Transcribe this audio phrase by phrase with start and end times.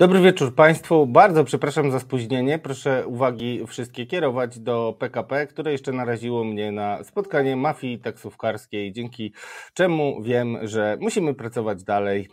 [0.00, 1.06] Dobry wieczór Państwu.
[1.06, 2.58] Bardzo przepraszam za spóźnienie.
[2.58, 9.32] Proszę uwagi wszystkie kierować do PKP, które jeszcze naraziło mnie na spotkanie mafii taksówkarskiej, dzięki
[9.74, 12.28] czemu wiem, że musimy pracować dalej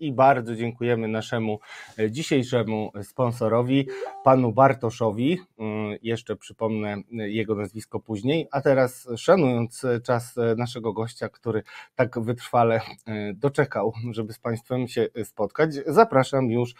[0.00, 1.58] i bardzo dziękujemy naszemu
[2.10, 3.88] dzisiejszemu sponsorowi,
[4.24, 5.38] panu Bartoszowi.
[6.02, 11.62] Jeszcze przypomnę jego nazwisko później, a teraz szanując czas naszego gościa, który
[11.94, 12.80] tak wytrwale
[13.34, 16.74] doczekał, żeby z Państwem się spotkać, zapraszam już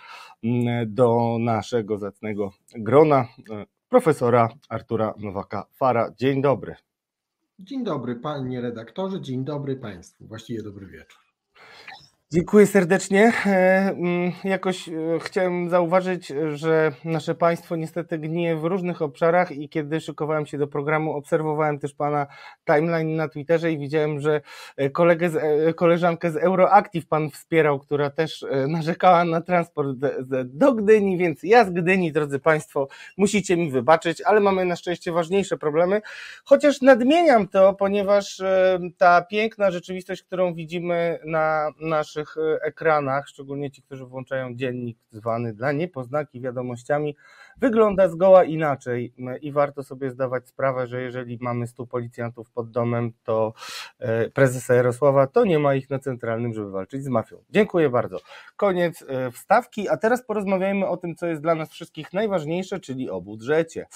[0.86, 6.14] do naszego zacnego grona e, profesora Artura Nowaka-Fara.
[6.16, 6.74] Dzień dobry.
[7.58, 11.27] Dzień dobry panie redaktorze, dzień dobry państwu, właściwie dobry wieczór.
[12.32, 13.32] Dziękuję serdecznie.
[13.46, 13.50] E,
[13.90, 20.00] mm, jakoś e, chciałem zauważyć, że nasze państwo niestety gnije w różnych obszarach i kiedy
[20.00, 22.26] szykowałem się do programu, obserwowałem też pana
[22.64, 24.40] timeline na Twitterze i widziałem, że
[24.76, 25.36] e, kolegę z,
[25.76, 29.88] koleżankę z Euroactive pan wspierał, która też narzekała na transport
[30.44, 35.12] do Gdyni, więc ja z Gdyni, drodzy państwo, musicie mi wybaczyć, ale mamy na szczęście
[35.12, 36.00] ważniejsze problemy,
[36.44, 38.42] chociaż nadmieniam to, ponieważ
[38.98, 44.98] ta piękna rzeczywistość, którą widzimy na naszym naszych e, ekranach, szczególnie ci, którzy włączają dziennik
[45.10, 47.16] zwany dla niepoznaki wiadomościami,
[47.60, 53.12] wygląda zgoła inaczej i warto sobie zdawać sprawę, że jeżeli mamy stu policjantów pod domem,
[53.24, 53.52] to
[53.98, 57.42] e, prezesa Jarosława, to nie ma ich na centralnym, żeby walczyć z mafią.
[57.50, 58.18] Dziękuję bardzo.
[58.56, 63.10] Koniec e, wstawki, a teraz porozmawiajmy o tym, co jest dla nas wszystkich najważniejsze, czyli
[63.10, 63.86] o budżecie.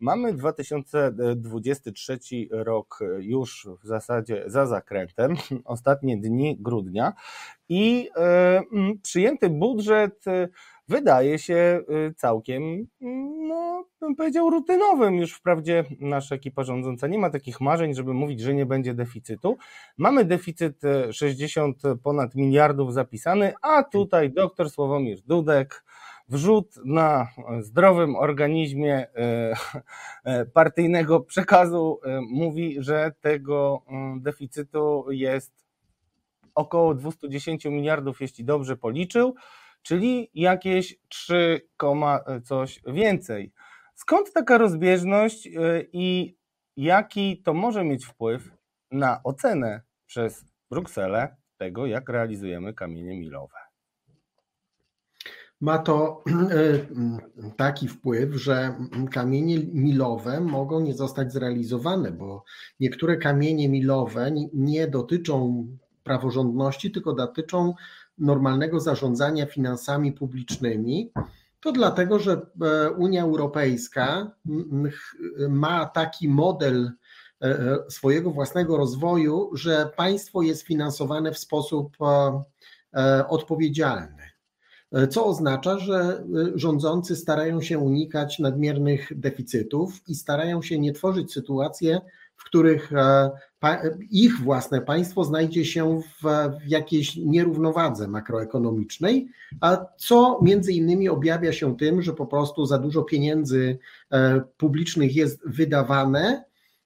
[0.00, 2.18] Mamy 2023
[2.50, 7.12] rok już w zasadzie za zakrętem, ostatnie dni grudnia
[7.68, 8.62] i e,
[9.02, 10.24] przyjęty budżet
[10.88, 12.62] wydaje się y, całkiem,
[13.02, 15.14] mm, no, bym powiedział, rutynowym.
[15.14, 19.56] Już wprawdzie nasza ekipa rządząca nie ma takich marzeń, żeby mówić, że nie będzie deficytu.
[19.98, 20.80] Mamy deficyt
[21.12, 25.84] 60 y, ponad miliardów zapisany, a tutaj doktor Sławomir Dudek
[26.28, 27.28] wrzut na
[27.60, 33.82] zdrowym organizmie y, partyjnego przekazu mówi, że tego
[34.20, 35.52] deficytu jest
[36.54, 39.34] około 210 miliardów, jeśli dobrze policzył
[39.82, 41.68] czyli jakieś 3,
[42.44, 43.52] coś więcej.
[43.94, 46.36] Skąd taka rozbieżność y, i
[46.76, 48.50] jaki to może mieć wpływ
[48.90, 53.58] na ocenę przez Brukselę tego, jak realizujemy kamienie milowe?
[55.60, 56.22] Ma to
[56.52, 56.86] y,
[57.56, 58.74] taki wpływ, że
[59.10, 62.44] kamienie milowe mogą nie zostać zrealizowane, bo
[62.80, 65.66] niektóre kamienie milowe nie dotyczą
[66.02, 67.74] praworządności, tylko dotyczą
[68.18, 71.12] normalnego zarządzania finansami publicznymi,
[71.62, 74.30] to dlatego, że e, Unia Europejska
[75.48, 76.90] ma taki model
[77.42, 81.96] e, e, swojego własnego rozwoju, że państwo jest finansowane w sposób
[83.28, 84.22] odpowiedzialny.
[85.10, 86.24] Co oznacza, że
[86.54, 91.88] rządzący starają się unikać nadmiernych deficytów i starają się nie tworzyć sytuacji,
[92.36, 92.92] w których
[94.10, 96.26] ich własne państwo znajdzie się w,
[96.66, 99.28] w jakiejś nierównowadze makroekonomicznej,
[99.60, 103.78] a co między innymi objawia się tym, że po prostu za dużo pieniędzy
[104.10, 106.44] e, publicznych jest wydawane,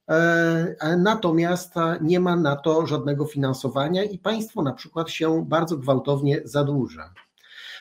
[0.09, 6.41] e, natomiast nie ma na to żadnego finansowania i państwo na przykład się bardzo gwałtownie
[6.44, 7.12] zadłuża.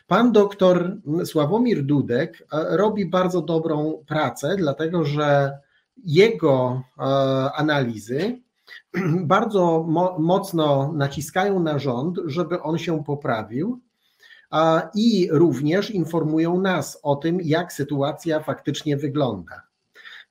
[0.08, 5.58] Pan doktor Sławomir Dudek e, robi bardzo dobrą pracę, dlatego że
[6.06, 6.82] jego
[7.56, 8.45] analizy
[9.24, 13.82] bardzo mo mocno naciskają na rząd, żeby on się poprawił
[14.96, 19.65] i również informują nas o tym, jak sytuacja faktycznie wygląda.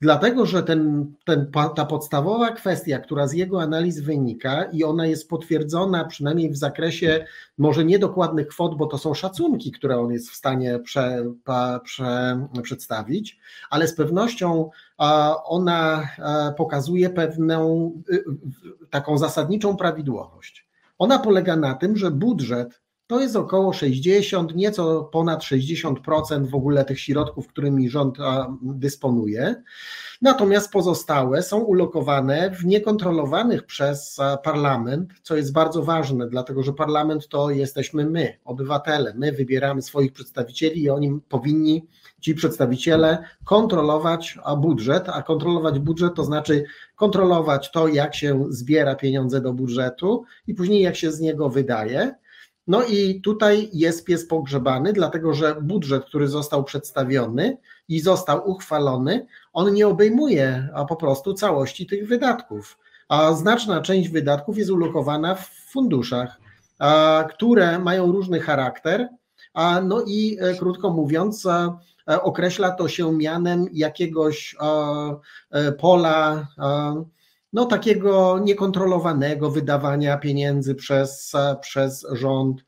[0.05, 5.29] Dlatego, że ten, ten, ta podstawowa kwestia, która z jego analiz wynika i ona jest
[5.29, 7.27] potwierdzona przynajmniej w zakresie
[7.59, 11.25] może niedokładnych kwot, bo to są szacunki, które on jest w stanie prze,
[11.85, 13.39] prze, przedstawić,
[13.71, 14.71] ale z pewnością
[15.45, 16.09] ona
[16.57, 18.25] pokazuje pewną y,
[18.91, 20.69] taką zasadniczą prawidłowość.
[20.99, 26.85] Ona polega na tym, że budżet to jest około 60, nieco ponad 60% w ogóle
[26.85, 28.19] tych środków, którymi rząd
[28.63, 29.63] dysponuje.
[30.23, 37.29] Natomiast pozostałe są ulokowane w niekontrolowanych przez parlament, co jest bardzo ważne, dlatego że parlament
[37.29, 39.15] to jesteśmy my, obywatele.
[39.17, 41.87] My wybieramy swoich przedstawicieli i oni powinni,
[42.21, 46.65] ci przedstawiciele, kontrolować budżet, a kontrolować budżet to znaczy
[46.97, 52.15] kontrolować to, jak się zbiera pieniądze do budżetu i później jak się z niego wydaje.
[52.67, 57.59] No i tutaj jest pies pogrzebany, dlatego że budżet, który został przedstawiony
[57.89, 62.79] i został uchwalony, on nie obejmuje a po prostu całości tych wydatków.
[63.09, 66.41] A znaczna część wydatków jest ulokowana w funduszach,
[67.31, 69.09] które mają różny charakter,
[69.85, 71.47] no i krótko mówiąc,
[72.07, 74.57] określa to się mianem jakiegoś
[75.79, 76.47] pola
[77.55, 82.65] no, takiego niekontrolowanego wydawania pieniędzy przez, przez rząd.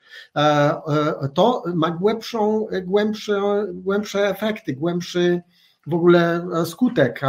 [1.34, 5.42] To ma głębszą, głębsze, głębsze efekty, głębszy
[5.86, 7.20] w ogóle skutek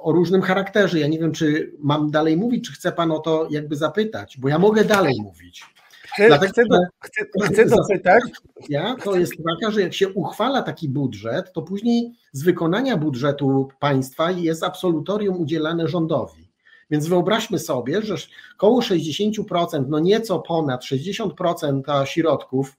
[0.00, 0.98] o różnym charakterze.
[0.98, 4.48] Ja nie wiem, czy mam dalej mówić, czy chce Pan o to jakby zapytać, bo
[4.48, 5.64] ja mogę dalej mówić.
[6.12, 8.22] Chcę, Dlatego, chcę, do, chcę, chcę dopytać.
[8.68, 13.68] Ja, to jest taka, że jak się uchwala taki budżet, to później z wykonania budżetu
[13.80, 16.47] państwa jest absolutorium udzielane rządowi.
[16.90, 18.14] Więc wyobraźmy sobie, że
[18.54, 22.76] około 60%, no nieco ponad 60% środków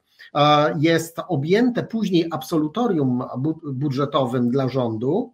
[0.79, 3.23] jest objęte później absolutorium
[3.73, 5.33] budżetowym dla rządu,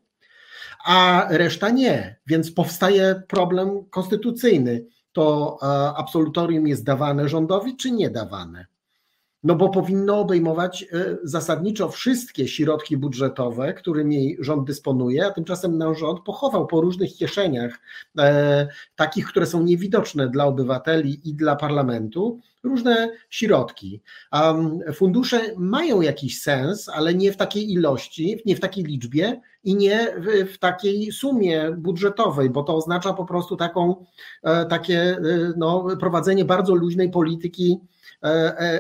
[0.86, 2.20] a reszta nie.
[2.28, 4.86] Więc powstaje problem konstytucyjny.
[5.12, 5.58] To
[5.98, 8.66] absolutorium jest dawane rządowi, czy nie dawane?
[9.46, 16.00] No bo powinno obejmować e, zasadniczo wszystkie środki budżetowe, którymi rząd dysponuje, a tymczasem nasz
[16.00, 17.80] rząd pochował po różnych kieszeniach,
[18.18, 24.02] e, takich, które są niewidoczne dla obywateli i dla parlamentu, różne środki.
[24.94, 30.16] Fundusze mają jakiś sens, ale nie w takiej ilości, nie w takiej liczbie i nie
[30.18, 34.06] w, w takiej sumie budżetowej, bo to oznacza po prostu taką,
[34.44, 35.18] e, takie
[35.58, 37.94] no, prowadzenie bardzo luźnej polityki E, e,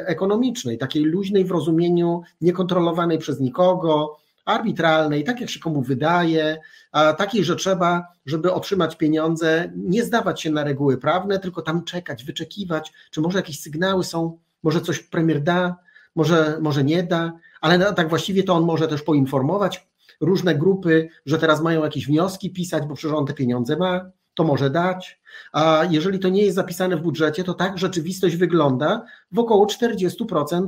[0.05, 6.57] ekonomicznej, takiej luźnej w rozumieniu, niekontrolowanej przez nikogo, arbitralnej, tak jak się komu wydaje,
[6.91, 11.83] a takiej, że trzeba, żeby otrzymać pieniądze, nie zdawać się na reguły prawne, tylko tam
[11.83, 15.75] czekać, wyczekiwać, czy może jakieś sygnały są, może coś premier da,
[16.15, 17.31] może, może nie da,
[17.61, 19.87] ale tak właściwie to on może też poinformować
[20.21, 24.43] różne grupy, że teraz mają jakieś wnioski pisać, bo przecież on te pieniądze ma, to
[24.43, 25.19] może dać,
[25.51, 30.67] a jeżeli to nie jest zapisane w budżecie, to tak rzeczywistość wygląda w około 40%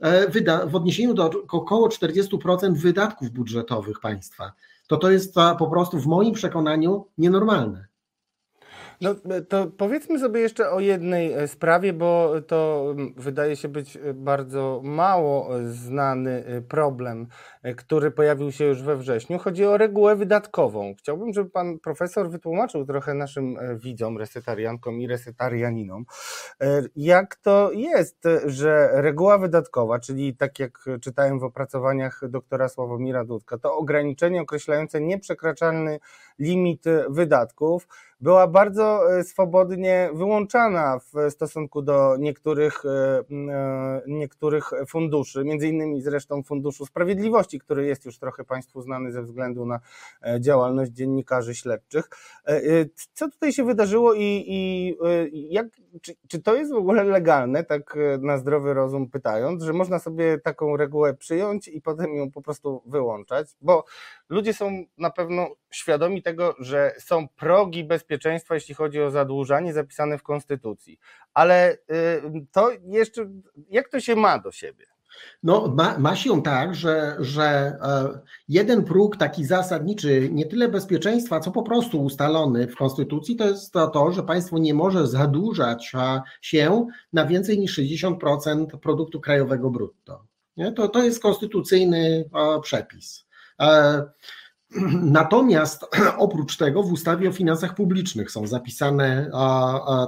[0.00, 4.52] e, wyda- w odniesieniu do około 40% wydatków budżetowych państwa.
[4.86, 7.85] To to jest po prostu w moim przekonaniu nienormalne.
[9.00, 9.14] No
[9.48, 14.80] to powiedzmy sobie jeszcze o jednej e, sprawie, bo to wydaje się być e, bardzo
[14.84, 17.26] mało e, znany problem,
[17.76, 19.38] który pojawił się już we wrześniu.
[19.38, 20.94] Chodzi o regułę wydatkową.
[20.98, 26.04] Chciałbym, żeby pan profesor wytłumaczył trochę naszym widzom, resetariankom i resetarianinom,
[26.96, 33.58] jak to jest, że reguła wydatkowa, czyli tak jak czytałem w opracowaniach doktora Sławomira Dudka,
[33.58, 35.98] to ograniczenie określające nieprzekraczalny
[36.38, 37.86] limit wydatków,
[38.20, 46.02] była bardzo e, swobodnie wyłączana w stosunku do niektórych, e, e, niektórych funduszy, między innymi
[46.02, 49.80] zresztą Funduszu Sprawiedliwości, który jest już trochę Państwu znany ze względu na
[50.40, 52.08] działalność dziennikarzy śledczych.
[53.12, 55.66] Co tutaj się wydarzyło i, i jak,
[56.02, 60.38] czy, czy to jest w ogóle legalne, tak na zdrowy rozum pytając, że można sobie
[60.38, 63.84] taką regułę przyjąć i potem ją po prostu wyłączać, bo
[64.28, 70.18] ludzie są na pewno świadomi tego, że są progi bezpieczeństwa, jeśli chodzi o zadłużanie zapisane
[70.18, 70.98] w Konstytucji.
[71.34, 71.76] Ale y,
[72.52, 73.30] to jeszcze,
[73.70, 74.86] jak to się ma do siebie?
[75.42, 81.40] No, ma, ma się tak, że, że e, jeden próg taki zasadniczy, nie tyle bezpieczeństwa,
[81.40, 85.92] co po prostu ustalony w Konstytucji, to jest to, to że państwo nie może zadłużać
[86.42, 90.24] się na więcej niż 60% produktu krajowego brutto.
[90.56, 90.72] Nie?
[90.72, 92.30] To, to jest konstytucyjny
[92.62, 93.26] przepis.
[95.02, 95.86] Natomiast
[96.18, 99.30] oprócz tego w ustawie o finansach publicznych są zapisane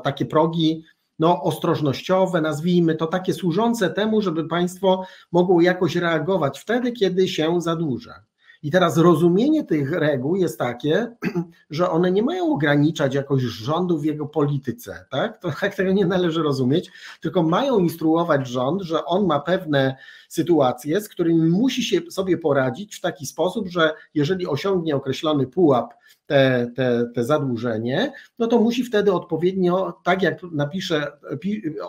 [0.04, 0.84] takie progi
[1.18, 7.60] no, ostrożnościowe, nazwijmy to takie służące temu, żeby państwo mogło jakoś reagować wtedy, kiedy się
[7.60, 8.27] zadłuża.
[8.62, 11.16] I teraz rozumienie tych reguł jest takie,
[11.70, 15.38] że one nie mają ograniczać jakoś rządu w jego polityce, tak?
[15.38, 19.96] To tak tego nie należy rozumieć, tylko mają instruować rząd, że on ma pewne
[20.28, 25.94] sytuacje, z którymi musi się sobie poradzić w taki sposób, że jeżeli osiągnie określony pułap
[26.26, 31.12] te, te, te zadłużenie, no to musi wtedy odpowiednio, tak jak napisze,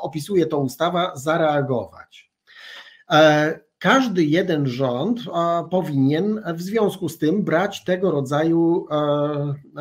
[0.02, 2.32] opisuje to ustawa, zareagować.
[3.80, 5.20] E, każdy jeden rząd
[5.72, 8.96] powinien w związku z tym brać tego rodzaju e,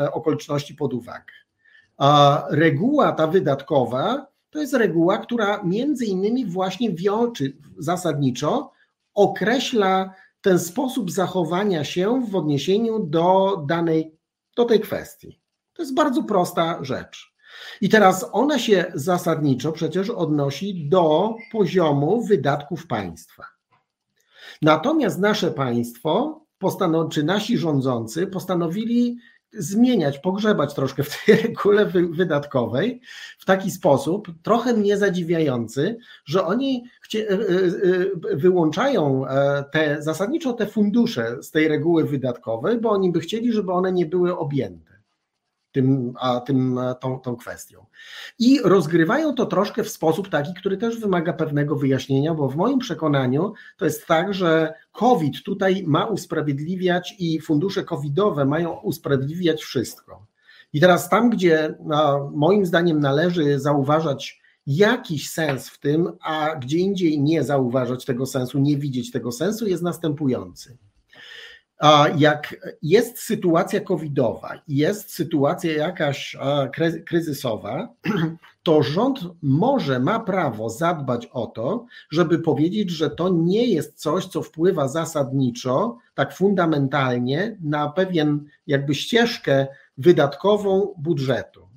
[0.00, 1.32] e, okoliczności pod uwagę.
[2.50, 8.72] Reguła ta wydatkowa to jest reguła, która między innymi właśnie wiączy zasadniczo
[9.14, 14.18] określa ten sposób zachowania się w odniesieniu do danej,
[14.56, 15.40] do tej kwestii.
[15.72, 17.34] To jest bardzo prosta rzecz.
[17.80, 23.57] I teraz ona się zasadniczo przecież odnosi do poziomu wydatków państwa.
[24.62, 26.40] Natomiast nasze państwo,
[27.10, 29.18] czy nasi rządzący postanowili
[29.52, 33.00] zmieniać, pogrzebać troszkę w tej regule wydatkowej
[33.38, 36.84] w taki sposób, trochę mnie zadziwiający, że oni
[37.14, 37.36] e, e,
[38.36, 39.24] wyłączają
[39.72, 44.06] te, zasadniczo te fundusze z tej reguły wydatkowej, bo oni by chcieli, żeby one nie
[44.06, 44.87] były objęte
[45.72, 47.86] tym, a tym, tą, tą kwestią.
[48.38, 52.78] I rozgrywają to troszkę w sposób taki, który też wymaga pewnego wyjaśnienia, bo w moim
[52.78, 60.26] przekonaniu to jest tak, że COVID tutaj ma usprawiedliwiać i fundusze covidowe mają usprawiedliwiać wszystko.
[60.72, 61.74] I teraz tam, gdzie
[62.34, 68.58] moim zdaniem należy zauważać jakiś sens w tym, a gdzie indziej nie zauważać tego sensu,
[68.58, 70.78] nie widzieć tego sensu, jest następujący
[72.18, 76.36] jak jest sytuacja covidowa jest sytuacja jakaś
[77.06, 77.88] kryzysowa,
[78.62, 84.26] to rząd może, ma prawo zadbać o to, żeby powiedzieć, że to nie jest coś,
[84.26, 89.66] co wpływa zasadniczo, tak fundamentalnie na pewien jakby ścieżkę
[89.98, 91.68] wydatkową budżetu.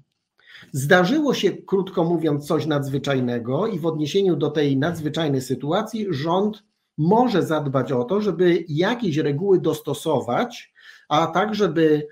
[0.71, 6.63] Zdarzyło się, krótko mówiąc, coś nadzwyczajnego, i w odniesieniu do tej nadzwyczajnej sytuacji rząd
[7.01, 10.73] może zadbać o to, żeby jakieś reguły dostosować,
[11.09, 12.07] a tak, żeby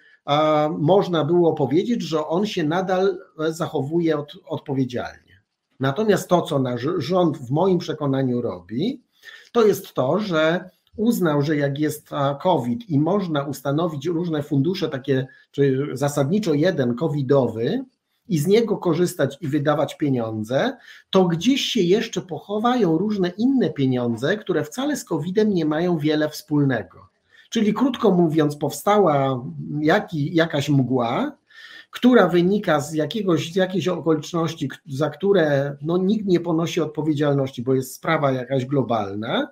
[0.80, 3.18] można było powiedzieć, że on się nadal
[3.50, 5.42] zachowuje od, odpowiedzialnie.
[5.80, 9.02] Natomiast to, co nasz rząd w moim przekonaniu robi,
[9.52, 12.10] to jest to, że uznał, że jak jest
[12.42, 17.86] COVID i można ustanowić różne fundusze, takie, czy zasadniczo jeden covidowy,
[18.30, 20.78] i z niego korzystać i wydawać pieniądze,
[21.10, 26.30] to gdzieś się jeszcze pochowają różne inne pieniądze, które wcale z COVID-em nie mają wiele
[26.30, 27.10] wspólnego.
[27.50, 29.44] Czyli krótko mówiąc, powstała
[29.82, 31.38] jaki, jakaś mgła,
[31.92, 37.74] która wynika z, jakiegoś, z jakiejś okoliczności, za które no, nikt nie ponosi odpowiedzialności, bo
[37.74, 39.48] jest sprawa jakaś globalna.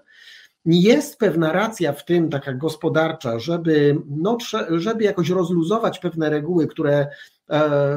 [0.66, 4.38] Jest pewna racja w tym, taka gospodarcza, żeby, no,
[4.70, 7.08] żeby jakoś rozluzować pewne reguły, które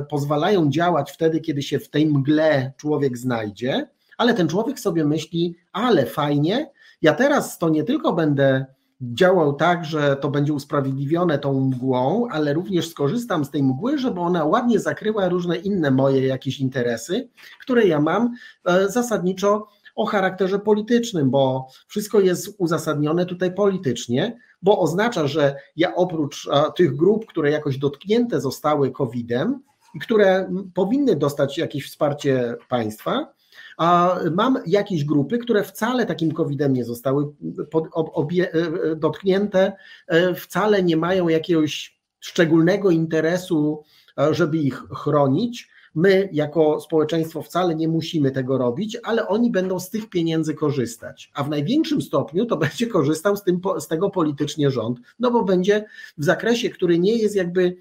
[0.08, 3.88] pozwalają działać wtedy, kiedy się w tej mgle człowiek znajdzie,
[4.18, 6.70] ale ten człowiek sobie myśli, ale fajnie,
[7.02, 8.66] ja teraz to nie tylko będę
[9.00, 14.20] działał tak, że to będzie usprawiedliwione tą mgłą, ale również skorzystam z tej mgły, żeby
[14.20, 17.28] ona ładnie zakryła różne inne moje jakieś interesy,
[17.60, 24.80] które ja mam e, zasadniczo o charakterze politycznym, bo wszystko jest uzasadnione tutaj politycznie, bo
[24.80, 29.62] oznacza, że ja oprócz tych grup, które jakoś dotknięte zostały COVID-em
[29.94, 33.32] i które powinny dostać jakieś wsparcie państwa,
[33.80, 37.32] a mam jakieś grupy, które wcale takim COVID-em nie zostały
[37.92, 39.72] obie, e, e, dotknięte,
[40.06, 43.82] e, wcale nie mają jakiegoś szczególnego interesu,
[44.30, 45.70] żeby ich chronić.
[45.94, 51.30] My, jako społeczeństwo, wcale nie musimy tego robić, ale oni będą z tych pieniędzy korzystać.
[51.34, 55.44] A w największym stopniu to będzie korzystał z, tym, z tego politycznie rząd, no bo
[55.44, 55.84] będzie
[56.18, 57.76] w zakresie, który nie jest jakby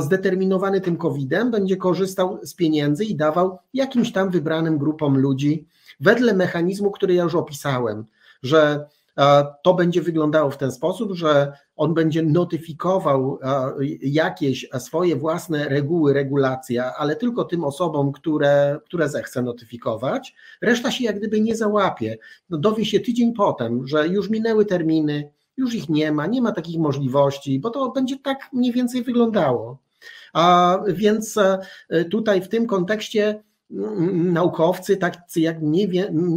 [0.00, 5.66] zdeterminowany tym COVID-em, będzie korzystał z pieniędzy i dawał jakimś tam wybranym grupom ludzi
[6.00, 8.04] wedle mechanizmu, który ja już opisałem,
[8.42, 8.86] że
[9.62, 13.38] to będzie wyglądało w ten sposób, że on będzie notyfikował
[14.00, 20.34] jakieś swoje własne reguły, regulacje, ale tylko tym osobom, które, które zechce notyfikować.
[20.60, 22.18] Reszta się jak gdyby nie załapie.
[22.50, 26.52] No, dowie się tydzień potem, że już minęły terminy, już ich nie ma, nie ma
[26.52, 29.78] takich możliwości, bo to będzie tak mniej więcej wyglądało.
[30.32, 31.58] A więc e,
[32.04, 33.42] tutaj w tym kontekście
[34.12, 35.56] naukowcy, tacy jak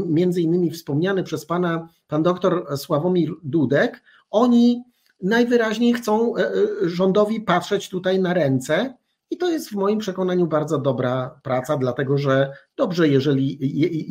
[0.05, 4.83] między innymi wspomniany przez pana pan doktor Sławomir Dudek, oni
[5.23, 8.93] najwyraźniej chcą e, e, rządowi patrzeć tutaj na ręce.
[9.29, 13.57] I to jest w moim przekonaniu bardzo dobra praca, dlatego że dobrze, jeżeli,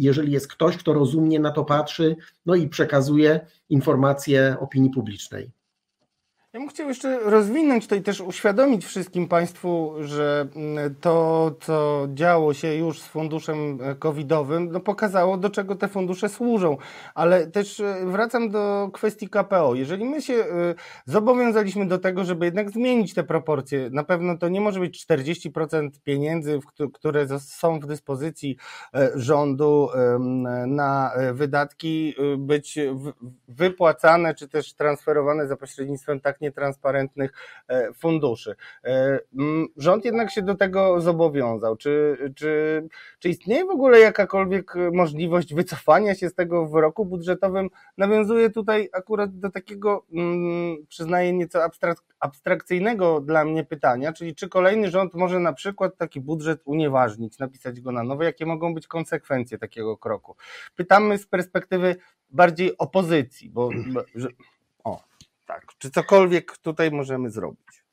[0.02, 5.50] jeżeli jest ktoś, kto rozumnie na to patrzy, no i przekazuje informacje opinii publicznej.
[6.52, 12.54] Ja bym chciał jeszcze rozwinąć i też uświadomić wszystkim Państwu, że mm, to, co działo
[12.54, 16.76] się już z funduszem e, covidowym, no pokazało, do czego te fundusze służą.
[17.14, 19.75] Ale też e, wracam do kwestii KPO.
[19.75, 20.47] Jeżeli my się e,
[21.07, 25.90] zobowiązaliśmy do tego, żeby jednak zmienić te proporcje, na pewno to nie może być 40%
[26.04, 26.59] pieniędzy,
[26.95, 28.57] które są w dyspozycji
[29.14, 29.88] rządu
[30.66, 32.78] na wydatki, być
[33.49, 37.33] wypłacane czy też transferowane za pośrednictwem tak nietransparentnych
[37.69, 38.57] e, funduszy.
[38.85, 39.19] E,
[39.77, 41.77] rząd jednak się do tego zobowiązał.
[41.77, 42.83] Czy, czy,
[43.19, 47.69] czy istnieje w ogóle jakakolwiek możliwość wycofania się z tego w roku budżetowym?
[47.99, 50.07] Nawiązuje tutaj akurat do takiego,
[50.89, 51.61] przyznaję, nieco
[52.21, 57.81] abstrakcyjnego dla mnie pytania, czyli czy kolejny rząd może na przykład taki budżet unieważnić, napisać
[57.81, 58.23] go na nowo?
[58.23, 60.37] Jakie mogą być konsekwencje takiego kroku?
[60.77, 61.97] Pytamy z perspektywy
[62.31, 63.71] bardziej opozycji, bo,
[64.85, 65.10] o.
[65.81, 67.85] Czy cokolwiek tutaj możemy zrobić?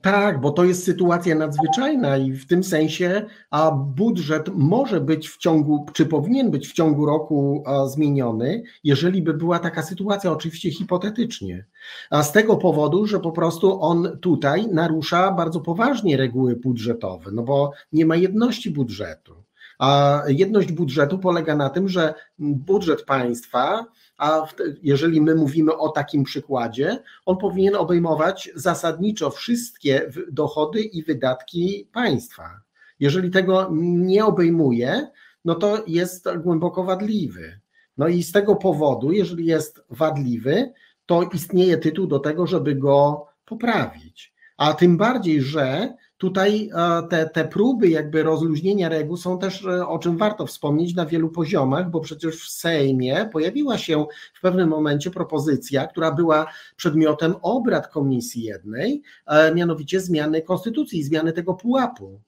[0.00, 5.38] Tak, bo to jest sytuacja nadzwyczajna i w tym sensie a budżet może być w
[5.38, 11.66] ciągu, czy powinien być w ciągu roku zmieniony, jeżeli by była taka sytuacja, oczywiście hipotetycznie.
[12.10, 17.42] A z tego powodu, że po prostu on tutaj narusza bardzo poważnie reguły budżetowe, no
[17.42, 19.47] bo nie ma jedności budżetu.
[19.78, 23.86] A jedność budżetu polega na tym, że budżet państwa
[24.18, 24.46] a
[24.82, 32.60] jeżeli my mówimy o takim przykładzie, on powinien obejmować zasadniczo wszystkie dochody i wydatki państwa.
[33.00, 35.08] Jeżeli tego nie obejmuje,
[35.44, 37.60] no to jest głęboko wadliwy.
[37.98, 40.72] No i z tego powodu, jeżeli jest wadliwy,
[41.06, 44.34] to istnieje tytuł do tego, żeby go poprawić.
[44.56, 49.86] A tym bardziej, że Tutaj e, te, te próby jakby rozluźnienia reguł są też, e,
[49.86, 54.68] o czym warto wspomnieć, na wielu poziomach, bo przecież w Sejmie pojawiła się w pewnym
[54.68, 56.46] momencie propozycja, która była
[56.76, 62.20] przedmiotem obrad komisji jednej, e, mianowicie zmiany konstytucji, zmiany tego pułapu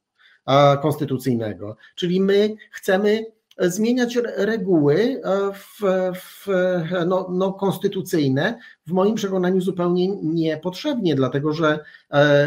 [0.83, 1.77] konstytucyjnego.
[1.95, 3.27] Czyli my chcemy
[3.61, 5.23] zmieniać reguły
[5.55, 5.83] w,
[6.15, 6.47] w,
[7.07, 11.79] no, no, konstytucyjne, w moim przekonaniu zupełnie niepotrzebnie, dlatego że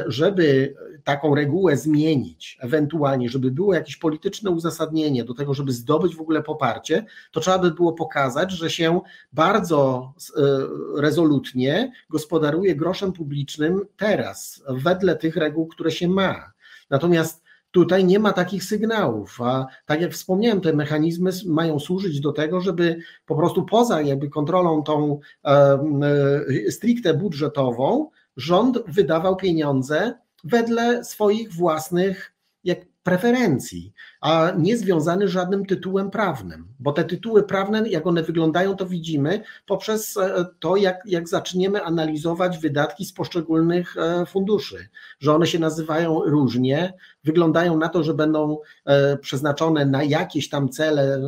[0.07, 6.21] żeby taką regułę zmienić, ewentualnie, żeby było jakieś polityczne uzasadnienie do tego, żeby zdobyć w
[6.21, 9.01] ogóle poparcie, to trzeba by było pokazać, że się
[9.33, 10.41] bardzo e,
[11.01, 16.51] rezolutnie gospodaruje groszem publicznym teraz, wedle tych reguł, które się ma.
[16.89, 17.42] Natomiast
[17.73, 22.61] Tutaj nie ma takich sygnałów, a tak jak wspomniałem, te mechanizmy mają służyć do tego,
[22.61, 25.79] żeby po prostu poza jakby kontrolą tą e,
[26.71, 30.13] stricte budżetową, rząd wydawał pieniądze
[30.43, 37.89] wedle swoich własnych jak preferencji, a nie związany żadnym tytułem prawnym, bo te tytuły prawne,
[37.89, 43.97] jak one wyglądają, to widzimy poprzez e, to, jak, jak zaczniemy analizować wydatki z poszczególnych
[43.97, 46.93] e, funduszy, że one się nazywają różnie,
[47.23, 51.19] wyglądają na to, że będą e, przeznaczone na jakieś tam cele,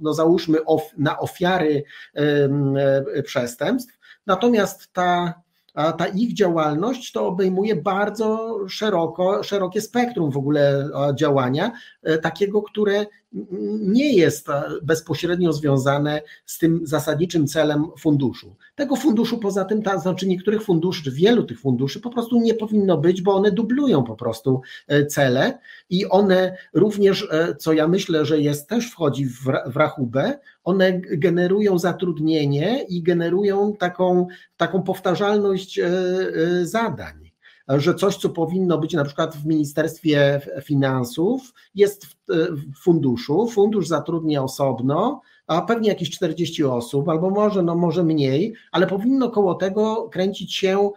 [0.00, 0.58] no załóżmy
[0.98, 1.84] na ofiary
[3.24, 5.42] przestępstw, natomiast ta
[5.74, 13.06] ta ich działalność to obejmuje bardzo szeroko, szerokie spektrum w ogóle działania, e, takiego, które
[13.80, 18.56] nie jest e, bezpośrednio związane z tym zasadniczym celem funduszu.
[18.74, 22.98] Tego funduszu poza tym, to znaczy niektórych funduszy, wielu tych funduszy po prostu nie powinno
[22.98, 25.58] być, bo one dublują po prostu e, cele
[25.90, 32.84] i one również, co ja myślę, że jest też wchodzi w rachubę, one generują zatrudnienie
[32.88, 37.21] i generują taką, taką powtarzalność e, e, zadań.
[37.76, 43.46] Że coś, co powinno być na przykład w Ministerstwie Finansów, jest w funduszu.
[43.46, 45.20] Fundusz zatrudnia osobno,
[45.52, 50.54] a pewnie jakieś 40 osób, albo może, no może mniej, ale powinno koło tego kręcić
[50.54, 50.90] się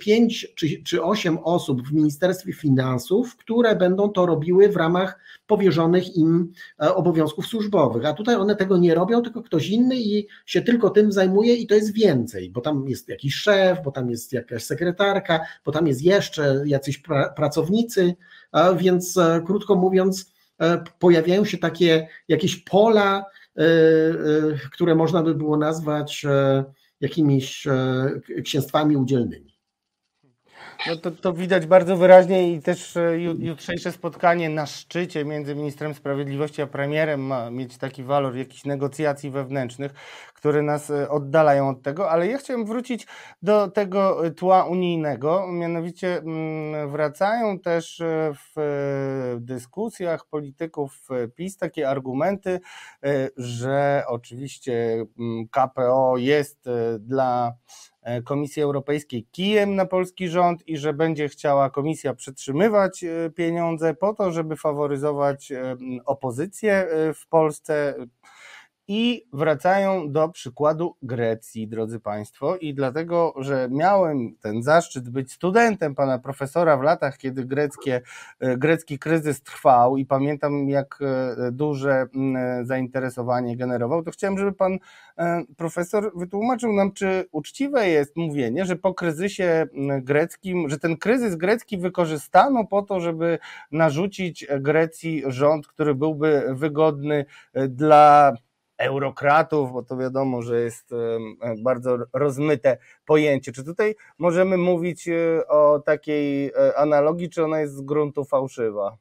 [0.00, 5.18] 5 e, czy, czy 8 osób w Ministerstwie Finansów, które będą to robiły w ramach
[5.46, 8.06] powierzonych im e, obowiązków służbowych.
[8.06, 11.66] A tutaj one tego nie robią, tylko ktoś inny i się tylko tym zajmuje i
[11.66, 15.86] to jest więcej, bo tam jest jakiś szef, bo tam jest jakaś sekretarka, bo tam
[15.86, 18.14] jest jeszcze jacyś pra pracownicy,
[18.76, 20.32] więc e, krótko mówiąc,
[20.98, 23.39] pojawiają się takie jakieś pola, E, e,
[24.72, 26.64] które można by było nazwać e,
[27.00, 27.66] jakimiś
[28.44, 29.60] księstwami udzielnymi.
[30.86, 32.94] No to, to widać bardzo wyraźnie i też
[33.38, 39.30] jutrzejsze spotkanie na szczycie między ministrem sprawiedliwości a premierem ma mieć taki walor jakichś negocjacji
[39.30, 39.92] wewnętrznych,
[40.40, 43.06] które nas e, oddalają od tego, ale ja chciałem wrócić
[43.42, 51.88] do tego e, tła unijnego, mianowicie mm, wracają też e, w dyskusjach polityków PiS takie
[51.88, 52.60] argumenty,
[53.36, 57.52] że oczywiście mm, KPO jest dla
[58.24, 64.32] Komisji Europejskiej kijem na polski rząd i że będzie chciała komisja przytrzymywać pieniądze po to,
[64.32, 65.52] żeby faworyzować
[66.06, 67.94] opozycję w Polsce
[68.92, 75.94] i wracają do przykładu Grecji, drodzy Państwo, i dlatego, że miałem ten zaszczyt być studentem
[75.94, 78.00] pana profesora w latach, kiedy greckie,
[78.40, 82.06] e, grecki kryzys trwał i pamiętam, jak e, duże
[82.62, 84.78] zainteresowanie generował, to chciałem, żeby pan
[85.18, 89.66] e, profesor wytłumaczył nam, czy uczciwe jest mówienie, że po kryzysie
[90.02, 93.38] greckim, że ten kryzys grecki wykorzystano po to, żeby
[93.72, 97.24] narzucić Grecji rząd, który byłby wygodny
[97.68, 98.32] dla
[98.80, 100.90] eurokratów, bo to wiadomo, że jest
[101.62, 103.52] bardzo rozmyte pojęcie.
[103.52, 108.96] Czy tutaj możemy mówić e, o takiej e, analogii, czy ona jest z gruntu fałszywa?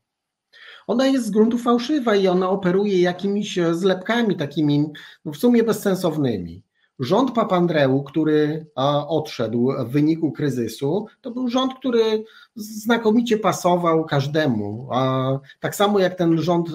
[0.87, 4.85] Ona jest z gruntu fałszywa i ona operuje jakimiś e, zlepkami takimi
[5.25, 6.63] no w sumie bezsensownymi.
[6.99, 8.65] Rząd Papandreou, który
[9.07, 12.23] odszedł w wyniku kryzysu, to był rząd, który
[12.55, 14.89] znakomicie pasował każdemu.
[15.59, 16.73] Tak samo jak ten rząd e,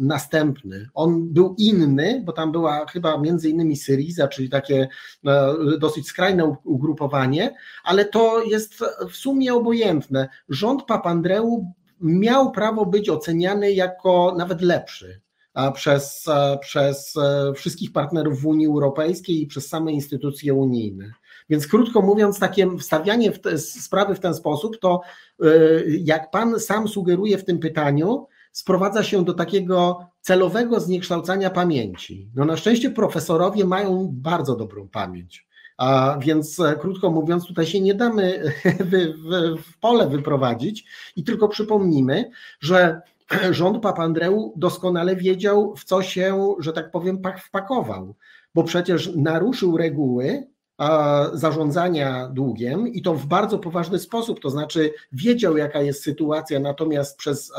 [0.00, 0.88] następny.
[0.94, 4.88] On był inny, bo tam była chyba między innymi Syriza, czyli takie
[5.26, 8.74] e, dosyć skrajne ugrupowanie, ale to jest
[9.10, 10.28] w sumie obojętne.
[10.48, 15.25] Rząd Papandreou miał prawo być oceniany jako nawet lepszy
[15.74, 16.24] przez,
[16.60, 21.12] przez e, wszystkich partnerów w Unii Europejskiej i przez same instytucje unijne.
[21.48, 25.00] Więc krótko mówiąc, takie wstawianie w te, sprawy w ten sposób, to
[25.42, 25.46] e,
[25.86, 32.28] jak pan sam sugeruje w tym pytaniu, sprowadza się do takiego celowego zniekształcania pamięci.
[32.34, 35.46] No na szczęście profesorowie mają bardzo dobrą pamięć.
[35.76, 40.84] A więc e, krótko mówiąc, tutaj się nie damy w, w, w pole wyprowadzić
[41.16, 43.00] i tylko przypomnimy, że
[43.50, 48.14] rząd Papandreou doskonale wiedział, w co się, że tak powiem, wpakował,
[48.54, 50.46] bo przecież naruszył reguły
[51.32, 57.18] zarządzania długiem i to w bardzo poważny sposób, to znaczy wiedział jaka jest sytuacja, natomiast
[57.18, 57.52] przez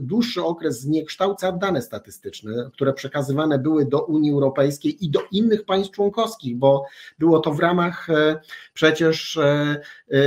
[0.00, 5.94] dłuższy okres zniekształca dane statystyczne, które przekazywane były do Unii Europejskiej i do innych państw
[5.94, 6.84] członkowskich, bo
[7.18, 8.40] było to w ramach e,
[8.74, 10.18] przecież e, e,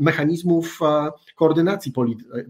[0.00, 0.80] mechanizmów
[1.36, 1.92] koordynacji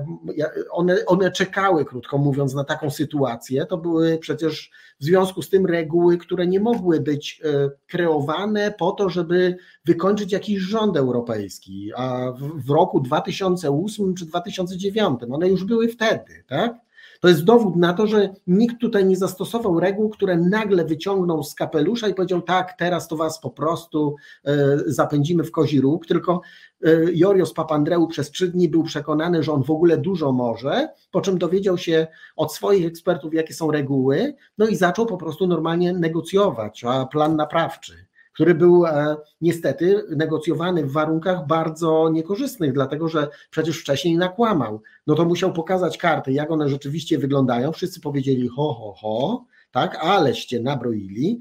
[0.71, 3.65] one, one czekały, krótko mówiąc, na taką sytuację.
[3.65, 8.91] To były przecież w związku z tym reguły, które nie mogły być e, kreowane po
[8.91, 12.33] to, żeby wykończyć jakiś rząd europejski, a
[12.65, 16.90] w roku 2008 czy 2009 one już były wtedy, tak?
[17.21, 21.55] To jest dowód na to, że nikt tutaj nie zastosował reguł, które nagle wyciągnął z
[21.55, 26.41] kapelusza i powiedział: Tak, teraz to was po prostu e, zapędzimy w kozi róg, tylko
[26.83, 31.21] e, Jorios Papandreou przez trzy dni był przekonany, że on w ogóle dużo może, po
[31.21, 35.93] czym dowiedział się od swoich ekspertów, jakie są reguły, no i zaczął po prostu normalnie
[35.93, 43.79] negocjować plan naprawczy który był e, niestety negocjowany w warunkach bardzo niekorzystnych, dlatego że przecież
[43.81, 44.81] wcześniej nakłamał.
[45.07, 47.71] No to musiał pokazać karty, jak one rzeczywiście wyglądają.
[47.71, 51.39] Wszyscy powiedzieli ho, ho, ho, tak, aleście nabroili,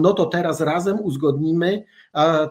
[0.00, 1.84] no to teraz razem uzgodnimy,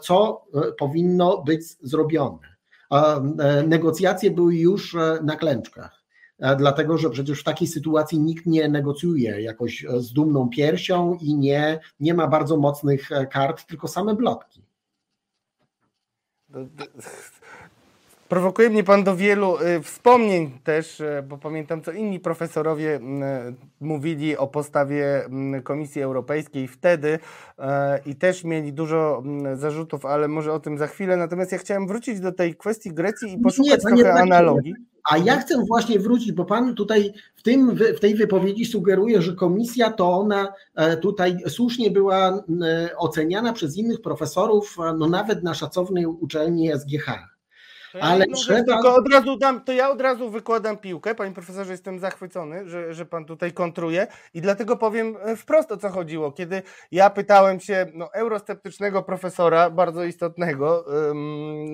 [0.01, 2.53] co e, powinno być zrobione.
[2.91, 6.02] E, negocjacje były już na klęczkach
[6.57, 11.35] dlatego że przecież w takiej sytuacji nikt nie negocjuje jakoś e, z dumną piersią i
[11.35, 14.63] nie, nie ma bardzo mocnych e, kart, tylko same blotki.
[18.33, 23.01] Prowokuje mnie Pan do wielu y, wspomnień też, y, bo pamiętam, co inni profesorowie y,
[23.79, 25.29] mówili o postawie
[25.63, 27.19] Komisji Europejskiej wtedy
[28.05, 29.23] i też mieli dużo
[29.55, 31.17] zarzutów, ale może o tym za chwilę.
[31.17, 34.73] Natomiast ja chciałem wrócić do tej kwestii Grecji i poszukać nie, trochę analogii.
[35.11, 39.35] A ja chcę właśnie wrócić, bo Pan tutaj w, tym, w tej wypowiedzi sugeruje, że
[39.35, 42.43] komisja to ona e, tutaj słusznie była
[42.97, 47.32] oceniana przez innych profesorów, no nawet na szacownej uczelni SGH.
[48.01, 48.63] Ale no, trzeba...
[48.63, 51.15] Tylko od razu dam, to ja od razu wykładam piłkę.
[51.15, 55.77] Panie profesorze, jestem zachwycony, że, że pan tutaj kontruje i dlatego powiem e, wprost o
[55.77, 56.31] co chodziło.
[56.31, 61.71] Kiedy ja pytałem się no, eurosceptycznego profesora, bardzo istotnego, um,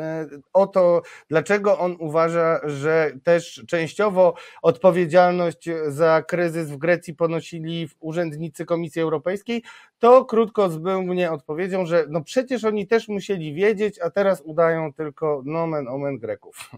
[0.53, 8.65] o to, dlaczego on uważa, że też częściowo odpowiedzialność za kryzys w Grecji ponosili urzędnicy
[8.65, 9.63] Komisji Europejskiej,
[9.99, 14.93] to krótko zbył mnie odpowiedzią, że no przecież oni też musieli wiedzieć, a teraz udają
[14.93, 16.71] tylko nomen omen Greków.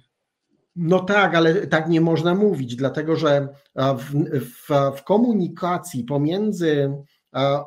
[0.75, 6.93] No tak, ale tak nie można mówić, dlatego że w, w, w komunikacji pomiędzy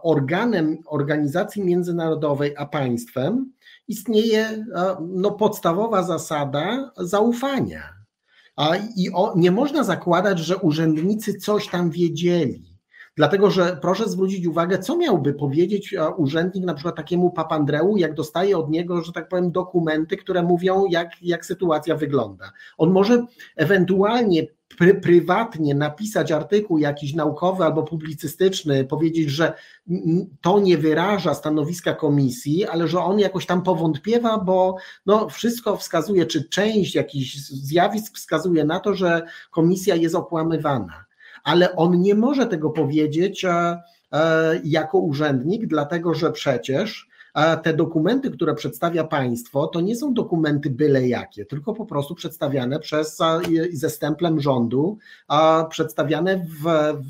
[0.02, 3.52] organem organizacji międzynarodowej a państwem
[3.88, 4.66] istnieje
[5.00, 7.82] no, podstawowa zasada zaufania.
[8.96, 12.73] I o, nie można zakładać, że urzędnicy coś tam wiedzieli.
[13.16, 18.59] Dlatego, że proszę zwrócić uwagę, co miałby powiedzieć urzędnik na przykład takiemu Papandreou, jak dostaje
[18.59, 22.53] od niego, że tak powiem, dokumenty, które mówią, jak, jak sytuacja wygląda.
[22.79, 24.46] On może ewentualnie
[24.79, 29.53] pry, prywatnie napisać artykuł jakiś naukowy albo publicystyczny, powiedzieć, że
[30.40, 36.27] to nie wyraża stanowiska komisji, ale że on jakoś tam powątpiewa, bo no, wszystko wskazuje,
[36.27, 41.05] czy część jakichś zjawisk wskazuje na to, że komisja jest okłamywana.
[41.44, 47.74] Ale on nie może tego powiedzieć e, e, jako urzędnik, dlatego że przecież a te
[47.74, 53.18] dokumenty, które przedstawia państwo, to nie są dokumenty byle jakie, tylko po prostu przedstawiane przez,
[53.72, 56.62] ze stemplem rządu, a przedstawiane w,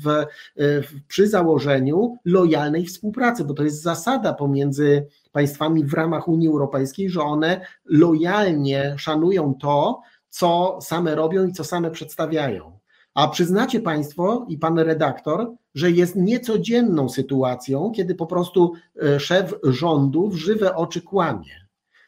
[0.03, 6.47] w, w, przy założeniu lojalnej współpracy, bo to jest zasada pomiędzy państwami w ramach Unii
[6.47, 12.79] Europejskiej, że one lojalnie szanują to, co same robią i co same przedstawiają.
[13.15, 18.73] A przyznacie Państwo i Pan redaktor, że jest niecodzienną sytuacją, kiedy po prostu
[19.03, 21.65] e, szef rządu w żywe oczy kłamie.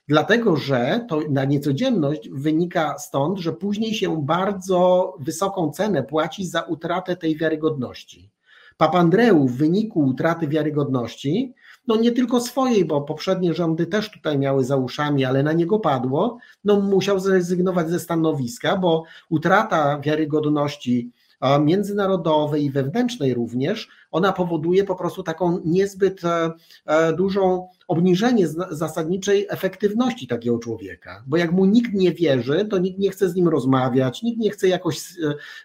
[0.08, 6.62] Dlatego, że to na niecodzienność wynika stąd, że później się bardzo wysoką cenę płaci za
[6.62, 8.32] utratę tej wiarygodności.
[8.78, 11.54] Papandreou w wyniku utraty wiarygodności,
[11.88, 15.80] no nie tylko swojej, bo poprzednie rządy też tutaj miały za uszami, ale na niego
[15.80, 21.12] padło, no musiał zrezygnować ze stanowiska, bo utrata wiarygodności
[21.60, 26.52] międzynarodowej i wewnętrznej również, ona powoduje po prostu taką niezbyt e,
[26.86, 33.00] e, dużą obniżenie zasadniczej efektywności takiego człowieka, bo jak mu nikt nie wierzy, to nikt
[33.00, 35.00] nie chce z nim rozmawiać, nikt nie chce jakoś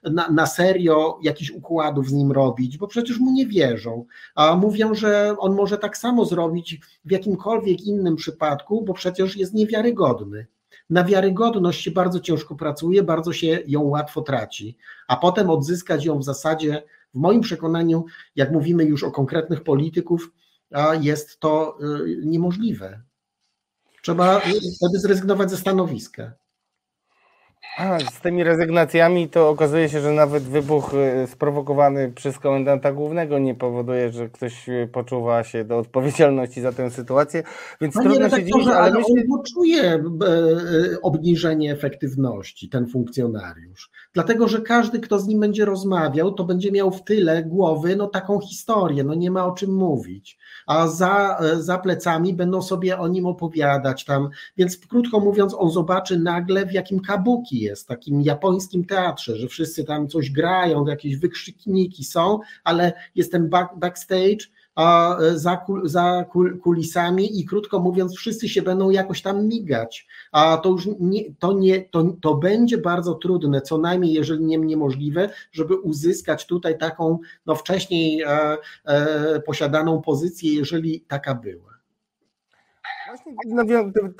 [0.04, 4.04] e, na, na serio jakichś układów z nim robić, bo przecież mu nie wierzą,
[4.34, 9.54] a mówią, że on może tak samo zrobić w jakimkolwiek innym przypadku, bo przecież jest
[9.54, 10.46] niewiarygodny
[10.92, 14.76] na wiarygodność się bardzo ciężko pracuje, bardzo się ją łatwo traci,
[15.08, 16.82] a potem odzyskać ją w zasadzie,
[17.14, 18.04] w moim przekonaniu,
[18.36, 20.30] jak mówimy już o konkretnych polityków,
[21.00, 23.02] jest to y, niemożliwe.
[24.02, 24.40] Trzeba
[24.76, 26.32] wtedy zrezygnować ze stanowiska.
[27.76, 33.38] A, z tymi rezygnacjami to okazuje się, że nawet wybuch y, sprowokowany przez komendanta głównego
[33.38, 37.42] nie powoduje, że ktoś y, poczuwa się do odpowiedzialności za tę sytuację,
[37.80, 39.14] więc Panie trudno się dziwić, ale, ale myślę...
[39.14, 40.00] on poczuje e, e,
[41.02, 43.90] obniżenie efektywności, ten funkcjonariusz.
[44.14, 48.06] Dlatego, że każdy, kto z nim będzie rozmawiał, to będzie miał w tyle głowy no,
[48.06, 50.38] taką historię, no nie ma o czym mówić.
[50.66, 55.70] A za, e, za plecami będą sobie o nim opowiadać tam, więc krótko mówiąc, on
[55.70, 61.16] zobaczy nagle w jakim kabuki jest, takim japońskim teatrze, że wszyscy tam coś grają, jakieś
[61.16, 66.24] wykrzykniki są, ale jest ten back, backstage, a e, za, za
[66.62, 70.06] kulisami i krótko mówiąc, wszyscy się będą jakoś tam migać.
[70.32, 74.58] A to już nie, to, nie, to, to będzie bardzo trudne, co najmniej, jeżeli nie
[74.58, 81.71] niemożliwe, żeby uzyskać tutaj taką no, wcześniej e, e, posiadaną pozycję, jeżeli taka była.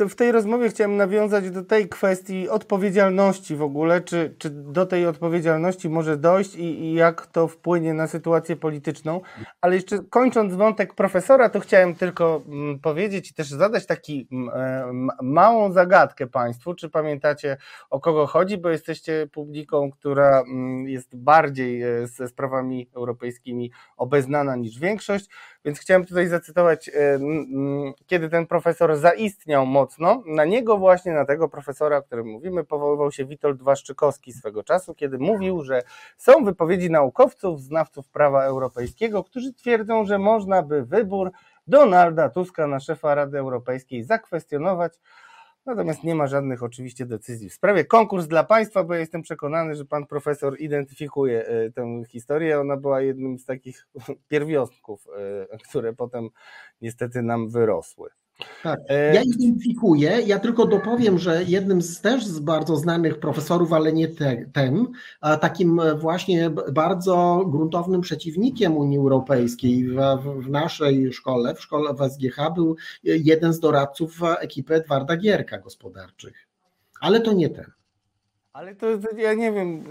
[0.09, 5.07] W tej rozmowie chciałem nawiązać do tej kwestii odpowiedzialności w ogóle, czy, czy do tej
[5.07, 9.21] odpowiedzialności może dojść i, i, jak to wpłynie na sytuację polityczną.
[9.61, 14.51] Ale jeszcze kończąc wątek profesora, to chciałem tylko mm, powiedzieć i też zadać taki mm,
[14.55, 17.57] e, małą zagadkę Państwu, czy pamiętacie
[17.90, 24.57] o kogo chodzi, bo jesteście publiką, która mm, jest bardziej e, ze sprawami europejskimi obeznana
[24.57, 25.29] niż większość.
[25.64, 27.18] Więc chciałem tutaj zacytować, e,
[28.07, 33.12] kiedy ten profesor zaistniał mocno, na niego właśnie, na tego profesora, o którym mówimy, powoływał
[33.12, 35.83] się Witold Waszczykowski swego czasu, kiedy mówił, że
[36.16, 41.31] są wypowiedzi naukowców, znawców prawa europejskiego, którzy twierdzą, że można by wybór
[41.66, 44.92] Donalda Tuska na szefa Rady Europejskiej zakwestionować,
[45.66, 47.85] Natomiast nie ma żadnych oczywiście decyzji w sprawie.
[47.85, 52.61] Konkurs dla Państwa, bo ja jestem przekonany, że Pan Profesor identyfikuje e, tę historię.
[52.61, 53.88] Ona była jednym z takich
[54.29, 55.07] pierwiostków,
[55.53, 56.29] e, które potem
[56.81, 58.11] niestety nam wyrosły.
[58.62, 58.81] Tak.
[58.88, 63.92] E, ja identyfikuję, ja tylko dopowiem, że jednym z też z bardzo znanych profesorów, ale
[63.92, 64.92] nie te, tem,
[65.40, 69.97] takim właśnie bardzo gruntownym przeciwnikiem Unii Europejskiej w,
[70.45, 76.49] w, naszej szkole, w szkole w SGH był jeden z doradców ekipy Edwarda Gierka gospodarczych.
[77.01, 77.82] Ale to nie ten.
[78.52, 78.86] Ale to,
[79.16, 79.84] ja nie wiem,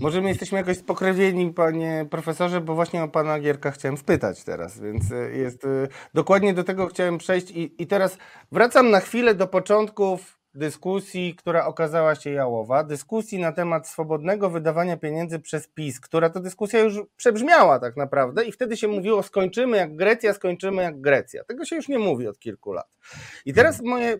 [0.00, 4.80] może my jesteśmy jakoś spokrewnieni, panie profesorze, bo właśnie o pana Gierka chciałem spytać teraz,
[4.80, 5.66] więc jest,
[6.14, 8.18] dokładnie do tego chciałem przejść i, i teraz
[8.52, 14.96] wracam na chwilę do początków dyskusji, która okazała się jałowa, dyskusji na temat swobodnego wydawania
[14.96, 19.76] pieniędzy przez PiS, która to dyskusja już przebrzmiała tak naprawdę i wtedy się mówiło skończymy
[19.76, 21.44] jak Grecja, skończymy jak Grecja.
[21.44, 22.86] Tego się już nie mówi od kilku lat.
[23.44, 24.18] I teraz moje,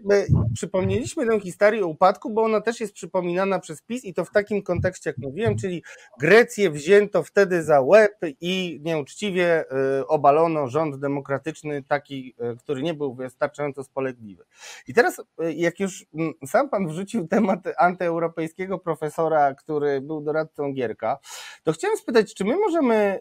[0.54, 4.62] przypomnieliśmy tę historię upadku, bo ona też jest przypominana przez PiS i to w takim
[4.62, 5.82] kontekście, jak mówiłem, czyli
[6.20, 9.64] Grecję wzięto wtedy za łeb i nieuczciwie
[10.00, 14.44] y, obalono rząd demokratyczny, taki, y, który nie był wystarczająco spolegliwy.
[14.86, 16.06] I teraz, y, jak już
[16.46, 21.18] sam pan wrzucił temat antyeuropejskiego profesora, który był doradcą Gierka,
[21.62, 23.20] to chciałem spytać, czy my możemy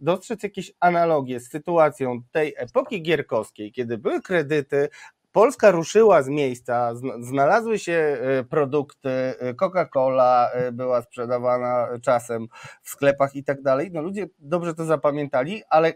[0.00, 4.88] dostrzec jakieś analogie z sytuacją tej epoki gierkowskiej, kiedy były kredyty,
[5.34, 12.46] Polska ruszyła z miejsca, znalazły się e, produkty, e, Coca-Cola e, była sprzedawana czasem
[12.82, 13.90] w sklepach i tak dalej.
[13.92, 15.92] No ludzie dobrze to zapamiętali, ale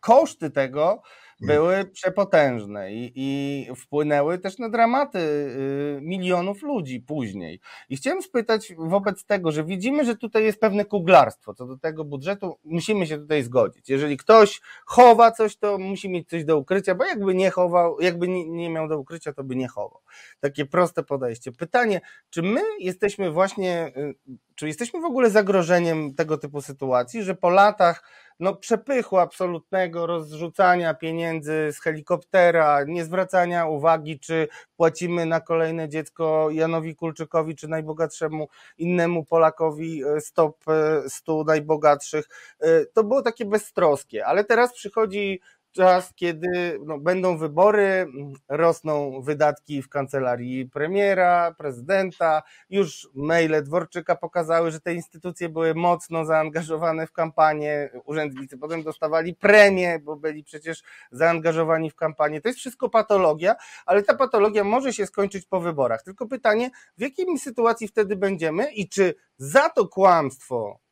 [0.00, 1.02] koszty tego
[1.40, 7.60] były przepotężne i, i wpłynęły też na dramaty y, milionów ludzi później.
[7.88, 12.04] I chciałem spytać wobec tego, że widzimy, że tutaj jest pewne kuglarstwo co do tego
[12.04, 13.88] budżetu, musimy się tutaj zgodzić.
[13.88, 18.28] Jeżeli ktoś chowa coś, to musi mieć coś do ukrycia, bo jakby nie chował, jakby
[18.28, 20.00] nie, nie miał do ukrycia, to by nie chował.
[20.40, 21.52] Takie proste podejście.
[21.52, 24.14] Pytanie, czy my jesteśmy właśnie, y,
[24.54, 28.04] czy jesteśmy w ogóle zagrożeniem tego typu sytuacji, że po latach
[28.40, 36.48] no, przepychu absolutnego rozrzucania pieniędzy z helikoptera, nie zwracania uwagi, czy płacimy na kolejne dziecko
[36.50, 40.64] Janowi Kulczykowi, czy najbogatszemu innemu Polakowi e, stop
[41.08, 42.28] 100 e, najbogatszych.
[42.60, 45.40] E, to było takie beztroskie, ale teraz przychodzi
[45.74, 48.06] czas, kiedy no, będą wybory,
[48.48, 52.42] rosną wydatki w kancelarii premiera, prezydenta.
[52.70, 57.90] Już maile Dworczyka pokazały, że te instytucje były mocno zaangażowane w kampanię.
[58.04, 62.40] Urzędnicy potem dostawali premię, bo byli przecież zaangażowani w kampanię.
[62.40, 63.54] To jest wszystko patologia,
[63.86, 66.02] ale ta patologia może się skończyć po wyborach.
[66.02, 70.83] Tylko pytanie, w jakiej sytuacji wtedy będziemy i czy za to kłamstwo,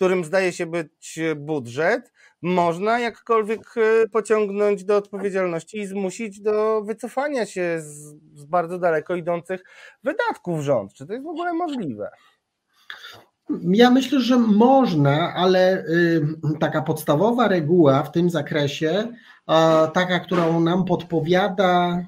[0.00, 7.46] którym zdaje się być budżet, można jakkolwiek e, pociągnąć do odpowiedzialności i zmusić do wycofania
[7.46, 9.64] się z, z bardzo daleko idących
[10.02, 10.94] wydatków rząd.
[10.94, 12.10] Czy to jest w ogóle możliwe?
[13.62, 16.22] Ja myślę, że można, ale y,
[16.60, 19.08] taka podstawowa reguła w tym zakresie,
[19.94, 22.04] taka, którą nam podpowiada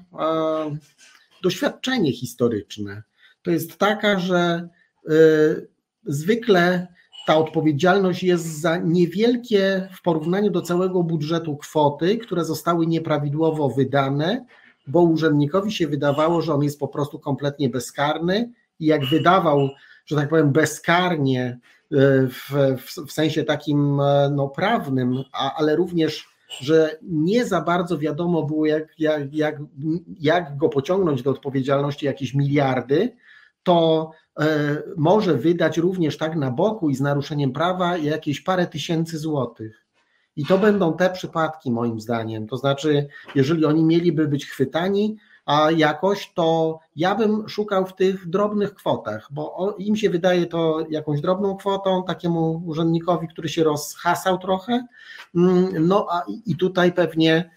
[1.43, 3.03] doświadczenie historyczne,
[3.41, 4.69] to jest taka, że
[5.09, 5.67] y,
[6.05, 6.92] zwykle
[7.25, 14.45] ta odpowiedzialność jest za niewielkie w porównaniu do całego budżetu kwoty, które zostały nieprawidłowo wydane,
[14.87, 19.69] bo urzędnikowi się wydawało, że on jest po prostu kompletnie bezkarny i jak wydawał,
[20.05, 21.59] że tak powiem, bezkarnie
[21.91, 26.27] e, w, w, w sensie takim e, no, prawnym, a, ale również,
[26.59, 29.59] że nie za bardzo wiadomo było, jak, jak, jak,
[30.19, 33.15] jak go pociągnąć do odpowiedzialności jakieś miliardy,
[33.63, 39.17] to E, może wydać również tak na boku i z naruszeniem prawa jakieś parę tysięcy
[39.17, 39.85] złotych.
[40.35, 42.47] I to będą te przypadki, moim zdaniem.
[42.47, 48.29] To znaczy, jeżeli oni mieliby być chwytani, a jakoś, to ja bym szukał w tych
[48.29, 54.37] drobnych kwotach, bo im się wydaje to jakąś drobną kwotą, takiemu urzędnikowi, który się rozhasał
[54.37, 54.85] trochę.
[55.35, 57.51] Mm, no a i tutaj pewnie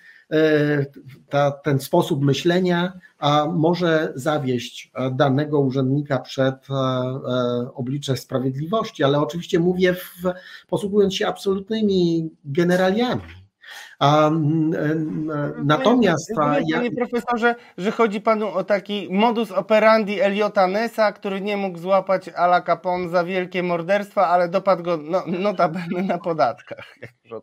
[1.29, 9.21] ta, ten sposób myślenia a może zawieść danego urzędnika przed e, e, oblicze sprawiedliwości, ale
[9.21, 10.33] oczywiście mówię w,
[10.69, 13.46] posługując się absolutnymi generaliami.
[14.01, 14.71] Um,
[15.65, 16.33] natomiast.
[16.35, 16.77] Panie, ja...
[16.77, 22.29] panie profesorze, że chodzi panu o taki modus operandi Eliota Nessa, który nie mógł złapać
[22.29, 26.97] Ala Capone za wielkie morderstwa, ale dopadł go no, notabene na podatkach.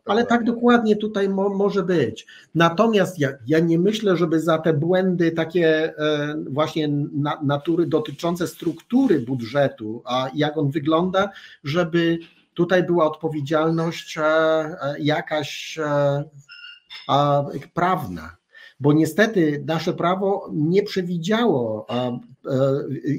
[0.04, 2.26] Ale tak dokładnie tutaj mo, może być.
[2.54, 8.46] Natomiast ja, ja nie myślę, żeby za te błędy takie e, właśnie na, natury dotyczące
[8.46, 11.30] struktury budżetu, a jak on wygląda,
[11.64, 12.18] żeby
[12.54, 16.24] tutaj była odpowiedzialność e, e, jakaś e,
[17.74, 18.36] prawna,
[18.80, 21.86] bo niestety nasze prawo nie przewidziało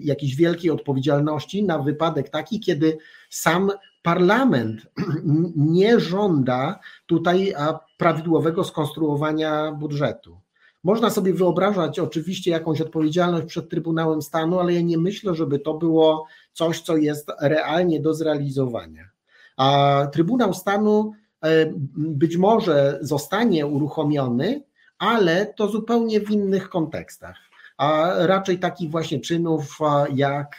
[0.01, 2.97] jakiejś wielkiej odpowiedzialności na wypadek taki, kiedy
[3.29, 3.71] sam
[4.03, 4.81] parlament
[5.55, 7.53] nie żąda tutaj
[7.97, 10.37] prawidłowego skonstruowania budżetu.
[10.85, 15.73] Można sobie wyobrażać oczywiście jakąś odpowiedzialność przed Trybunałem Stanu, ale ja nie myślę, żeby to
[15.73, 19.14] było coś, co jest realnie do zrealizowania.
[19.57, 21.11] A Trybunał Stanu
[21.43, 24.63] e, być może zostanie uruchomiony,
[24.97, 27.37] ale to zupełnie w innych kontekstach.
[27.77, 29.79] A raczej takich właśnie czynów
[30.13, 30.57] jak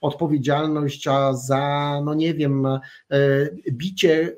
[0.00, 2.80] odpowiedzialność za, no nie wiem, e,
[3.72, 4.32] bicie e,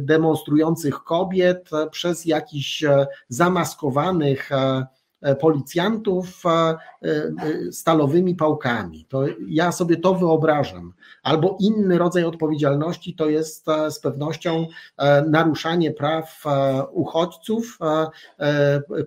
[0.00, 2.84] demonstrujących kobiet przez jakichś
[3.28, 4.50] zamaskowanych
[5.40, 6.42] policjantów
[7.70, 9.06] stalowymi pałkami.
[9.08, 10.92] To ja sobie to wyobrażam.
[11.22, 14.66] Albo inny rodzaj odpowiedzialności to jest z pewnością
[15.26, 16.44] naruszanie praw
[16.92, 17.78] uchodźców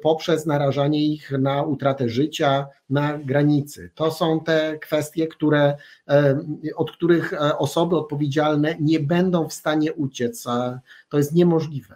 [0.02, 3.92] poprzez narażanie ich na utratę życia na granicy.
[3.96, 5.78] To są te kwestie, które,
[6.76, 10.44] od których osoby odpowiedzialne nie będą w stanie uciec.
[11.10, 11.96] To jest niemożliwe.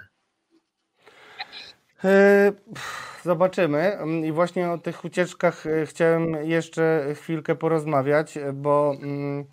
[2.06, 2.52] E,
[3.24, 3.98] zobaczymy.
[4.24, 9.46] I właśnie o tych ucieczkach e, chciałem jeszcze chwilkę porozmawiać, bo mm,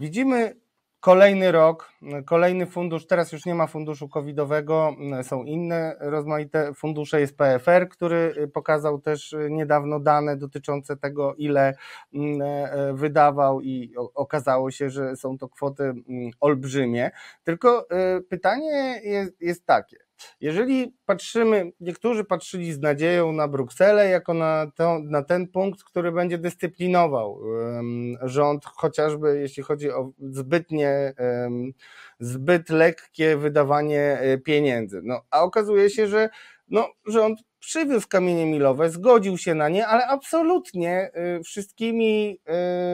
[0.00, 0.56] widzimy
[1.00, 1.92] kolejny rok,
[2.26, 3.06] kolejny fundusz.
[3.06, 7.20] Teraz już nie ma funduszu covidowego, są inne rozmaite fundusze.
[7.20, 11.74] Jest PFR, który pokazał też niedawno dane dotyczące tego, ile
[12.14, 17.10] mm, e, wydawał, i okazało się, że są to kwoty mm, olbrzymie.
[17.44, 17.86] Tylko
[18.28, 24.98] pytanie jest, jest takie jeżeli patrzymy, niektórzy patrzyli z nadzieją na Brukselę jako na, to,
[25.04, 31.72] na ten punkt, który będzie dyscyplinował um, rząd, chociażby jeśli chodzi o zbytnie, um,
[32.20, 35.00] zbyt lekkie wydawanie e, pieniędzy.
[35.04, 36.28] No, a okazuje się, że
[36.68, 42.38] no, rząd przywiózł kamienie milowe, zgodził się na nie, ale absolutnie y, wszystkimi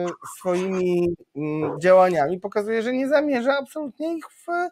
[0.07, 4.69] y, swoimi mm, działaniami pokazuje, że nie zamierza absolutnie ich y,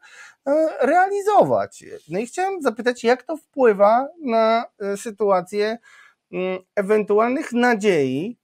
[0.81, 1.83] realizować.
[2.09, 5.77] No i chciałem zapytać, jak to wpływa na sytuację
[6.31, 8.37] mm, ewentualnych nadziei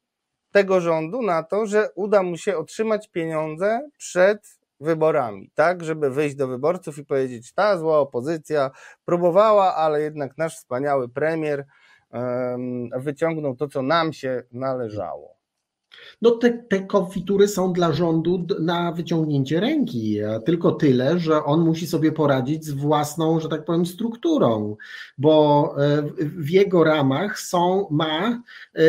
[0.52, 6.36] tego rządu na to, że uda mu się otrzymać pieniądze przed wyborami, tak, żeby wyjść
[6.36, 8.72] do wyborców i powiedzieć, ta zła opozycja
[9.06, 11.66] próbowała, ale jednak nasz wspaniały premier
[12.98, 15.43] wyciągnął to, co nam się należało.
[16.22, 21.88] No te, te konfitury są dla rządu na wyciągnięcie ręki, tylko tyle, że on musi
[21.88, 24.76] sobie poradzić z własną, że tak powiem, strukturą,
[25.18, 28.44] bo e, w jego ramach są, ma
[28.76, 28.82] e,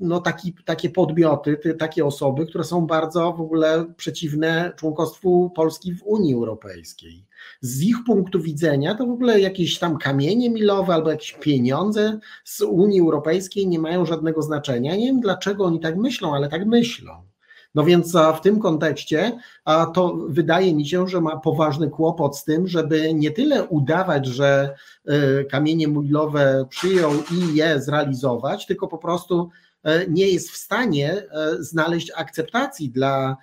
[0.00, 6.02] no taki, takie podmioty, takie osoby, które są bardzo w ogóle przeciwne członkostwu Polski w
[6.02, 7.24] Unii Europejskiej
[7.60, 12.60] z ich punktu widzenia to w ogóle jakieś tam kamienie milowe albo jakieś pieniądze z
[12.60, 14.96] Unii Europejskiej nie mają żadnego znaczenia.
[14.96, 17.28] Nie wiem dlaczego oni tak myślą, ale tak myślą.
[17.74, 19.38] No więc w tym kontekście
[19.94, 24.74] to wydaje mi się, że ma poważny kłopot z tym, żeby nie tyle udawać, że
[25.06, 29.50] e, kamienie milowe przyjął i je zrealizować, tylko po prostu
[29.84, 31.26] e, nie jest w stanie e,
[31.62, 33.36] znaleźć akceptacji dla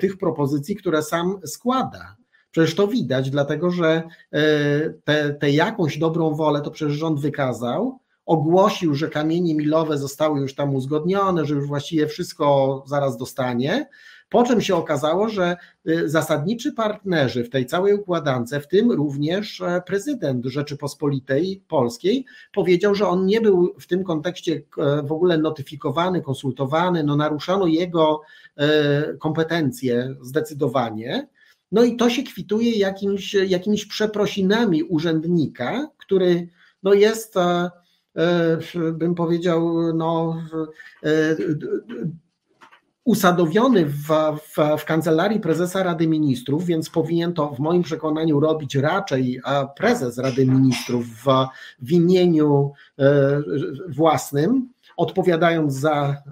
[0.00, 2.16] tych propozycji, które sam składa.
[2.52, 4.02] Przecież to widać, dlatego że
[5.04, 10.54] tę te, jakąś dobrą wolę to przecież rząd wykazał, ogłosił, że kamienie milowe zostały już
[10.54, 13.88] tam uzgodnione, że już właściwie wszystko zaraz dostanie.
[14.28, 15.56] Po czym się okazało, że
[15.88, 22.94] y, zasadniczy partnerzy w tej całej układance, w tym również e, prezydent Rzeczypospolitej Polskiej, powiedział,
[22.94, 28.20] że on nie był w tym kontekście e, w ogóle notyfikowany, konsultowany, no naruszono jego
[28.56, 31.28] e, kompetencje zdecydowanie.
[31.72, 36.48] No i to się kwituje jakimś, jakimiś przeprosinami urzędnika, który
[36.82, 37.70] no jest, e,
[38.16, 40.42] e, bym powiedział, no,
[41.04, 41.36] e,
[43.04, 44.08] usadowiony w,
[44.42, 49.40] w, w, kancelarii prezesa Rady Ministrów, więc powinien to w moim przekonaniu robić raczej
[49.76, 51.26] prezes Rady Ministrów w,
[51.78, 52.72] w imieniu
[53.88, 56.22] własnym, odpowiadając za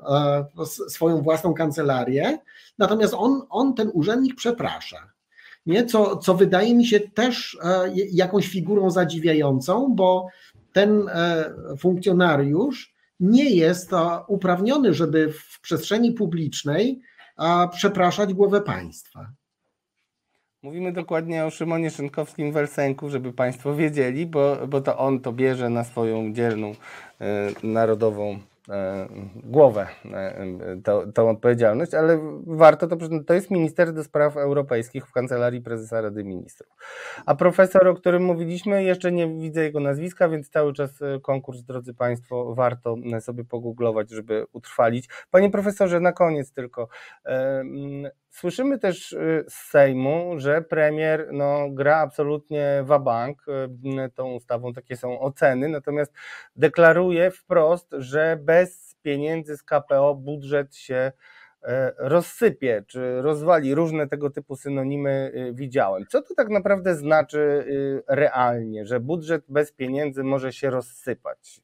[0.88, 2.38] swoją własną kancelarię.
[2.78, 5.10] Natomiast on, on ten urzędnik przeprasza
[5.66, 5.84] nie?
[5.84, 10.26] Co, co wydaje mi się też e, jakąś figurą zadziwiającą, bo
[10.72, 13.90] ten e, funkcjonariusz nie jest
[14.28, 17.00] uprawniony, żeby w przestrzeni publicznej
[17.72, 19.32] przepraszać głowę państwa.
[20.62, 25.70] Mówimy dokładnie o Szymonie Szynkowskim Wersenku, żeby Państwo wiedzieli, bo, bo to on to bierze
[25.70, 26.74] na swoją dzielną
[27.20, 28.38] e, narodową
[29.34, 30.46] głowę e,
[30.84, 32.96] tą, tą odpowiedzialność, ale warto to
[33.26, 36.72] to jest minister do spraw europejskich w Kancelarii Prezesa Rady Ministrów.
[37.26, 41.62] A profesor, o którym mówiliśmy, jeszcze nie widzę jego nazwiska, więc cały czas e, konkurs,
[41.62, 45.08] drodzy Państwo, warto sobie pogooglować, żeby utrwalić.
[45.30, 46.88] Panie profesorze, na koniec tylko.
[48.30, 49.16] Słyszymy też
[49.48, 53.44] z Sejmu, że premier no, gra absolutnie wabank
[54.14, 56.12] tą ustawą, takie są oceny, natomiast
[56.56, 61.12] deklaruje wprost, że bez pieniędzy z KPO budżet się
[61.62, 63.74] e, rozsypie, czy rozwali.
[63.74, 66.06] Różne tego typu synonimy widziałem.
[66.06, 67.64] Co to tak naprawdę znaczy
[68.08, 71.60] realnie, że budżet bez pieniędzy może się rozsypać?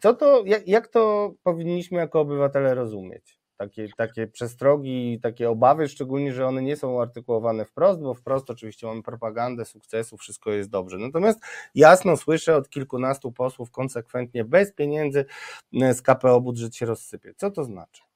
[0.00, 3.37] Co to, jak, jak to powinniśmy jako obywatele rozumieć?
[3.58, 8.86] Takie, takie przestrogi, takie obawy, szczególnie, że one nie są artykułowane wprost, bo wprost oczywiście
[8.86, 10.98] mamy propagandę sukcesu, wszystko jest dobrze.
[10.98, 11.40] Natomiast
[11.74, 15.24] jasno słyszę od kilkunastu posłów konsekwentnie, bez pieniędzy
[15.72, 17.34] z KPO budżet się rozsypie.
[17.36, 18.07] Co to znaczy?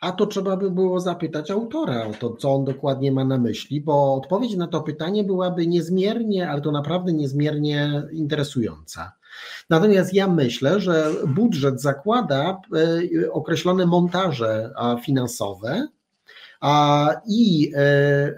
[0.00, 3.80] A to trzeba by było zapytać autora o to, co on dokładnie ma na myśli,
[3.80, 9.12] bo odpowiedź na to pytanie byłaby niezmiernie, ale to naprawdę niezmiernie interesująca.
[9.70, 12.60] Natomiast ja myślę, że budżet zakłada
[13.24, 14.72] e, określone montaże
[15.04, 15.88] finansowe
[17.26, 18.32] i e, e,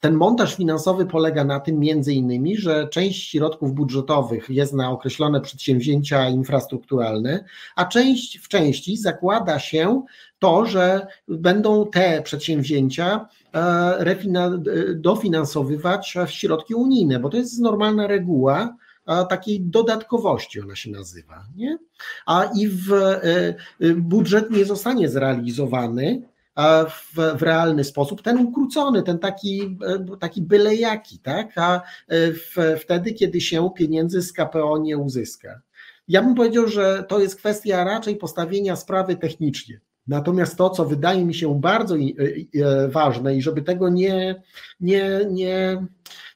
[0.00, 5.40] ten montaż finansowy polega na tym między innymi, że część środków budżetowych jest na określone
[5.40, 7.44] przedsięwzięcia infrastrukturalne,
[7.76, 10.02] a część w części zakłada się
[10.38, 18.76] to, że będą te przedsięwzięcia e, dofinansowywać środki unijne, bo to jest normalna reguła
[19.28, 21.44] takiej dodatkowości ona się nazywa.
[21.56, 21.78] Nie?
[22.26, 23.54] A i w, e,
[23.94, 26.22] budżet nie zostanie zrealizowany
[26.88, 31.52] w, w realny sposób, ten ukrócony, ten taki, e, taki byle jaki, tak?
[31.56, 31.80] a e,
[32.32, 35.60] w, wtedy, kiedy się pieniędzy z KPO nie uzyska.
[36.08, 39.80] Ja bym powiedział, że to jest kwestia raczej postawienia sprawy technicznie.
[40.06, 44.42] Natomiast to, co wydaje mi się bardzo e, ważne i żeby tego nie,
[44.80, 45.86] nie, nie,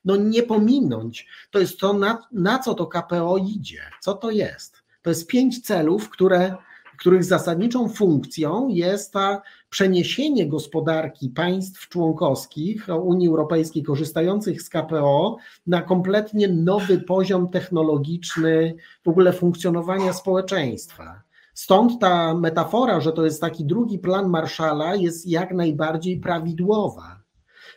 [0.05, 4.82] no nie pominąć, to jest to, na, na co to KPO idzie, co to jest.
[5.03, 6.57] To jest pięć celów, które
[7.03, 15.36] których zasadniczą funkcją jest ta przeniesienie gospodarki państw członkowskich Unii Europejskiej korzystających z KPO
[15.66, 18.74] na kompletnie nowy poziom technologiczny
[19.05, 21.22] w ogóle funkcjonowania społeczeństwa.
[21.55, 27.21] Stąd ta metafora, że to jest taki drugi plan Marszala, jest jak najbardziej prawidłowa.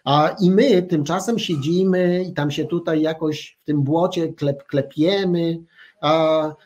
[0.05, 5.57] A i my tymczasem siedzimy i tam się tutaj jakoś w tym błocie klep, klepiemy,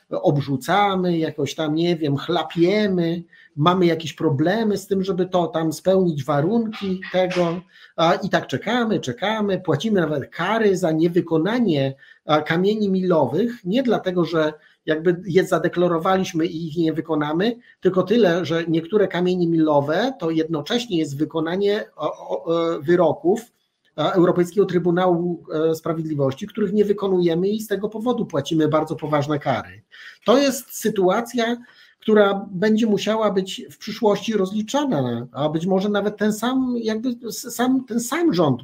[0.10, 3.24] obrzucamy, jakoś tam, nie wiem, chlapiemy,
[3.56, 7.62] mamy jakieś problemy z tym, żeby to tam spełnić warunki tego.
[8.24, 11.96] I tak czekamy, czekamy, płacimy nawet kary za niewykonanie
[12.46, 14.54] kamieni milowych, nie dlatego, że
[14.90, 20.98] jakby je zadeklarowaliśmy i ich nie wykonamy, tylko tyle, że niektóre kamienie milowe to jednocześnie
[20.98, 21.86] jest wykonanie
[22.82, 23.52] wyroków,
[23.96, 29.82] Europejskiego Trybunału e, Sprawiedliwości, których nie wykonujemy i z tego powodu płacimy bardzo poważne kary.
[30.26, 31.58] To jest sytuacja,
[32.10, 37.86] która będzie musiała być w przyszłości rozliczana, a być może nawet ten sam, jakby sam,
[37.86, 38.62] ten sam rząd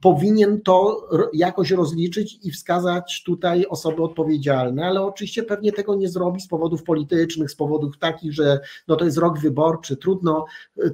[0.00, 6.40] powinien to jakoś rozliczyć i wskazać tutaj osoby odpowiedzialne, ale oczywiście pewnie tego nie zrobi
[6.40, 10.44] z powodów politycznych, z powodów takich, że no to jest rok wyborczy, trudno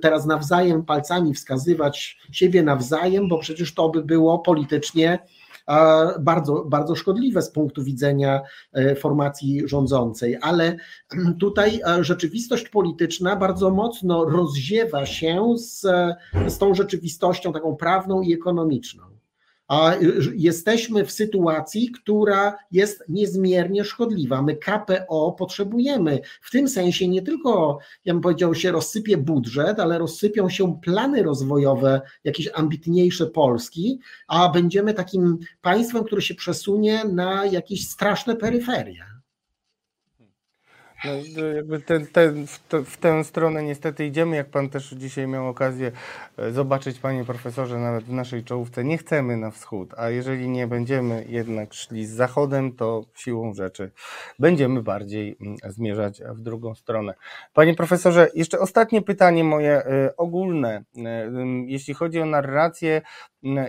[0.02, 5.18] teraz nawzajem palcami wskazywać siebie nawzajem, bo przecież to by było politycznie
[6.20, 8.42] bardzo, bardzo szkodliwe z punktu widzenia
[8.72, 10.76] e, formacji rządzącej, ale
[11.40, 15.80] tutaj e, rzeczywistość polityczna bardzo mocno rozziewa się z,
[16.46, 19.15] z tą rzeczywistością taką prawną i ekonomiczną
[19.68, 19.94] a
[20.34, 24.42] jesteśmy w sytuacji, która jest niezmiernie szkodliwa.
[24.42, 26.20] My KPO potrzebujemy.
[26.42, 31.22] W tym sensie nie tylko, ja bym powiedział, się rozsypie budżet, ale rozsypią się plany
[31.22, 39.15] rozwojowe, jakieś ambitniejsze Polski, a będziemy takim państwem, które się przesunie na jakieś straszne peryferie.
[41.06, 45.48] No, jakby ten, ten, w, w, tę stronę niestety idziemy, jak Pan też dzisiaj miał
[45.48, 45.92] okazję
[46.38, 50.66] e, zobaczyć, Panie Profesorze, nawet w naszej czołówce, nie chcemy na wschód, a jeżeli nie
[50.66, 53.90] będziemy jednak szli z zachodem, to siłą rzeczy
[54.38, 57.14] będziemy bardziej mm, zmierzać w drugą stronę.
[57.54, 61.30] Panie Profesorze, jeszcze ostatnie pytanie moje e, ogólne, e,
[61.66, 63.02] jeśli chodzi o narrację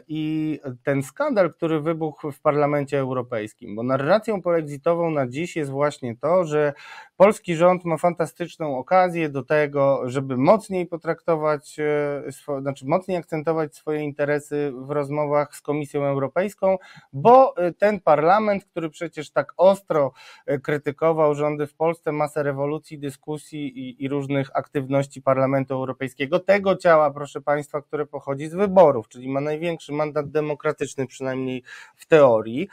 [0.08, 6.16] i ten skandal, który wybuchł w Parlamencie Europejskim, bo narracją poexitową na dziś jest właśnie
[6.18, 6.74] to, że
[7.18, 14.04] polski rząd ma fantastyczną okazję do tego, żeby mocniej potraktować, e, znaczy mocniej akcentować swoje
[14.04, 16.78] interesy w rozmowach z Komisją Europejską,
[17.14, 20.12] bo e, ten parlament, który przecież tak ostro
[20.46, 26.76] e, krytykował rządy w Polsce, masę rewolucji, dyskusji i, i różnych aktywności Parlamentu Europejskiego, tego
[26.76, 31.64] ciała, proszę Państwa, które pochodzi z wyborów, czyli ma największy mandat demokratyczny, przynajmniej
[31.96, 32.70] w teorii.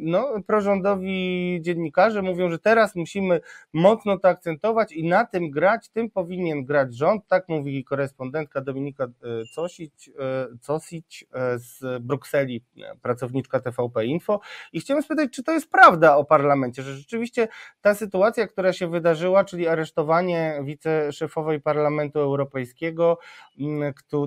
[0.00, 3.40] No, prorządowi dziennikarze mówią, że teraz musimy
[3.72, 9.04] mocno to akcentować i na tym grać, tym powinien grać rząd, tak mówi korespondentka Dominika
[9.04, 9.08] e,
[9.54, 12.64] Cosić, e, Cosić e, z Brukseli,
[13.02, 14.40] pracowniczka TVP Info.
[14.72, 17.48] I chciałem spytać, czy to jest prawda o parlamencie, że rzeczywiście
[17.80, 23.18] ta sytuacja, która się wydarzyła, czyli aresztowanie wiceszefowej Parlamentu Europejskiego,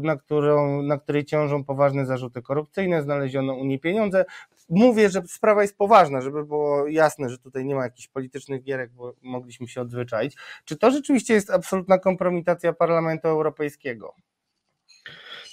[0.01, 4.25] na, którą, na której ciążą poważne zarzuty korupcyjne, znaleziono u niej pieniądze,
[4.69, 8.91] mówię, że sprawa jest poważna, żeby było jasne, że tutaj nie ma jakichś politycznych gierek,
[8.91, 10.35] bo mogliśmy się odzwyczaić.
[10.65, 14.15] Czy to rzeczywiście jest absolutna kompromitacja Parlamentu Europejskiego?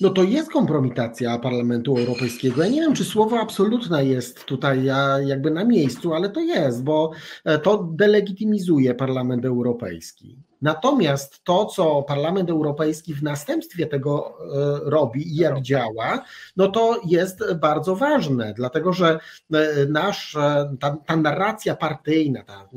[0.01, 2.63] No to jest kompromitacja Parlamentu Europejskiego.
[2.63, 4.85] Ja nie wiem, czy słowo absolutne jest tutaj
[5.25, 7.11] jakby na miejscu, ale to jest, bo
[7.45, 10.39] e, to delegitymizuje Parlament Europejski.
[10.65, 16.25] Natomiast to, co Parlament Europejski w następstwie tego e, robi i jak działa,
[16.57, 19.19] no to jest bardzo ważne, dlatego że
[19.53, 22.69] e, nasz, e, ta, ta narracja partyjna, ta,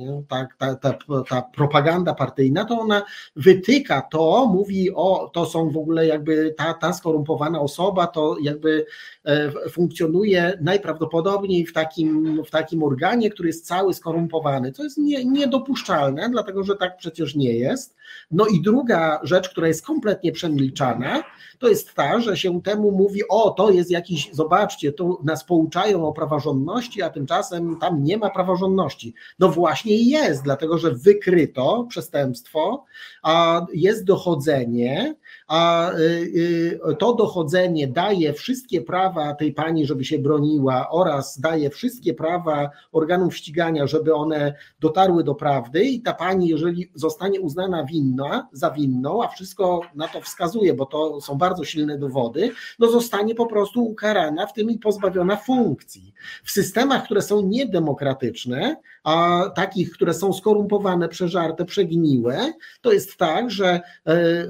[0.58, 0.98] ta, ta,
[1.30, 3.04] ta, propaganda partyjna, to ona
[3.36, 8.86] wytyka to, mówi o, to są w ogóle jakby ta, ta skorumpowana osoba, to jakby
[9.72, 14.72] funkcjonuje najprawdopodobniej w takim, w takim organie, który jest cały skorumpowany.
[14.72, 17.96] To jest nie, niedopuszczalne, dlatego że tak przecież nie jest jest.
[18.32, 21.24] No i druga rzecz, która jest kompletnie przemilczana,
[21.60, 26.08] to jest ta, że się temu mówi, o to jest jakiś, zobaczcie, tu nas pouczają
[26.08, 29.14] o praworządności, a tymczasem tam nie ma praworządności.
[29.40, 32.86] No właśnie jest, dlatego że wykryto przestępstwo,
[33.24, 35.16] a jest dochodzenie,
[35.48, 36.02] a y,
[36.92, 42.70] y, to dochodzenie daje wszystkie prawa tej pani, żeby się broniła oraz daje wszystkie prawa
[42.92, 47.57] organów ścigania, żeby one dotarły do prawdy i ta pani, jeżeli zostanie uznana
[47.90, 52.88] winna, za winną, a wszystko na to wskazuje, bo to są bardzo silne dowody, no
[52.88, 56.14] zostanie po prostu ukarana, w tym i pozbawiona funkcji.
[56.44, 63.52] W systemach, które są niedemokratyczne, a takich, które są skorumpowane, przeżarte, przegniłe, to jest tak,
[63.52, 64.46] że e, e,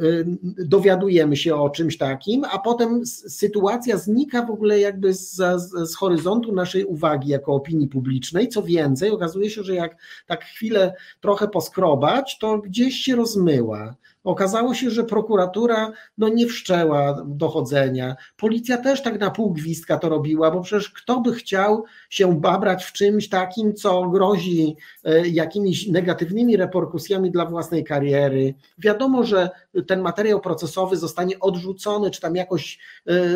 [0.58, 5.96] dowiadujemy się o czymś takim, a potem sytuacja znika w ogóle jakby z, z, z
[5.96, 8.50] horyzontu naszej uwagi jako opinii publicznej.
[8.50, 13.96] Co więcej, okazuje się, że jak tak chwilę trochę poskrobać, to gdzieś się rozmyła.
[14.28, 18.16] Okazało się, że prokuratura no, nie wszczęła dochodzenia.
[18.38, 22.86] Policja też tak na pół gwizdka to robiła, bo przecież kto by chciał się babrać
[22.86, 28.54] w czymś takim, co grozi e, jakimiś negatywnymi reperkusjami dla własnej kariery.
[28.78, 29.50] Wiadomo, że
[29.88, 33.28] ten materiał procesowy zostanie odrzucony, czy tam jakoś e, e,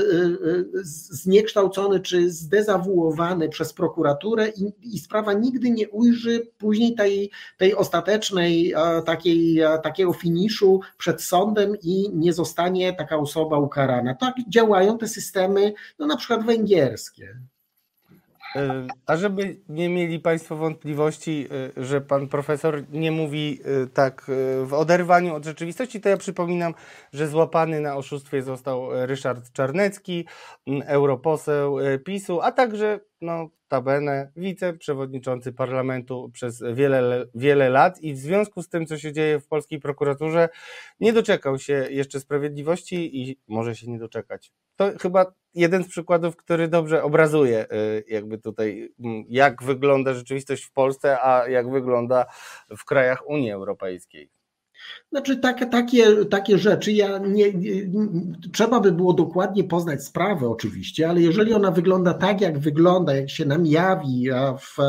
[1.11, 8.73] zniekształcony, czy zdezawuowany przez prokuraturę i, i sprawa nigdy nie ujrzy później tej, tej ostatecznej
[9.05, 14.15] takiej, takiego finiszu przed sądem i nie zostanie taka osoba ukarana.
[14.15, 17.39] Tak działają te systemy, no na przykład węgierskie.
[18.56, 21.47] E, a żeby nie mieli Państwo wątpliwości,
[21.78, 24.32] e, że pan profesor nie mówi e, tak
[24.66, 26.74] w oderwaniu od rzeczywistości, to ja przypominam,
[27.14, 30.26] że złapany na oszustwie został Ryszard Czarnecki,
[30.86, 38.64] europoseł PiSu, a także no, Tabene, wiceprzewodniczący parlamentu przez wiele, wiele lat i w związku
[38.64, 40.49] z tym, co się dzieje w polskiej prokuraturze,
[40.99, 44.52] nie doczekał się jeszcze sprawiedliwości i może się nie doczekać.
[44.76, 50.63] To chyba jeden z przykładów, który dobrze obrazuje y, jakby tutaj, mm, jak wygląda rzeczywistość
[50.63, 52.26] w Polsce, a jak wygląda
[52.78, 54.30] w krajach Unii Europejskiej.
[55.11, 57.72] Znaczy tak, takie, takie rzeczy, ja nie, nie,
[58.53, 63.30] trzeba by było dokładnie poznać sprawę oczywiście, ale jeżeli ona wygląda tak, jak wygląda, jak
[63.30, 64.82] się nam jawi w,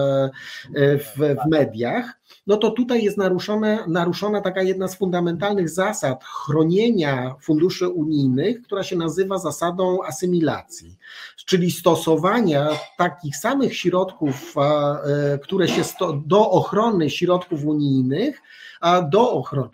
[0.99, 7.35] w, w mediach, no to tutaj jest naruszone, naruszona taka jedna z fundamentalnych zasad chronienia
[7.41, 10.99] funduszy unijnych, która się nazywa zasadą asymilacji,
[11.47, 12.69] czyli stosowania
[12.99, 18.43] takich samych środków, e, które się sto, do ochrony środków unijnych,
[18.81, 19.71] a do ochrony,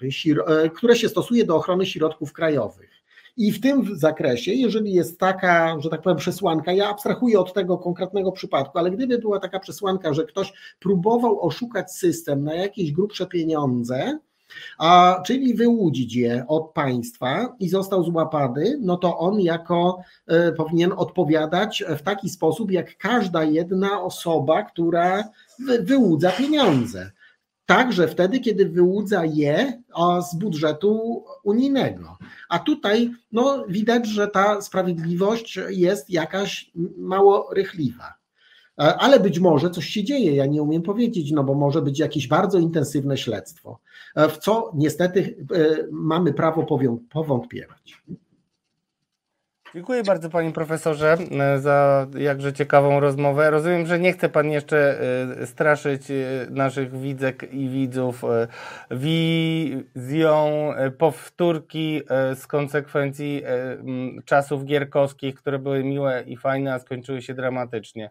[0.47, 2.98] e, które się stosuje do ochrony środków krajowych.
[3.39, 7.79] I w tym zakresie, jeżeli jest taka, że tak powiem, przesłanka, ja abstrahuję od tego
[7.79, 13.27] konkretnego przypadku, ale gdyby była taka przesłanka, że ktoś próbował oszukać system na jakieś grubsze
[13.27, 14.19] pieniądze,
[14.79, 20.01] a, czyli wyłudzić je od państwa i został złapany, no to on jako
[20.49, 25.25] y, powinien odpowiadać w taki sposób, jak każda jedna osoba, która
[25.67, 27.11] wy, wyłudza pieniądze.
[27.69, 29.83] Także wtedy, kiedy wyłudza je
[30.31, 32.19] z budżetu unijnego.
[32.49, 38.15] A tutaj no, widać, że ta sprawiedliwość jest jakaś mało rychliwa.
[38.79, 41.99] E, ale być może coś się dzieje, ja nie umiem powiedzieć, no bo może być
[41.99, 43.81] jakieś bardzo intensywne śledztwo,
[44.15, 46.67] e, w co niestety e, mamy prawo
[47.11, 48.03] powątpiewać.
[49.75, 53.51] Dziękuję bardzo panie profesorze e, za jakże ciekawą rozmowę.
[53.51, 55.01] Rozumiem, że nie chce pan jeszcze
[55.41, 56.15] e, straszyć e,
[56.51, 58.23] naszych widzek i widzów
[58.91, 62.03] wizją powtórki
[62.35, 63.43] z konsekwencji
[64.25, 68.11] czasów gierkowskich, które były miłe i fajne, a skończyły się dramatycznie.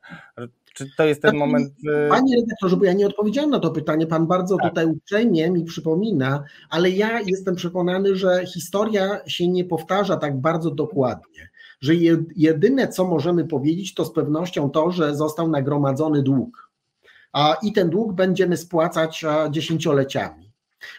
[0.77, 1.73] Czy to jest ten znaczy, moment.
[2.09, 4.07] Panie redaktorze, bo ja nie odpowiedziałem na to pytanie.
[4.07, 4.69] Pan bardzo tak.
[4.69, 10.71] tutaj uprzejmie mi przypomina, ale ja jestem przekonany, że historia się nie powtarza tak bardzo
[10.71, 11.49] dokładnie.
[11.81, 11.93] że
[12.35, 16.71] jedyne co możemy powiedzieć to z pewnością to, że został nagromadzony dług.
[17.63, 20.47] I ten dług będziemy spłacać dziesięcioleciami.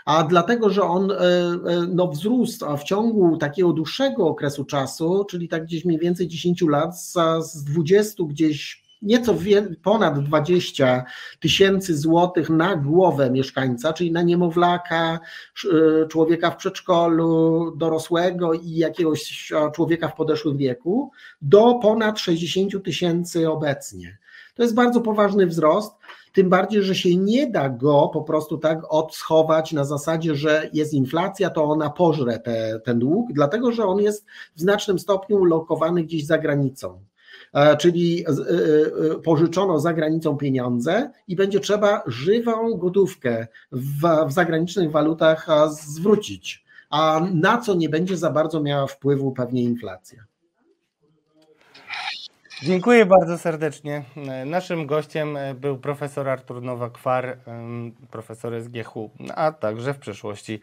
[0.05, 1.59] A dlatego, że on e, e,
[1.89, 7.01] no, wzrósł w ciągu takiego dłuższego okresu czasu, czyli tak gdzieś mniej więcej 10 lat,
[7.41, 9.35] z 20 gdzieś nieco
[9.83, 11.05] ponad 20
[11.41, 15.21] tysięcy złotych na głowę mieszkańca, czyli na niemowlaka,
[16.03, 21.11] e, człowieka w przedszkolu, dorosłego i jakiegoś człowieka w podeszłym wieku,
[21.43, 24.19] do ponad 60 tysięcy obecnie.
[24.55, 25.95] To jest bardzo poważny wzrost,
[26.33, 30.93] tym bardziej, że się nie da go po prostu tak odschować na zasadzie, że jest
[30.93, 34.27] inflacja, to ona pożre te, ten dług, dlatego że on jest
[34.57, 37.01] w znacznym stopniu ulokowany gdzieś za granicą
[37.79, 44.91] czyli e, e, pożyczono za granicą pieniądze i będzie trzeba żywą gotówkę w, w, zagranicznych
[44.91, 50.25] walutach zwrócić, a na co nie będzie za bardzo miała wpływu pewnie inflacja.
[52.63, 54.05] Dziękuję bardzo serdecznie.
[54.47, 57.37] Naszym gościem był profesor Artur Nowak-Kwar,
[58.11, 58.93] profesor SGH,
[59.35, 60.61] a także w przeszłości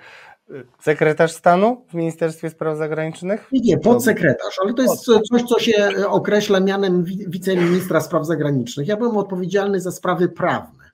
[0.80, 3.50] sekretarz stanu w Ministerstwie Spraw Zagranicznych?
[3.52, 8.88] Nie, podsekretarz, ale to jest coś, co się określa mianem wiceministra spraw zagranicznych.
[8.88, 10.85] Ja byłem odpowiedzialny za sprawy prawne.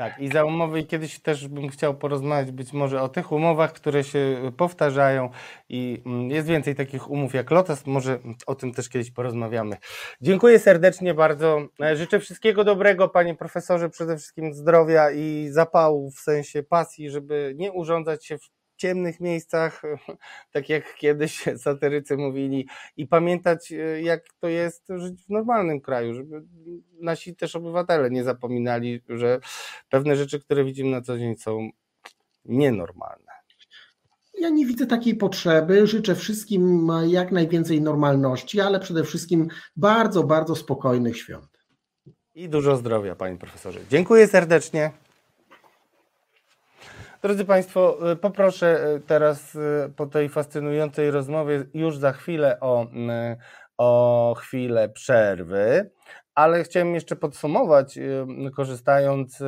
[0.00, 3.72] Tak, i za umowy i kiedyś też bym chciał porozmawiać być może o tych umowach,
[3.72, 5.30] które się powtarzają
[5.68, 9.76] i mm, jest więcej takich umów jak Lotus, może o tym też kiedyś porozmawiamy.
[10.20, 11.66] Dziękuję serdecznie bardzo.
[11.94, 17.72] Życzę wszystkiego dobrego, panie profesorze, przede wszystkim zdrowia i zapału w sensie pasji, żeby nie
[17.72, 19.82] urządzać się w ciemnych miejscach,
[20.52, 26.14] tak jak kiedyś satyrycy mówili, i pamiętać, e, jak to jest żyć w normalnym kraju,
[26.14, 26.42] żeby
[27.00, 29.40] nasi też obywatele nie zapominali, że
[29.88, 31.70] pewne rzeczy, które widzimy na co dzień, są
[32.44, 33.32] nienormalne.
[34.38, 35.86] Ja nie widzę takiej potrzeby.
[35.86, 41.48] Życzę wszystkim jak najwięcej normalności, ale przede wszystkim bardzo, bardzo spokojnych świąt.
[42.34, 43.80] I dużo zdrowia, panie profesorze.
[43.90, 44.90] Dziękuję serdecznie.
[47.22, 52.86] Drodzy Państwo, y, poproszę y, teraz y, po tej fascynującej rozmowie już za chwilę o,
[53.78, 55.90] o chwilę przerwy,
[56.34, 57.98] ale chciałem jeszcze podsumować,
[58.56, 59.38] korzystając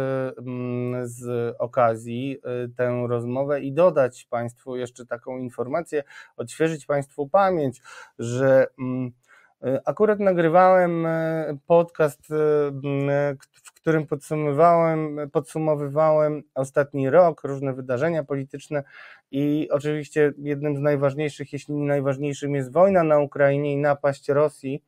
[1.02, 2.38] z okazji
[2.76, 6.02] tę rozmowę i dodać Państwu jeszcze taką informację,
[6.36, 7.82] odświeżyć Państwu pamięć,
[8.18, 8.66] że
[9.84, 11.06] Akurat nagrywałem
[11.66, 12.28] podcast,
[13.82, 18.82] którym podsumowywałem, podsumowywałem ostatni rok, różne wydarzenia polityczne
[19.30, 24.82] i oczywiście jednym z najważniejszych, jeśli nie najważniejszym jest wojna na Ukrainie i napaść Rosji.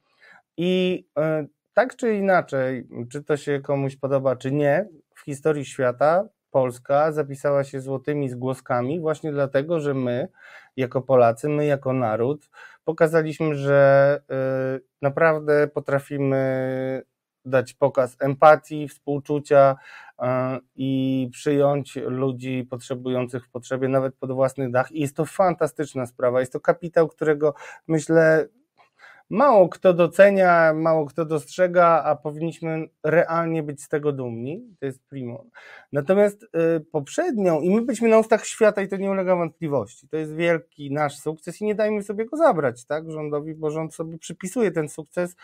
[0.57, 6.28] I e, tak czy inaczej, czy to się komuś podoba, czy nie, w historii świata
[6.51, 10.28] Polska zapisała się złotymi zgłoskami właśnie dlatego, że my,
[10.76, 12.49] jako Polacy, my jako naród,
[12.84, 14.20] pokazaliśmy, że
[14.76, 17.03] y, naprawdę potrafimy
[17.45, 20.24] dać pokaz empatii, współczucia y,
[20.76, 24.92] i przyjąć ludzi potrzebujących w potrzebie nawet pod własny dach.
[24.92, 26.40] I jest to fantastyczna sprawa.
[26.40, 27.55] Jest to kapitał, którego
[27.88, 28.49] myślę
[29.30, 34.76] mało kto docenia, mało kto dostrzega, a powinniśmy realnie być z tego dumni.
[34.80, 35.45] To jest primo.
[35.92, 40.09] Natomiast y, poprzednią, i my byliśmy na ustach świata, i to nie ulega wątpliwości.
[40.09, 43.95] To jest wielki nasz sukces i nie dajmy sobie go zabrać, tak, rządowi, bo rząd
[43.95, 45.36] sobie przypisuje ten sukces.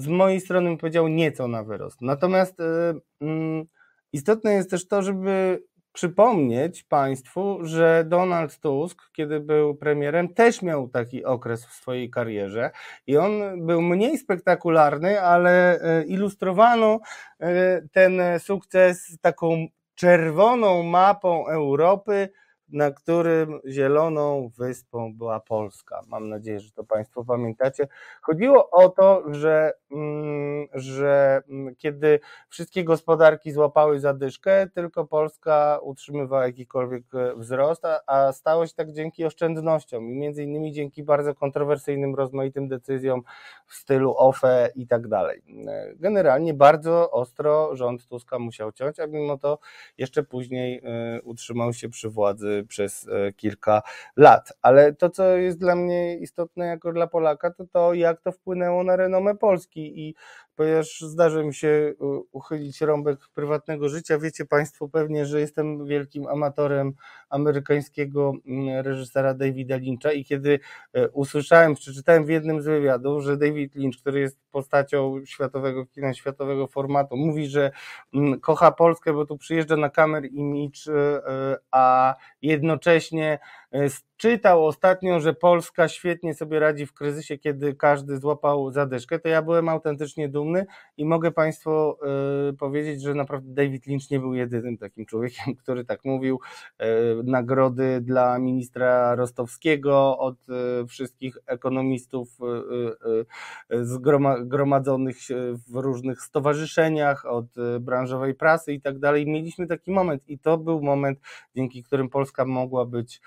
[0.00, 2.00] Z mojej strony powiedział nieco na wyrost.
[2.00, 2.64] Natomiast y,
[3.26, 3.66] y,
[4.12, 10.88] istotne jest też to, żeby przypomnieć Państwu, że Donald Tusk, kiedy był premierem, też miał
[10.88, 12.70] taki okres w swojej karierze
[13.06, 13.32] i on
[13.66, 17.00] był mniej spektakularny, ale e, ilustrowano
[17.40, 22.28] e, ten sukces taką czerwoną mapą Europy,
[22.72, 26.00] na którym zieloną wyspą była Polska.
[26.08, 27.88] Mam nadzieję, że to Państwo pamiętacie.
[28.22, 36.46] Chodziło o to, że, mm, że mm, kiedy wszystkie gospodarki złapały zadyszkę, tylko Polska utrzymywała
[36.46, 42.14] jakikolwiek e, wzrost, a stało się tak dzięki oszczędnościom i między innymi dzięki bardzo kontrowersyjnym,
[42.14, 43.22] rozmaitym decyzjom
[43.66, 45.42] w stylu OFE i tak dalej.
[45.68, 49.58] E, generalnie bardzo ostro rząd Tuska musiał ciąć, a mimo to
[49.98, 53.82] jeszcze później e, utrzymał się przy władzy przez e, kilka
[54.16, 54.52] lat.
[54.62, 58.84] Ale to, co jest dla mnie istotne jako dla Polaka, to to, jak to wpłynęło
[58.84, 60.14] na renomę Polski i
[60.60, 61.94] ponieważ zdarzy mi się
[62.32, 64.18] uchylić rąbek prywatnego życia.
[64.18, 66.92] Wiecie Państwo pewnie, że jestem wielkim amatorem
[67.30, 70.60] amerykańskiego mm, reżysera Davida Lyncha i kiedy
[70.92, 76.14] e, usłyszałem, przeczytałem w jednym z wywiadów, że David Lynch, który jest postacią światowego kina,
[76.14, 77.70] światowego formatu, mówi, że
[78.14, 83.38] mm, kocha Polskę, bo tu przyjeżdża na kamer image, e, a jednocześnie
[84.16, 89.42] czytał ostatnio, że Polska świetnie sobie radzi w kryzysie, kiedy każdy złapał zadyszkę, to ja
[89.42, 90.66] byłem autentycznie dumny
[90.96, 91.94] i mogę Państwu
[92.58, 96.40] powiedzieć, że naprawdę David Lynch nie był jedynym takim człowiekiem, który tak mówił.
[97.24, 100.36] Nagrody dla ministra Rostowskiego od
[100.88, 102.28] wszystkich ekonomistów
[104.42, 105.16] zgromadzonych
[105.68, 107.46] w różnych stowarzyszeniach, od
[107.80, 109.26] branżowej prasy i tak dalej.
[109.26, 111.20] Mieliśmy taki moment i to był moment,
[111.56, 113.20] dzięki którym Polska mogła być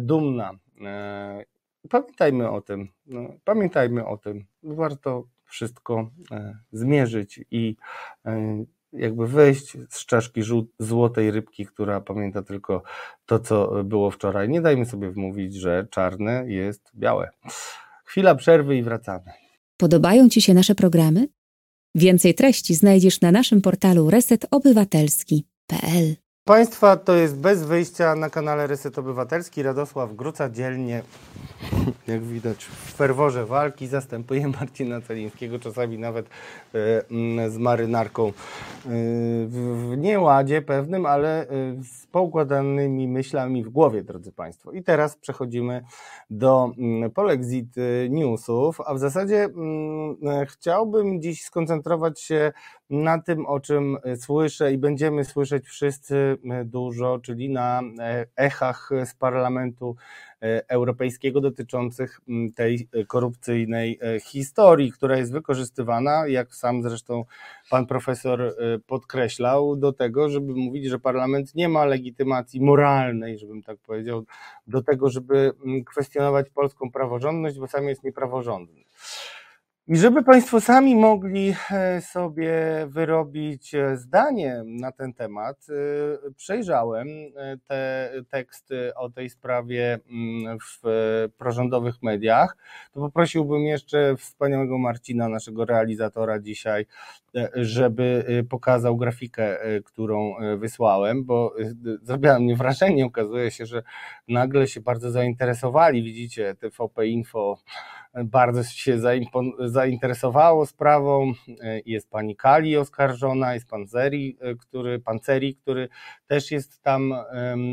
[0.00, 0.58] dumna.
[0.84, 1.44] E,
[1.90, 4.44] pamiętajmy o tym, no, pamiętajmy o tym.
[4.62, 7.76] Warto wszystko e, zmierzyć i
[8.26, 10.42] e, jakby wyjść z czaszki
[10.78, 12.82] złotej rybki, która pamięta tylko
[13.26, 14.48] to, co było wczoraj.
[14.48, 17.30] Nie dajmy sobie wmówić, że czarne jest białe.
[18.04, 19.32] Chwila przerwy i wracamy.
[19.76, 21.28] Podobają Ci się nasze programy?
[21.94, 26.16] Więcej treści znajdziesz na naszym portalu resetobywatelski.pl.
[26.48, 29.62] Państwa to jest bez wyjścia na kanale Reset Obywatelski.
[29.62, 31.02] Radosław Gruca dzielnie,
[32.06, 36.28] jak widać, w ferworze walki zastępuje Marcina Celińskiego, czasami nawet
[37.10, 38.32] mm, z marynarką e,
[39.46, 41.46] w nieładzie pewnym, ale e,
[41.82, 44.72] z poukładanymi myślami w głowie, drodzy Państwo.
[44.72, 45.84] I teraz przechodzimy
[46.30, 47.74] do mm, Polexit
[48.10, 52.52] Newsów, a w zasadzie mm, chciałbym dziś skoncentrować się
[52.90, 57.82] na tym, o czym słyszę i będziemy słyszeć wszyscy dużo, czyli na
[58.36, 59.96] echach z Parlamentu
[60.68, 62.20] Europejskiego dotyczących
[62.56, 67.24] tej korupcyjnej historii, która jest wykorzystywana, jak sam zresztą
[67.70, 73.78] pan profesor podkreślał, do tego, żeby mówić, że parlament nie ma legitymacji moralnej, żebym tak
[73.78, 74.24] powiedział,
[74.66, 75.52] do tego, żeby
[75.86, 78.80] kwestionować polską praworządność, bo sam jest niepraworządny.
[79.90, 82.52] I żeby Państwo sami mogli e, sobie
[82.86, 87.08] wyrobić e, zdanie na ten temat, e, przejrzałem
[87.66, 90.82] te teksty o tej sprawie mm, w
[91.38, 92.56] prorządowych mediach.
[92.92, 96.86] To poprosiłbym jeszcze wspaniałego Marcina, naszego realizatora dzisiaj,
[97.54, 101.54] żeby pokazał grafikę, którą wysłałem, bo
[102.02, 103.82] zrobiła mnie wrażenie, okazuje się, że
[104.28, 107.58] nagle się bardzo zainteresowali, widzicie, TVP Info
[108.24, 109.00] bardzo się
[109.58, 111.32] zainteresowało sprawą.
[111.86, 115.88] Jest pani Kali oskarżona, jest pan Zeri, który, pan Ceri, który
[116.26, 117.14] też jest tam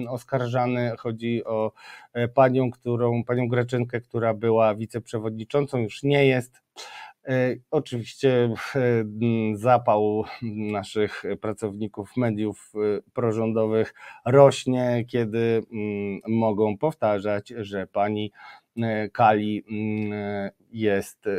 [0.09, 0.91] oskarżany.
[0.99, 1.71] Chodzi o
[2.13, 6.61] e, panią, którą, panią Greczynkę, która była wiceprzewodniczącą, już nie jest.
[7.27, 9.05] E, oczywiście e,
[9.53, 10.23] zapał
[10.71, 12.73] naszych pracowników mediów
[13.13, 13.93] prorządowych
[14.25, 15.63] rośnie, kiedy
[16.27, 18.64] mogą powtarzać, że pani E,
[19.11, 21.31] Kali mm, e, jest e,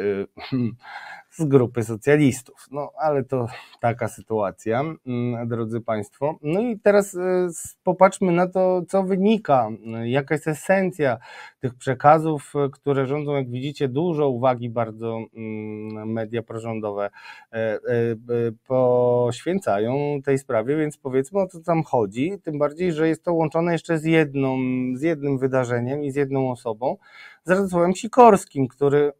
[1.37, 2.66] z grupy socjalistów.
[2.70, 3.47] No ale to
[3.80, 6.39] taka sytuacja, mm, drodzy Państwo.
[6.43, 7.16] No i teraz
[7.82, 9.68] popatrzmy na to, co wynika,
[10.05, 11.18] jaka jest esencja
[11.66, 17.10] tych przekazów, które rządzą, jak widzicie, dużo uwagi bardzo mm, media prorządowe
[18.66, 23.72] poświęcają tej sprawie, więc powiedzmy o co tam chodzi, tym bardziej, że jest to łączone
[23.72, 24.58] jeszcze z jedną,
[24.94, 26.96] z jednym wydarzeniem i z jedną osobą,
[27.44, 29.12] z Radosławem Sikorskim, który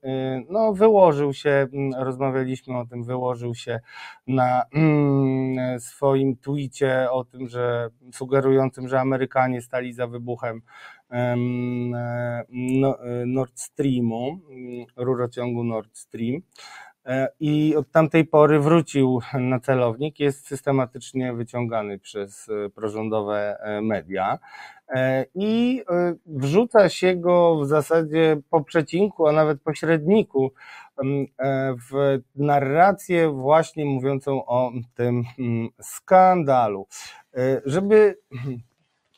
[0.49, 3.81] no, wyłożył się, mm, rozmawialiśmy o tym, wyłożył się
[4.27, 10.63] na mm, swoim twicie o tym, że sugerującym, że Amerykanie stali za wybuchem
[13.27, 16.43] Nord Streamu, mm, rurociągu Nord Stream.
[17.07, 23.83] E, I od tamtej pory wrócił na celownik, jest systematycznie wyciągany przez e, prorządowe e,
[23.83, 24.39] media.
[24.89, 30.53] E, i e, wrzuca się go w zasadzie po przecinku, a nawet po średniku
[30.99, 35.25] e, w narrację właśnie mówiącą o tym
[35.81, 36.87] skandalu.
[37.65, 38.19] Żeby,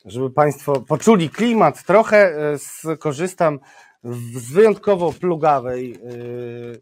[0.09, 3.61] żeby Państwo poczuli klimat, trochę skorzystam
[4.35, 5.99] z wyjątkowo plugawej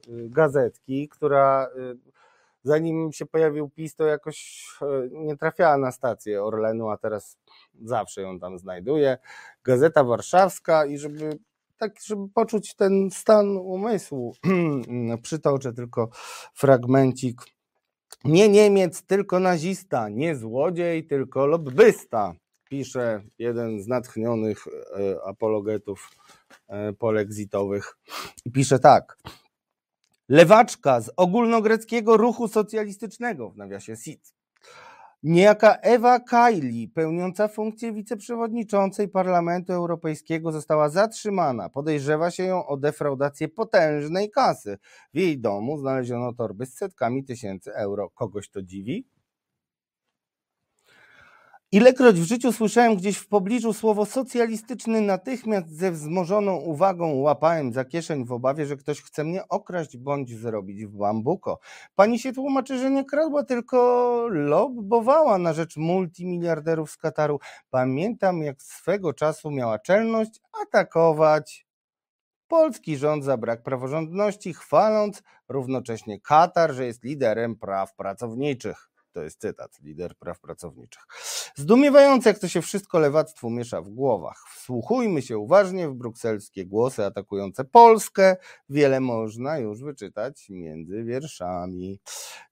[0.08, 1.68] gazetki, która
[2.66, 4.68] zanim się pojawił PiS, to jakoś
[5.10, 7.38] nie trafiała na stację Orlenu, a teraz
[7.82, 9.18] zawsze ją tam znajduję.
[9.64, 11.38] Gazeta Warszawska i żeby
[11.78, 14.34] tak, żeby poczuć ten stan umysłu,
[15.22, 16.08] przytoczę tylko
[16.54, 17.42] fragmencik.
[18.24, 22.34] Nie Niemiec, tylko nazista, nie złodziej, tylko lobbysta,
[22.70, 26.10] pisze jeden z natchnionych e, apologetów
[26.68, 27.96] e, polexitowych.
[28.44, 29.18] I pisze tak.
[30.28, 34.36] Lewaczka z ogólnogreckiego ruchu socjalistycznego, w nawiasie SIC,
[35.22, 41.68] Niejaka Ewa Kaili, pełniąca funkcję wiceprzewodniczącej Parlamentu Europejskiego, została zatrzymana.
[41.68, 44.78] Podejrzewa się ją o defraudację potężnej kasy.
[45.14, 48.10] W jej domu znaleziono torby z setkami tysięcy euro.
[48.10, 49.06] Kogoś to dziwi?
[51.76, 57.84] Ilekroć w życiu słyszałem gdzieś w pobliżu słowo socjalistyczny, natychmiast ze wzmożoną uwagą łapałem za
[57.84, 61.58] kieszeń w obawie, że ktoś chce mnie okraść bądź zrobić w bambuko.
[61.94, 63.76] Pani się tłumaczy, że nie kradła, tylko
[64.30, 67.40] lobbowała na rzecz multimiliarderów z Kataru.
[67.70, 71.66] Pamiętam, jak swego czasu miała czelność atakować
[72.48, 78.95] polski rząd za brak praworządności, chwaląc równocześnie Katar, że jest liderem praw pracowniczych.
[79.16, 81.02] To jest cytat, lider praw pracowniczych.
[81.54, 84.44] Zdumiewające, jak to się wszystko lewactwu miesza w głowach.
[84.56, 88.36] Wsłuchujmy się uważnie w brukselskie głosy atakujące Polskę.
[88.68, 92.00] Wiele można już wyczytać między wierszami.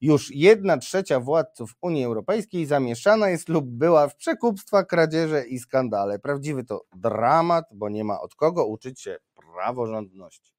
[0.00, 6.18] Już jedna trzecia władców Unii Europejskiej zamieszana jest lub była w przekupstwa, kradzieże i skandale.
[6.18, 10.53] Prawdziwy to dramat, bo nie ma od kogo uczyć się praworządności.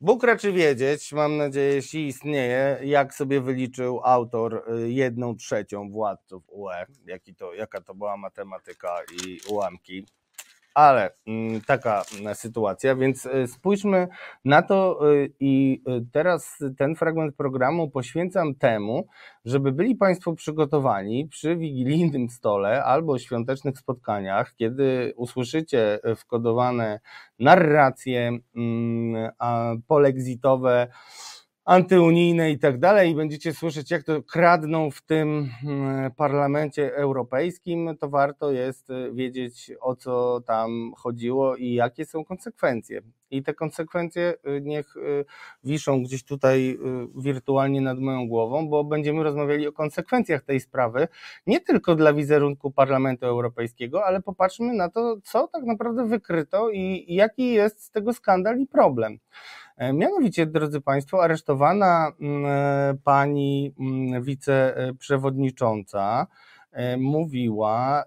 [0.00, 6.44] Bóg raczy wiedzieć, mam nadzieję, jeśli istnieje, jak sobie wyliczył autor y, jedną trzecią władców
[6.48, 10.06] UE, jaki to, jaka to była matematyka i ułamki
[10.76, 14.08] ale mm, taka mm, sytuacja, więc y, spójrzmy
[14.44, 19.06] na to y, i y, teraz ten fragment programu poświęcam temu,
[19.44, 27.00] żeby byli Państwo przygotowani przy wigilijnym stole albo świątecznych spotkaniach, kiedy usłyszycie wkodowane
[27.38, 29.30] narracje mm,
[29.86, 30.88] polexitowe,
[31.66, 37.96] antyunijne i tak dalej, i będziecie słyszeć, jak to kradną w tym mm, parlamencie europejskim,
[38.00, 43.02] to warto jest y, wiedzieć, o co tam chodziło i jakie są konsekwencje.
[43.30, 45.24] I te konsekwencje y, niech y,
[45.64, 46.78] wiszą gdzieś tutaj
[47.16, 51.08] wirtualnie nad moją głową, bo będziemy rozmawiali o konsekwencjach tej sprawy,
[51.46, 57.04] nie tylko dla wizerunku Parlamentu Europejskiego, ale popatrzmy na to, co tak naprawdę wykryto i
[57.08, 59.18] jaki jest z tego skandal i problem.
[59.76, 66.26] E, mianowicie, drodzy Państwo, aresztowana mm, e, pani mm, wiceprzewodnicząca
[66.72, 68.04] e, mówiła,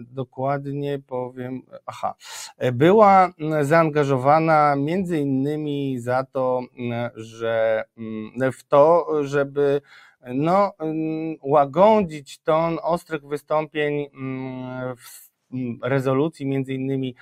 [0.00, 2.14] dokładnie powiem, aha,
[2.72, 6.60] była mm, zaangażowana między innymi za to,
[7.14, 7.84] że
[8.52, 9.80] w to, żeby
[10.34, 10.72] no,
[11.42, 14.06] łagodzić ton ostrych wystąpień
[14.96, 15.26] w
[15.82, 17.14] rezolucji między innymi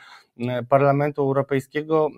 [0.68, 2.10] Parlamentu Europejskiego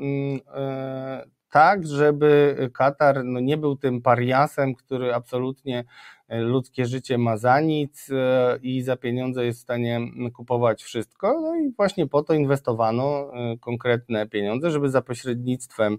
[1.56, 5.84] tak, żeby Katar no, nie był tym pariasem, który absolutnie
[6.28, 10.00] e, ludzkie życie ma za nic e, i za pieniądze jest w stanie
[10.34, 11.40] kupować wszystko.
[11.40, 15.98] No i właśnie po to inwestowano e, konkretne pieniądze, żeby za pośrednictwem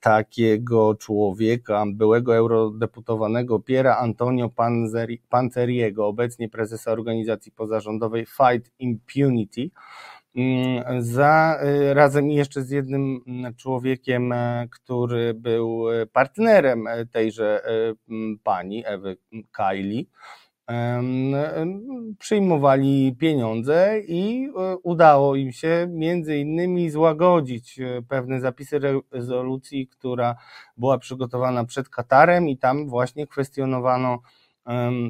[0.00, 4.50] takiego człowieka, byłego eurodeputowanego Piera Antonio
[5.28, 9.70] Panzeriego, obecnie prezesa organizacji pozarządowej Fight Impunity,
[10.98, 17.62] za y, razem jeszcze z jednym mm, człowiekiem, e, który był e, partnerem e, tejże
[18.44, 19.16] pani, Ewy
[19.52, 20.04] Kylie,
[22.18, 24.48] przyjmowali pieniądze i
[24.82, 28.80] udało im się między innymi złagodzić pewne zapisy
[29.12, 30.36] rezolucji, która
[30.76, 34.22] była przygotowana przed Katarem i tam właśnie kwestionowano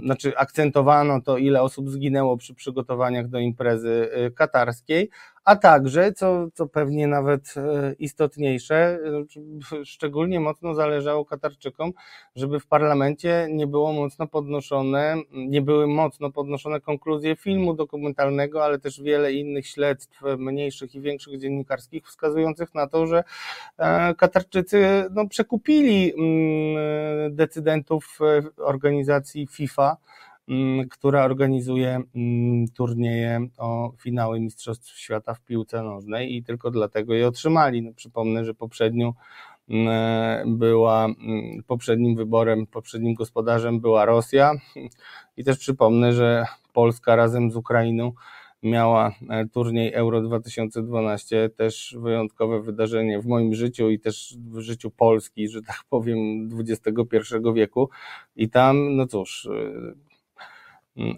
[0.04, 5.10] znaczy akcentowano to, ile osób zginęło przy przygotowaniach do imprezy y, katarskiej,
[5.44, 8.98] a także, co, co pewnie nawet e, istotniejsze,
[9.72, 11.92] e, szczególnie mocno zależało Katarczykom,
[12.36, 18.78] żeby w parlamencie nie było mocno podnoszone, nie były mocno podnoszone konkluzje filmu dokumentalnego, ale
[18.78, 23.24] też wiele innych śledztw, mniejszych i większych dziennikarskich, wskazujących na to, że
[23.78, 28.18] e, Katarczycy no, przekupili mm, decydentów
[28.56, 29.96] organizacji FIFA,
[30.90, 37.28] która organizuje mm, turnieje o finały Mistrzostw Świata w piłce nożnej i tylko dlatego je
[37.28, 37.82] otrzymali.
[37.82, 39.12] No, przypomnę, że poprzednią
[39.68, 41.08] mm, była
[41.66, 44.52] poprzednim wyborem, poprzednim gospodarzem była Rosja
[45.36, 48.12] i też przypomnę, że Polska razem z Ukrainą
[48.62, 54.90] miała e, turniej Euro 2012, też wyjątkowe wydarzenie w moim życiu i też w życiu
[54.90, 56.96] Polski, że tak powiem, XXI
[57.54, 57.90] wieku.
[58.36, 60.11] I tam, no cóż, e,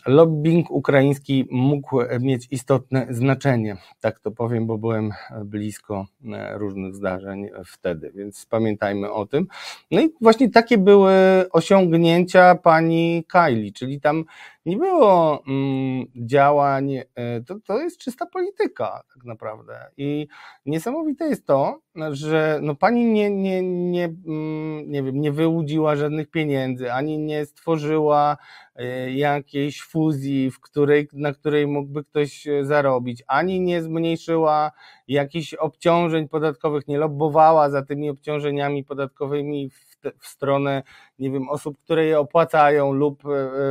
[0.07, 5.11] Lobbying ukraiński mógł mieć istotne znaczenie, tak to powiem, bo byłem
[5.45, 9.47] blisko e, różnych zdarzeń wtedy, więc pamiętajmy o tym.
[9.91, 11.12] No i właśnie takie były
[11.53, 14.25] osiągnięcia pani Kylie, czyli tam
[14.66, 19.86] nie było mm, działań, e, to, to jest czysta polityka tak naprawdę.
[19.96, 20.28] I
[20.66, 26.30] niesamowite jest to, że no pani nie, nie, nie, mm, nie, wiem, nie wyłudziła żadnych
[26.30, 28.36] pieniędzy, ani nie stworzyła
[28.76, 34.72] e, jakiejś fuzji, w której, na której mógłby ktoś zarobić, ani nie zmniejszyła
[35.08, 40.82] jakichś obciążeń podatkowych, nie lobbowała za tymi obciążeniami podatkowymi w w stronę,
[41.18, 43.22] nie wiem, osób, które je opłacają lub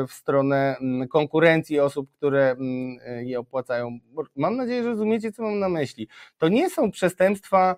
[0.07, 0.75] w stronę
[1.09, 2.55] konkurencji osób, które
[3.23, 3.99] je opłacają.
[4.35, 6.07] Mam nadzieję, że rozumiecie, co mam na myśli.
[6.37, 7.75] To nie są przestępstwa,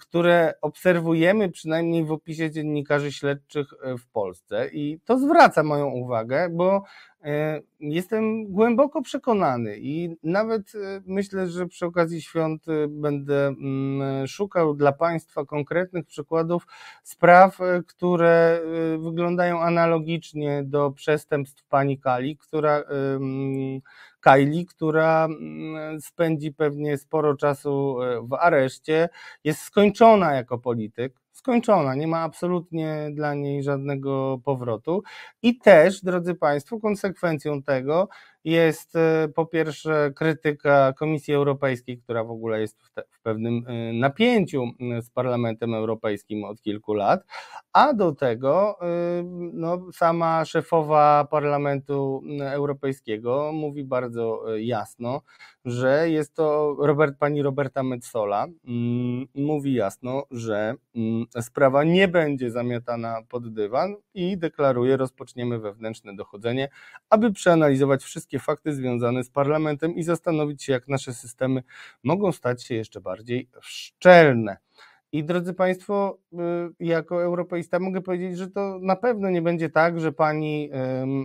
[0.00, 4.68] które obserwujemy przynajmniej w opisie dziennikarzy śledczych e, w Polsce.
[4.72, 6.82] I to zwraca moją uwagę, bo
[7.24, 14.74] e, jestem głęboko przekonany i nawet e, myślę, że przy okazji świąt będę mm, szukał
[14.74, 16.66] dla Państwa konkretnych przykładów
[17.02, 18.60] spraw, które
[18.98, 22.82] wyglądają analogicznie do przestępstw pani Kali, która
[24.24, 29.08] Kylie, która mm, spędzi pewnie sporo czasu e, w areszcie,
[29.44, 35.02] jest skończona jako polityk, skończona, nie ma absolutnie dla niej żadnego powrotu.
[35.42, 38.08] I też, drodzy Państwo, konsekwencją tego
[38.44, 43.64] jest e, po pierwsze krytyka Komisji Europejskiej, która w ogóle jest w, te, w, pewnym
[43.66, 44.64] e, napięciu
[45.00, 47.24] z Parlamentem Europejskim od kilku lat,
[47.72, 48.86] a do tego e,
[49.52, 55.20] no, sama szefowa Parlamentu Europejskiego mówi bardzo jasno,
[55.64, 62.50] że jest to Robert, pani Roberta Metzola, mm, mówi jasno, że mm, sprawa nie będzie
[62.50, 66.68] zamiatana pod dywan i deklaruje, rozpoczniemy wewnętrzne dochodzenie,
[67.10, 71.62] aby przeanalizować wszystkie fakty związane z parlamentem i zastanowić się, jak nasze systemy
[72.02, 74.63] mogą stać się jeszcze bardziej szczelne.
[75.14, 76.36] I drodzy Państwo, y,
[76.80, 80.70] jako europeista mogę powiedzieć, że to na pewno nie będzie tak, że pani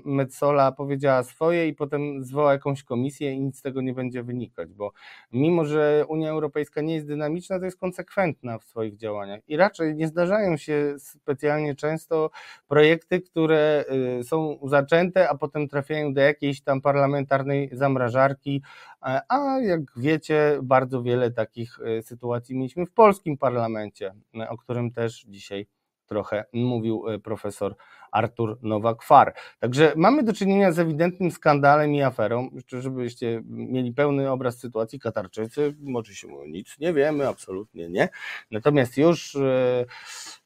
[0.05, 4.73] Metzola powiedziała swoje i potem zwoła jakąś komisję i nic z tego nie będzie wynikać,
[4.73, 4.91] bo
[5.31, 9.41] mimo, że Unia Europejska nie jest dynamiczna, to jest konsekwentna w swoich działaniach.
[9.47, 12.29] I raczej nie zdarzają się specjalnie często
[12.67, 13.85] projekty, które
[14.19, 18.61] y, są zaczęte, a potem trafiają do jakiejś tam parlamentarnej zamrażarki,
[19.01, 24.13] a jak wiecie, bardzo wiele takich y, sytuacji mieliśmy w polskim parlamencie,
[24.49, 25.67] o którym też dzisiaj
[26.05, 27.75] trochę mówił profesor
[28.11, 29.31] Artur Nowak-Far.
[29.59, 34.99] Także mamy do czynienia z ewidentnym skandalem i aferą, żebyście mieli pełny obraz sytuacji.
[34.99, 35.75] Katarczycy,
[36.11, 38.09] się mówią, nic nie wiemy, absolutnie nie.
[38.51, 39.85] Natomiast już y,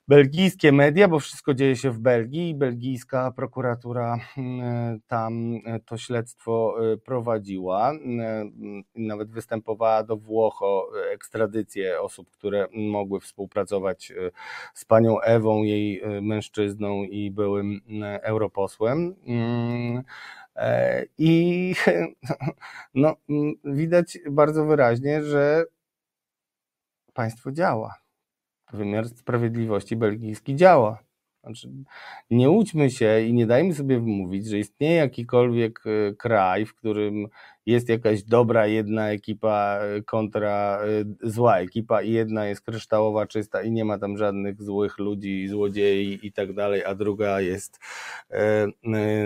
[0.08, 5.98] belgijskie media, bo wszystko dzieje się w Belgii i belgijska prokuratura mm, tam e, to
[5.98, 7.92] śledztwo e, prowadziła.
[7.92, 7.98] E,
[8.96, 14.14] nawet występowała do Włoch o ekstradycję osób, które mogły współpracować
[14.74, 17.82] z panią Ewą, jej mężczyzną i byłym
[18.22, 19.16] europosłem.
[19.28, 20.04] Mm,
[21.18, 21.76] I
[22.96, 23.16] no,
[23.66, 25.66] widać bardzo wyraźnie, że
[27.14, 28.04] państwo działa
[28.74, 31.04] wymiar sprawiedliwości belgijski działa.
[31.44, 31.70] Znaczy,
[32.30, 37.28] nie łudźmy się i nie dajmy sobie wmówić, że istnieje jakikolwiek e, kraj, w którym
[37.66, 43.62] jest jakaś dobra jedna ekipa e, kontra e, zła ekipa i jedna jest kryształowa, czysta
[43.62, 47.80] i nie ma tam żadnych złych ludzi, złodziei i tak dalej, a druga jest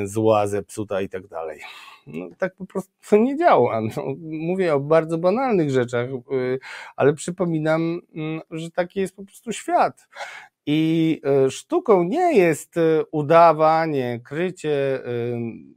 [0.06, 1.60] zła, zepsuta i tak dalej.
[2.08, 3.82] No, tak po prostu nie działa.
[3.82, 6.10] No, mówię o bardzo banalnych rzeczach,
[6.96, 10.08] ale przypominam, mm, że taki jest po prostu świat.
[10.70, 15.02] I y, sztuką nie jest y, udawanie, krycie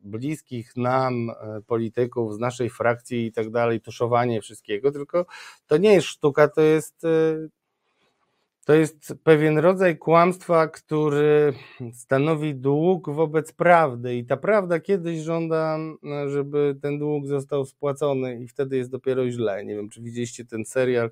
[0.02, 1.30] bliskich nam
[1.66, 5.26] polityków z naszej frakcji i tak dalej, tuszowanie wszystkiego, tylko
[5.66, 7.06] to nie jest sztuka, to jest
[8.70, 11.52] to jest pewien rodzaj kłamstwa, który
[11.92, 15.78] stanowi dług wobec prawdy, i ta prawda kiedyś żąda,
[16.26, 19.64] żeby ten dług został spłacony, i wtedy jest dopiero źle.
[19.64, 21.10] Nie wiem, czy widzieliście ten serial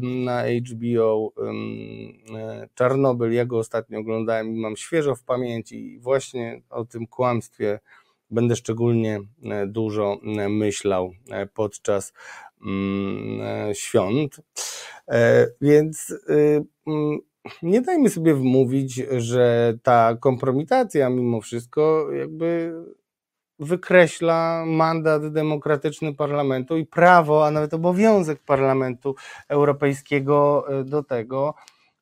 [0.00, 3.32] na HBO e, Czarnobyl.
[3.32, 7.80] Ja go ostatnio oglądałem i mam świeżo w pamięci, i właśnie o tym kłamstwie
[8.30, 11.12] będę szczególnie e, dużo e, myślał
[11.54, 12.12] podczas
[13.72, 14.36] świąt.
[15.08, 17.18] E, więc y, mm,
[17.62, 22.72] nie dajmy sobie wmówić, że ta kompromitacja mimo wszystko jakby
[23.58, 29.14] wykreśla mandat demokratyczny parlamentu i prawo, a nawet obowiązek parlamentu
[29.48, 31.54] europejskiego e, do tego,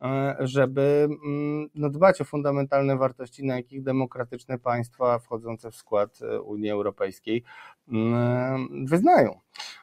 [0.02, 6.18] e, żeby mm, no, dbać o fundamentalne wartości, na jakich demokratyczne państwa wchodzące w skład
[6.44, 7.44] Unii Europejskiej
[7.88, 9.40] mm, wyznają.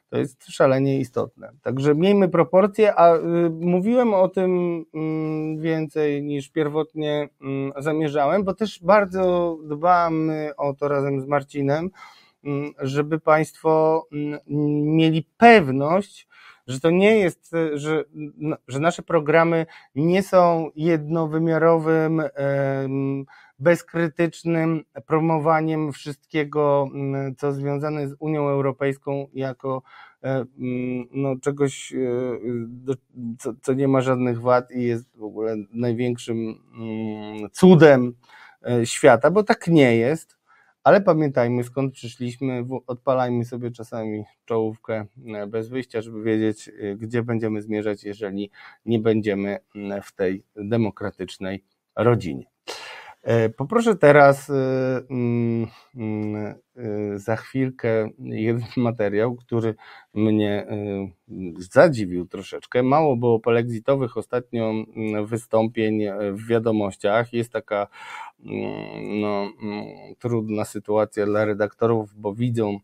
[0.09, 1.51] To jest szalenie istotne.
[1.61, 4.81] Także miejmy proporcje, a y, mówiłem o tym
[5.57, 7.29] y, więcej niż pierwotnie
[7.77, 11.89] y, zamierzałem, bo też bardzo dbamy o to razem z Marcinem,
[12.43, 14.39] mm, żeby Państwo mm,
[14.95, 16.27] mieli pewność,
[16.67, 18.03] że to nie jest, że,
[18.67, 22.21] że nasze programy nie są jednowymiarowym,
[23.59, 26.89] bezkrytycznym promowaniem wszystkiego,
[27.37, 29.81] co związane z Unią Europejską jako
[30.21, 31.93] mm, no, czegoś,
[33.39, 38.13] co, co nie ma żadnych wad i jest w ogóle największym mm, cudem
[38.83, 40.37] świata, bo tak nie jest
[40.87, 45.05] ale pamiętajmy skąd przyszliśmy, odpalajmy sobie czasami czołówkę
[45.35, 48.51] e, bez wyjścia, żeby wiedzieć, e, gdzie będziemy zmierzać, jeżeli
[48.85, 49.57] nie będziemy
[50.03, 51.63] w tej demokratycznej
[51.95, 52.45] rodzinie.
[53.27, 54.49] E, poproszę teraz
[55.09, 56.55] mm, mm,
[57.15, 59.75] za chwilkę jeden materiał, który
[60.13, 60.67] mnie
[61.57, 62.83] zadziwił troszeczkę.
[62.83, 66.01] Mało było polexitowych ostatnio mm, wystąpień
[66.31, 67.33] w wiadomościach.
[67.33, 67.87] Jest taka
[69.21, 69.51] no,
[70.19, 72.79] trudna sytuacja dla redaktorów, bo widzą,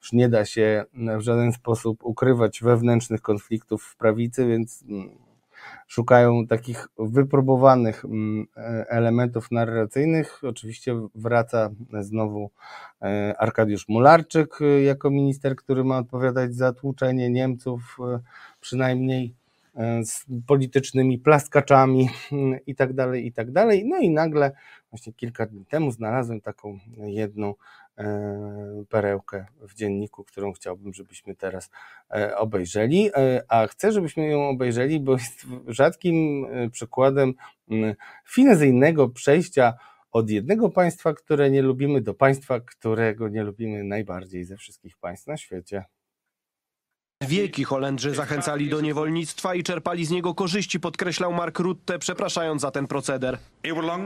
[0.00, 0.84] że nie da się
[1.18, 4.84] w żaden sposób ukrywać wewnętrznych konfliktów w prawicy, więc
[5.88, 10.40] szukają takich wypróbowanych mm, e, elementów narracyjnych.
[10.44, 11.70] Oczywiście wraca
[12.00, 12.50] znowu
[13.02, 17.98] e, Arkadiusz Mularczyk e, jako minister, który ma odpowiadać za tłuczenie Niemców,
[18.60, 19.34] przynajmniej
[20.04, 23.84] z politycznymi plaskaczami mm, i tak dalej, i tak dalej.
[23.86, 24.52] No i nagle,
[24.90, 27.54] właśnie kilka dni temu znalazłem taką jedną
[28.88, 31.70] perełkę w dzienniku, którą chciałbym, żebyśmy teraz
[32.10, 33.10] e, obejrzeli.
[33.16, 37.34] E, a chcę, żebyśmy ją obejrzeli, bo jest rzadkim przykładem
[38.24, 39.74] finezyjnego przejścia
[40.12, 45.26] od jednego państwa, które nie lubimy, do państwa, którego nie lubimy najbardziej ze wszystkich państw
[45.26, 45.84] na świecie.
[47.26, 52.70] Wieki Holendrzy zachęcali do niewolnictwa i czerpali z niego korzyści, podkreślał Mark Rutte, przepraszając za
[52.70, 53.38] ten proceder.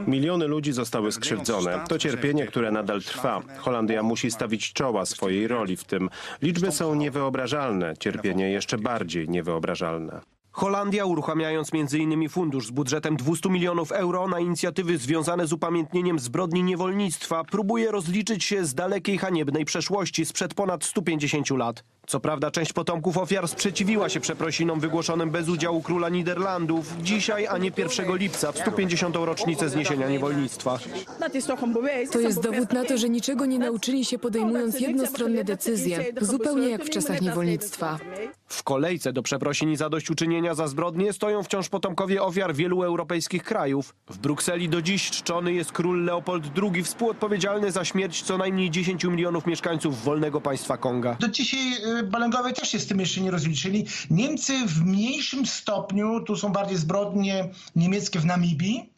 [0.07, 1.83] Miliony ludzi zostały skrzywdzone.
[1.89, 3.41] To cierpienie, które nadal trwa.
[3.57, 6.09] Holandia musi stawić czoła swojej roli w tym.
[6.41, 10.21] Liczby są niewyobrażalne, cierpienie jeszcze bardziej niewyobrażalne.
[10.51, 12.29] Holandia, uruchamiając m.in.
[12.29, 18.43] fundusz z budżetem 200 milionów euro na inicjatywy związane z upamiętnieniem zbrodni niewolnictwa, próbuje rozliczyć
[18.43, 21.83] się z dalekiej haniebnej przeszłości sprzed ponad 150 lat.
[22.07, 26.95] Co prawda część potomków ofiar sprzeciwiła się przeprosinom wygłoszonym bez udziału króla Niderlandów.
[27.01, 29.15] Dzisiaj, a nie 1 lipca, w 150.
[29.15, 30.79] rocznicę zniesienia niewolnictwa.
[32.11, 36.83] To jest dowód na to, że niczego nie nauczyli się podejmując jednostronne decyzje, zupełnie jak
[36.83, 37.99] w czasach niewolnictwa.
[38.53, 43.95] W kolejce do przeprosin i zadośćuczynienia za zbrodnie stoją wciąż potomkowie ofiar wielu europejskich krajów.
[44.09, 49.03] W Brukseli do dziś czczony jest król Leopold II, współodpowiedzialny za śmierć co najmniej 10
[49.03, 51.15] milionów mieszkańców wolnego państwa Konga.
[51.19, 51.59] Do dzisiaj
[51.99, 53.85] y, Balengowie też się z tym jeszcze nie rozliczyli.
[54.09, 58.92] Niemcy w mniejszym stopniu, tu są bardziej zbrodnie niemieckie w Namibii,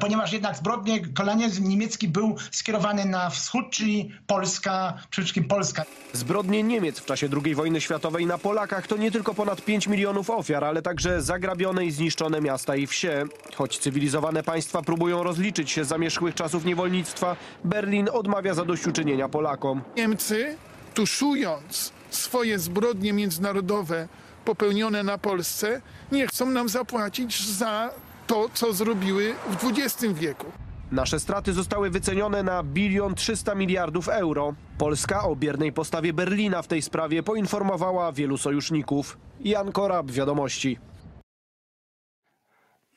[0.00, 5.84] ponieważ jednak zbrodnie, kolonializm niemiecki był skierowany na wschód, czyli Polska, przede wszystkim Polska.
[6.12, 10.30] Zbrodnie Niemiec w czasie II wojny światowej na Polakach to nie tylko ponad 5 milionów
[10.30, 13.24] ofiar, ale także zagrabione i zniszczone miasta i wsie.
[13.54, 19.82] Choć cywilizowane państwa próbują rozliczyć się z zamierzchłych czasów niewolnictwa, Berlin odmawia zadośćuczynienia Polakom.
[19.96, 20.56] Niemcy,
[20.94, 24.08] tuszując swoje zbrodnie międzynarodowe
[24.44, 25.80] popełnione na Polsce,
[26.12, 27.90] nie chcą nam zapłacić za
[28.26, 30.46] to, co zrobiły w XX wieku.
[30.92, 34.54] Nasze straty zostały wycenione na bilion 300 miliardów euro.
[34.78, 39.18] Polska o biernej postawie Berlina w tej sprawie poinformowała wielu sojuszników.
[39.40, 40.78] Jan Korab, Wiadomości.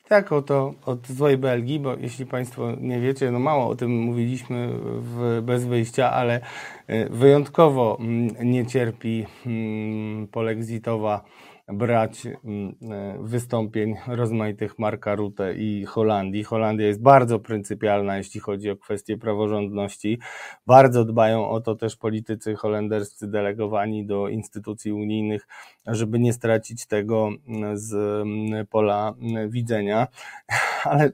[0.08, 4.68] Tak, oto od złej Belgii, bo jeśli Państwo nie wiecie, no mało o tym mówiliśmy
[4.82, 6.40] w, bez wyjścia, ale
[6.86, 11.24] e, wyjątkowo mm, nie cierpi mm, polexitowa
[11.68, 16.44] brać mm, e, wystąpień rozmaitych Marka Rutte i Holandii.
[16.44, 20.18] Holandia jest bardzo pryncypialna, jeśli chodzi o kwestie praworządności.
[20.66, 25.46] Bardzo dbają o to też politycy holenderscy delegowani do instytucji unijnych,
[25.86, 29.14] żeby nie stracić tego mm, z mm, pola
[29.48, 30.06] widzenia.
[30.84, 31.12] Ale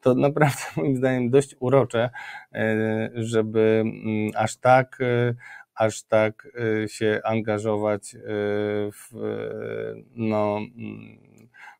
[0.00, 2.10] to naprawdę moim zdaniem dość urocze,
[2.52, 3.84] e, żeby
[4.36, 5.34] aż tak e,
[5.76, 6.48] aż tak
[6.84, 8.18] y, się angażować y,
[8.92, 9.10] w,
[10.16, 10.60] no,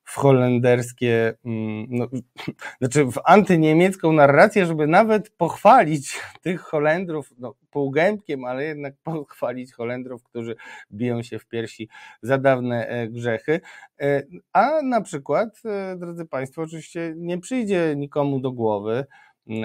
[0.07, 2.07] w holenderskie, mm, no,
[2.81, 10.23] znaczy w antyniemiecką narrację, żeby nawet pochwalić tych Holendrów, no, półgębkiem, ale jednak pochwalić Holendrów,
[10.23, 10.57] którzy
[10.93, 11.89] biją się w piersi
[12.23, 13.61] za dawne e, grzechy.
[14.01, 19.05] E, a na przykład, e, drodzy Państwo, oczywiście nie przyjdzie nikomu do głowy,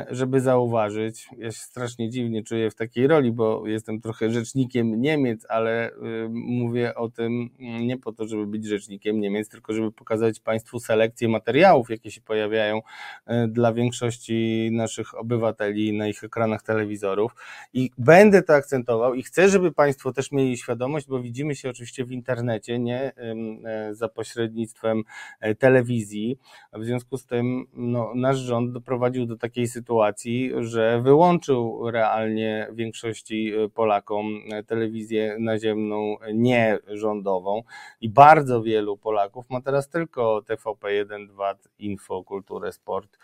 [0.09, 1.27] żeby zauważyć.
[1.37, 5.93] Ja się strasznie dziwnie czuję w takiej roli, bo jestem trochę rzecznikiem Niemiec, ale y,
[6.29, 11.27] mówię o tym nie po to, żeby być rzecznikiem Niemiec, tylko żeby pokazać Państwu selekcję
[11.27, 17.35] materiałów, jakie się pojawiają y, dla większości naszych obywateli na ich ekranach telewizorów.
[17.73, 22.05] I będę to akcentował i chcę, żeby Państwo też mieli świadomość, bo widzimy się oczywiście
[22.05, 25.03] w internecie, nie e, za pośrednictwem
[25.39, 26.37] e, telewizji.
[26.73, 33.53] W związku z tym no, nasz rząd doprowadził do takiej sytuacji, że wyłączył realnie większości
[33.73, 34.26] Polakom
[34.68, 37.64] telewizję naziemną nierządową
[38.02, 43.18] i bardzo wielu Polaków ma teraz tylko TVP1, 2, Info, Kulturę, Sport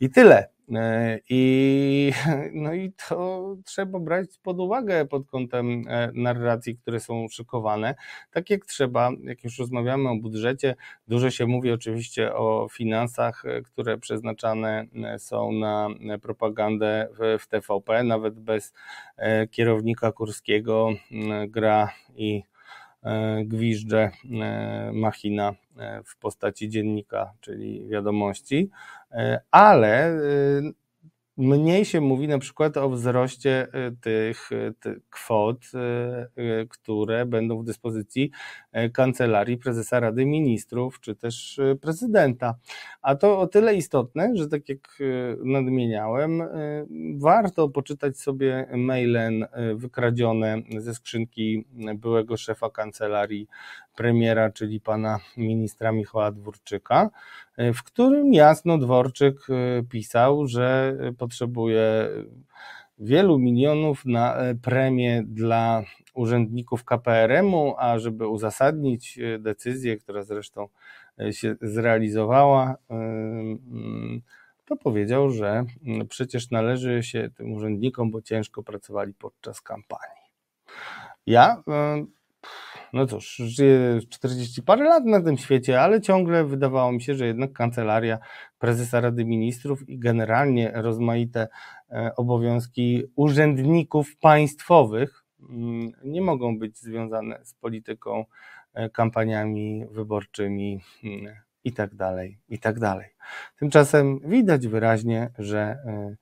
[0.00, 0.48] i tyle.
[0.72, 2.12] E, I,
[2.52, 7.94] no i to trzeba brać pod uwagę pod kątem e, narracji, które są szykowane.
[8.30, 10.74] Tak jak trzeba, jak już rozmawiamy o budżecie,
[11.08, 14.86] dużo się mówi oczywiście o finansach, e, które przeznaczane
[15.18, 15.88] są na
[16.22, 18.72] propagandę w, w TVP, nawet bez
[19.50, 20.88] kierownika Kurskiego
[21.48, 22.42] gra i
[23.44, 24.10] gwizdże
[24.92, 25.54] machina
[26.04, 28.70] w postaci dziennika, czyli wiadomości.
[29.14, 30.84] E, ale e,
[31.36, 34.50] Mniej się mówi na przykład o wzroście e, tych,
[34.80, 35.58] tych, kwot,
[36.68, 38.30] które będą w dyspozycji
[38.92, 42.54] kancelarii prezesa Rady Ministrów czy też prezydenta.
[43.02, 44.98] A to o tyle istotne, że tak jak
[45.44, 46.42] nadmieniałem,
[47.18, 51.64] warto poczytać sobie maile wykradzione ze skrzynki
[51.94, 53.48] byłego szefa kancelarii
[53.96, 57.10] premiera, czyli pana ministra Michała Dworczyka,
[57.58, 62.08] w którym jasno Dworczyk e, pisał, że potrzebuje
[62.98, 65.82] wielu milionów na e, premię dla
[66.14, 70.68] urzędników KPRM-u, a żeby uzasadnić decyzję, która zresztą
[71.30, 74.22] się zrealizowała, mm,
[74.64, 80.24] to powiedział, że mm, przecież należy się tym urzędnikom, bo ciężko pracowali podczas kampanii.
[81.26, 81.62] Ja
[82.94, 87.26] no cóż, żyję 40 parę lat na tym świecie, ale ciągle wydawało mi się, że
[87.26, 88.18] jednak kancelaria
[88.58, 91.48] prezesa Rady Ministrów i generalnie rozmaite
[91.90, 98.24] e, obowiązki urzędników państwowych mm, nie mogą być związane z polityką,
[98.74, 101.34] e, kampaniami wyborczymi mm,
[101.64, 101.94] i tak
[102.78, 103.14] tak.
[103.58, 106.16] Tymczasem widać wyraźnie, że e,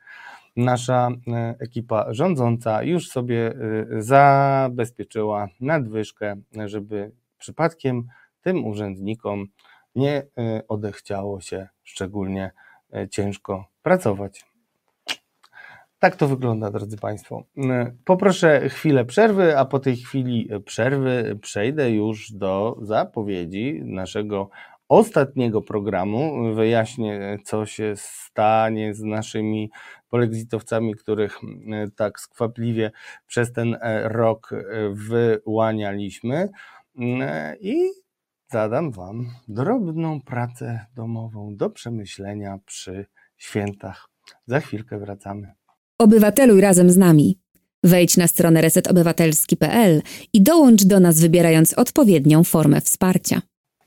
[0.56, 8.06] nasza e, ekipa rządząca już sobie e, zabezpieczyła nadwyżkę, żeby przypadkiem
[8.40, 9.46] tym urzędnikom
[9.94, 10.26] nie e,
[10.68, 12.50] odechciało się szczególnie
[13.10, 14.44] ciężko pracować.
[15.98, 17.44] Tak to wygląda, drodzy Państwo.
[18.04, 24.50] Poproszę chwilę przerwy, a po tej chwili przerwy przejdę już do zapowiedzi naszego
[24.92, 26.54] ostatniego programu.
[26.54, 29.70] Wyjaśnię, co się stanie z naszymi
[30.08, 31.38] polexitowcami, których
[31.72, 32.90] e, tak skwapliwie
[33.26, 34.64] przez ten e, rok e,
[34.94, 36.48] wyłanialiśmy
[37.60, 37.90] i
[38.50, 43.06] zadam Wam drobną pracę domową do przemyślenia przy
[43.36, 44.08] świętach.
[44.46, 45.52] Za chwilkę wracamy.
[45.98, 47.38] Obywateluj razem z nami.
[47.84, 50.02] Wejdź na stronę resetobywatelski.pl
[50.32, 53.42] i dołącz do nas wybierając odpowiednią formę wsparcia.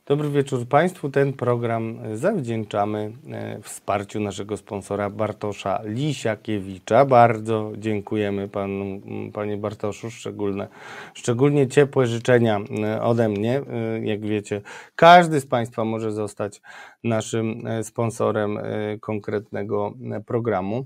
[0.08, 1.10] Dobry wieczór Państwu.
[1.10, 7.06] Ten program zawdzięczamy e, wsparciu naszego sponsora Bartosza Lisiakiewicza.
[7.06, 9.02] Bardzo dziękujemy panu,
[9.34, 10.12] Panie Bartoszu.
[10.12, 10.68] Szczególne,
[11.14, 13.62] szczególnie ciepłe życzenia e, ode mnie.
[13.62, 14.62] E, jak wiecie,
[14.96, 16.62] każdy z Państwa może zostać
[17.06, 18.60] naszym sponsorem
[19.02, 19.94] konkretnego
[20.26, 20.86] programu.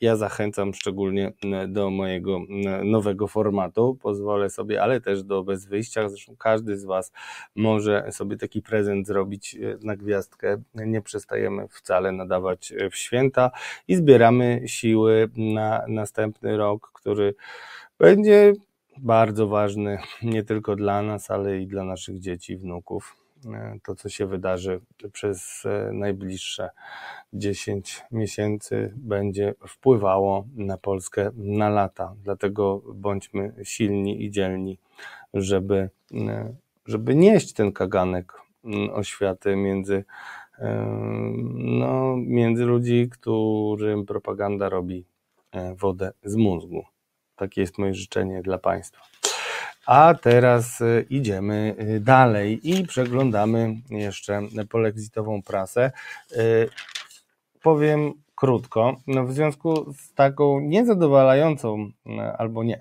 [0.00, 1.32] Ja zachęcam szczególnie
[1.68, 2.40] do mojego
[2.84, 3.98] nowego formatu.
[4.02, 6.08] Pozwolę sobie, ale też do bez wyjścia.
[6.08, 7.12] Zresztą każdy z Was
[7.54, 10.62] może sobie taki prezent zrobić e, na gwiazdkę.
[10.74, 13.50] Nie przestajemy wcale nadawać e, w święta
[13.88, 17.34] i zbieramy siły na następny rok, który
[17.98, 18.52] będzie
[18.98, 23.23] bardzo ważny nie tylko dla nas, ale i dla naszych dzieci, wnuków e,
[23.84, 24.80] to, co się wydarzy
[25.12, 25.62] przez
[25.92, 26.70] najbliższe
[27.32, 32.14] 10 miesięcy, będzie wpływało na Polskę na lata.
[32.22, 34.78] Dlatego bądźmy silni i dzielni,
[35.34, 35.90] żeby,
[36.86, 38.32] żeby nieść ten kaganek
[38.92, 40.04] oświaty między,
[41.54, 45.04] no, między ludzi, którym propaganda robi
[45.52, 46.84] e, wodę z mózgu.
[47.36, 49.00] Takie jest moje życzenie dla Państwa.
[49.86, 55.92] A teraz e, idziemy e, dalej i przeglądamy jeszcze polexitową prasę.
[57.62, 61.90] Powiem krótko, no w związku z taką niezadowalającą
[62.38, 62.80] albo nie,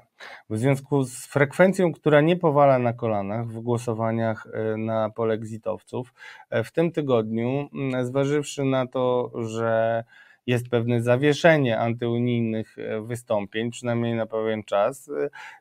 [0.49, 4.47] w związku z frekwencją, która nie powala na kolanach w głosowaniach
[4.77, 6.13] na polexitowców,
[6.51, 7.69] w tym tygodniu,
[8.03, 10.03] zważywszy na to, że
[10.47, 15.11] jest pewne zawieszenie antyunijnych e, wystąpień, przynajmniej na pewien czas.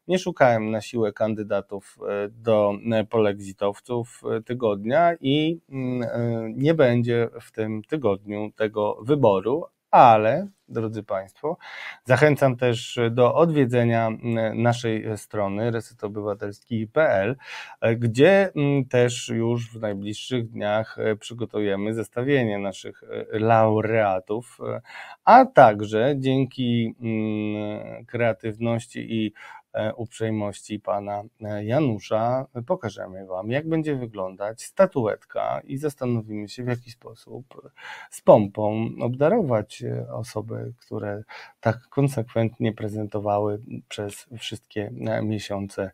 [0.08, 1.98] Nie szukałem na siłę kandydatów
[2.30, 2.72] do
[3.10, 5.60] polexitowców tygodnia i
[6.54, 11.56] nie będzie w tym tygodniu tego wyboru, ale drodzy Państwo,
[12.04, 14.10] zachęcam też do odwiedzenia
[14.54, 17.36] naszej strony resetobywatelski.pl,
[17.96, 18.52] gdzie
[18.90, 24.58] też już w najbliższych dniach przygotujemy zestawienie naszych laureatów,
[25.24, 26.94] a także dzięki
[28.06, 29.61] kreatywności i E,
[29.96, 36.90] uprzejmości pana e, Janusza pokażemy Wam, jak będzie wyglądać statuetka i zastanowimy się, w jaki
[36.90, 37.72] sposób
[38.10, 41.22] z pompą obdarować e, osoby, które
[41.60, 44.90] tak konsekwentnie prezentowały przez wszystkie
[45.22, 45.90] miesiące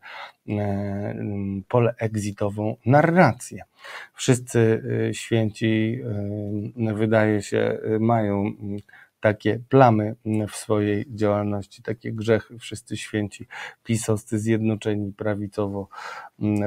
[1.67, 3.63] poleexitową narrację.
[4.13, 4.83] Wszyscy
[5.13, 6.01] święci,
[6.75, 8.53] wydaje się, mają
[9.19, 10.15] takie plamy
[10.47, 12.59] w swojej działalności, takie grzechy.
[12.59, 13.47] Wszyscy święci
[13.83, 15.87] pisowscy, zjednoczeni prawicowo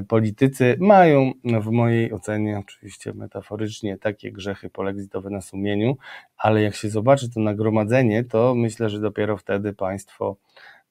[0.08, 5.96] politycy mają w mojej ocenie, oczywiście metaforycznie, takie grzechy polexitowe na sumieniu,
[6.36, 10.36] ale jak się zobaczy to nagromadzenie, to myślę, że dopiero wtedy państwo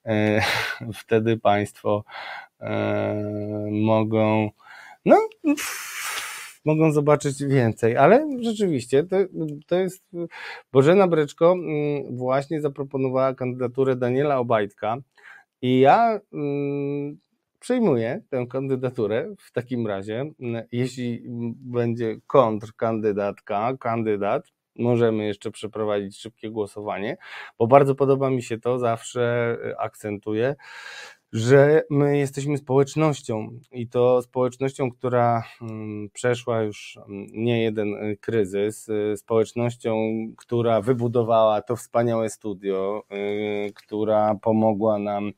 [0.05, 0.41] e,
[1.03, 2.03] wtedy państwo
[2.59, 3.15] e,
[3.71, 4.49] mogą
[5.05, 5.29] no
[6.65, 9.15] mogą zobaczyć więcej, ale rzeczywiście to,
[9.67, 10.03] to jest,
[10.71, 14.97] Bożena Breczko mm, właśnie zaproponowała kandydaturę Daniela Obajtka.
[15.61, 17.17] I ja mm,
[17.59, 20.31] przyjmuję tę kandydaturę w takim razie,
[20.71, 21.23] jeśli
[21.55, 24.43] będzie kontrkandydatka, kandydat,
[24.75, 27.17] możemy jeszcze przeprowadzić szybkie głosowanie,
[27.59, 30.55] bo bardzo podoba mi się to, zawsze akcentuję,
[31.33, 38.17] że my jesteśmy społecznością i to społecznością, która mm, przeszła już mm, nie jeden y,
[38.17, 43.03] kryzys, y, społecznością, która wybudowała to wspaniałe studio,
[43.67, 45.31] y, która pomogła nam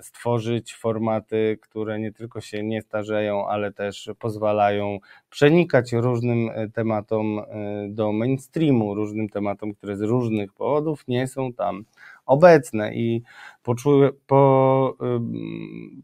[0.00, 4.98] stworzyć formaty, które nie tylko się nie starzeją, ale też pozwalają
[5.30, 7.40] przenikać różnym tematom
[7.88, 11.84] do mainstreamu, różnym tematom, które z różnych powodów nie są tam
[12.30, 13.22] obecne i
[13.62, 14.96] poczu, po,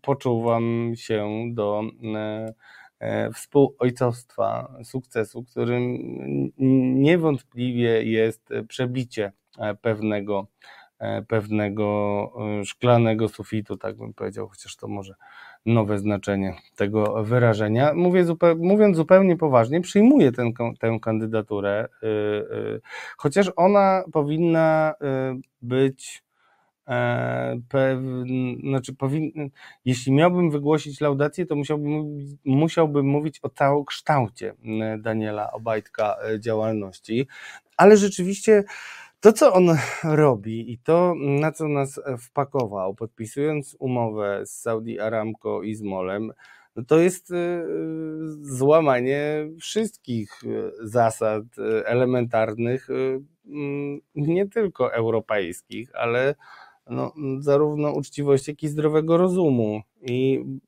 [0.03, 1.82] poczuwam się do
[2.15, 2.55] e,
[2.98, 5.98] e, współojcowstwa sukcesu, którym
[7.03, 10.47] niewątpliwie jest przebicie e, pewnego,
[11.28, 12.32] pewnego
[12.65, 15.15] szklanego sufitu, tak bym powiedział, chociaż to może
[15.66, 17.94] nowe znaczenie tego wyrażenia.
[17.94, 22.80] Mówię zupełnie, mówiąc zupełnie poważnie, przyjmuję tę, tę kandydaturę, y, y,
[23.16, 26.24] chociaż ona powinna y, być
[26.88, 29.51] e, pewien, znaczy powin,
[29.84, 34.55] jeśli miałbym wygłosić laudację, to musiałbym, musiałbym mówić o całokształcie
[34.98, 37.26] Daniela Obajtka działalności,
[37.76, 38.64] ale rzeczywiście
[39.20, 45.62] to, co on robi i to, na co nas wpakował, podpisując umowę z Saudi Aramco
[45.62, 46.32] i z Molem,
[46.76, 47.64] no to jest y,
[48.43, 51.44] złamanie wszystkich y, zasad
[51.84, 52.88] elementarnych,
[53.47, 56.34] mm, nie tylko europejskich, ale
[56.90, 59.80] no, zarówno uczciwości, jak i zdrowego rozumu.
[60.02, 60.60] I mm,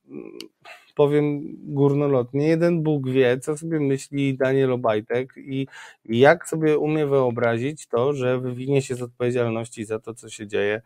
[0.99, 1.41] powiem
[1.73, 5.67] górnolotnie, jeden Bóg wie, co sobie myśli Daniel Obajtek i
[6.05, 10.81] jak sobie umie wyobrazić to, że wywinie się z odpowiedzialności za to, co się dzieje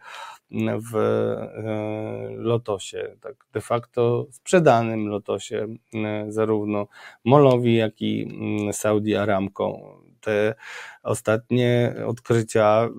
[0.92, 6.88] w e, Lotosie, tak de facto sprzedanym Lotosie, e, zarówno
[7.26, 10.56] Molowi, jak i mm, Saudi Aramco te
[11.04, 12.90] ostatnie odkrycia,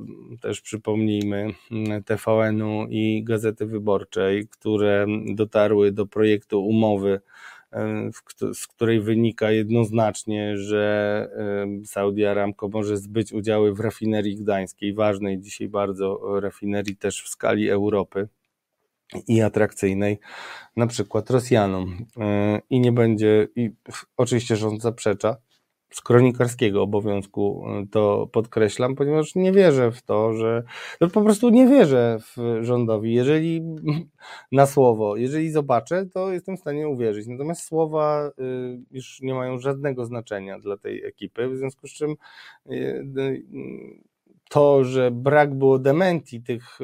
[0.40, 1.50] też przypomnijmy,
[2.04, 7.20] TVN-u i Gazety Wyborczej, które dotarły do projektu umowy,
[8.52, 11.28] z której wynika jednoznacznie, że
[11.84, 17.70] Saudi Aramco może zbyć udziały w rafinerii gdańskiej, ważnej dzisiaj bardzo rafinerii też w skali
[17.70, 18.28] Europy
[19.28, 20.18] i atrakcyjnej,
[20.76, 21.96] na przykład Rosjanom.
[22.70, 23.70] I nie będzie, i
[24.16, 25.36] oczywiście rząd zaprzecza,
[25.94, 30.62] z kronikarskiego obowiązku e, to podkreślam, ponieważ nie wierzę w to, że
[31.00, 33.14] no po prostu nie wierzę w rządowi.
[33.14, 33.62] Jeżeli
[34.52, 37.26] na słowo, jeżeli zobaczę, to jestem w stanie uwierzyć.
[37.26, 42.16] Natomiast słowa y, już nie mają żadnego znaczenia dla tej ekipy, w związku z czym
[42.70, 43.44] y,
[44.50, 46.78] to, że brak było dementi tych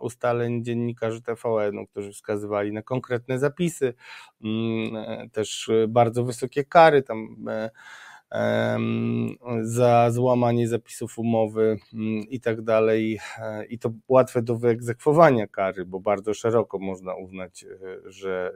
[0.00, 3.94] ustaleń dziennikarzy TVN-u, którzy wskazywali na konkretne zapisy,
[4.44, 7.70] mm, też bardzo wysokie kary, tam e,
[9.62, 13.18] za złamanie zapisów umowy mm, i tak dalej.
[13.38, 17.68] E, I to łatwe do wyegzekwowania kary, bo bardzo szeroko można uznać, e,
[18.04, 18.52] że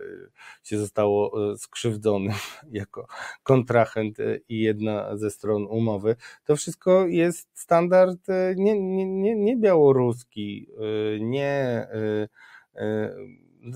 [0.62, 2.34] się zostało e, skrzywdzony
[2.72, 3.06] jako
[3.42, 4.18] kontrahent
[4.48, 6.16] i jedna ze stron umowy.
[6.44, 8.20] To wszystko jest standard
[8.56, 10.68] nie, nie, nie, nie białoruski,
[11.20, 11.86] nie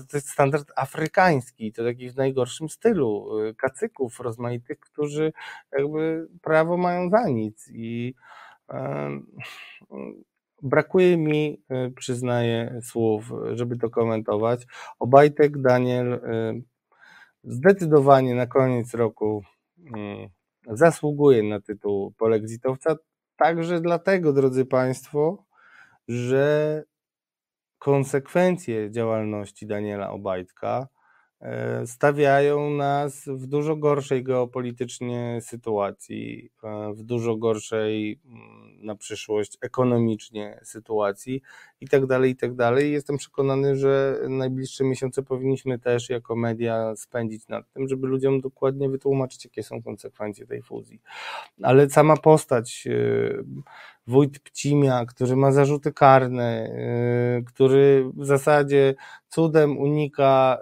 [0.09, 5.33] to jest standard afrykański, to taki w najgorszym stylu, y, kacyków rozmaitych, którzy
[5.77, 8.15] jakby prawo mają za nic i
[10.61, 11.63] Brakuje mi,
[11.95, 14.65] przyznaję, słów, żeby to komentować.
[14.99, 16.21] Obajtek, Daniel,
[17.43, 19.43] zdecydowanie na koniec roku
[19.95, 20.29] mm,
[20.67, 22.95] zasługuje na tytuł polexitowca.
[23.35, 25.45] Także dlatego, drodzy Państwo,
[26.07, 26.83] że
[27.83, 30.87] konsekwencje działalności Daniela Obajtka
[31.43, 39.57] E, stawiają nas w dużo gorszej geopolitycznie sytuacji, e, w dużo gorszej mm, na przyszłość
[39.61, 41.41] ekonomicznie sytuacji
[41.81, 42.91] i tak dalej, i tak dalej.
[42.91, 48.89] Jestem przekonany, że najbliższe miesiące powinniśmy też jako media spędzić nad tym, żeby ludziom dokładnie
[48.89, 51.01] wytłumaczyć, jakie są konsekwencje tej fuzji.
[51.63, 52.93] Ale sama postać e,
[54.07, 56.69] wójt Pcimia, który ma zarzuty karne,
[57.39, 58.95] y, który w zasadzie
[59.27, 60.59] cudem unika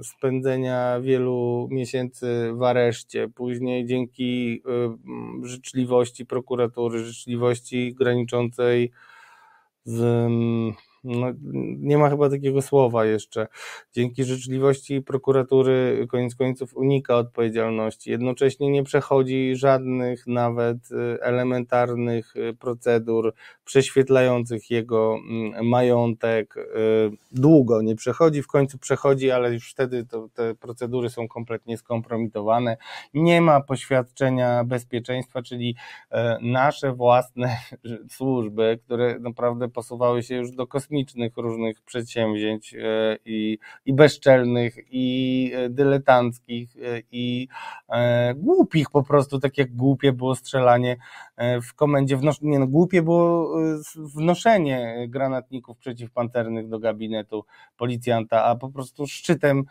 [0.00, 4.62] y, spędzenia wielu miesięcy w areszcie, później dzięki
[5.42, 8.90] y, życzliwości prokuratury, życzliwości graniczącej
[9.84, 10.30] z
[11.04, 11.26] no,
[11.78, 13.46] nie ma chyba takiego słowa jeszcze.
[13.92, 18.10] Dzięki życzliwości prokuratury koniec końców unika odpowiedzialności.
[18.10, 26.56] Jednocześnie nie przechodzi żadnych nawet y, elementarnych y, procedur prześwietlających jego mm, majątek.
[26.56, 26.60] Y,
[27.32, 32.76] długo nie przechodzi, w końcu przechodzi, ale już wtedy to, te procedury są kompletnie skompromitowane.
[33.14, 35.76] Nie ma poświadczenia bezpieczeństwa, czyli
[36.42, 37.56] nasze własne
[38.16, 44.76] służby, które naprawdę posuwały się już do kosmicznych kosmicznych różnych przedsięwzięć e, i, i bezczelnych,
[44.90, 47.48] i e, dyletanckich, e, i
[48.36, 50.96] głupich po prostu, tak jak głupie było strzelanie
[51.62, 53.56] w komendzie, wnos- nie no, głupie było
[53.96, 57.44] wnoszenie granatników przeciwpanternych do gabinetu
[57.76, 59.64] policjanta, a po prostu szczytem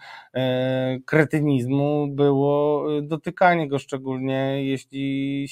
[1.06, 5.48] kretynizmu było dotykanie go, szczególnie jeśli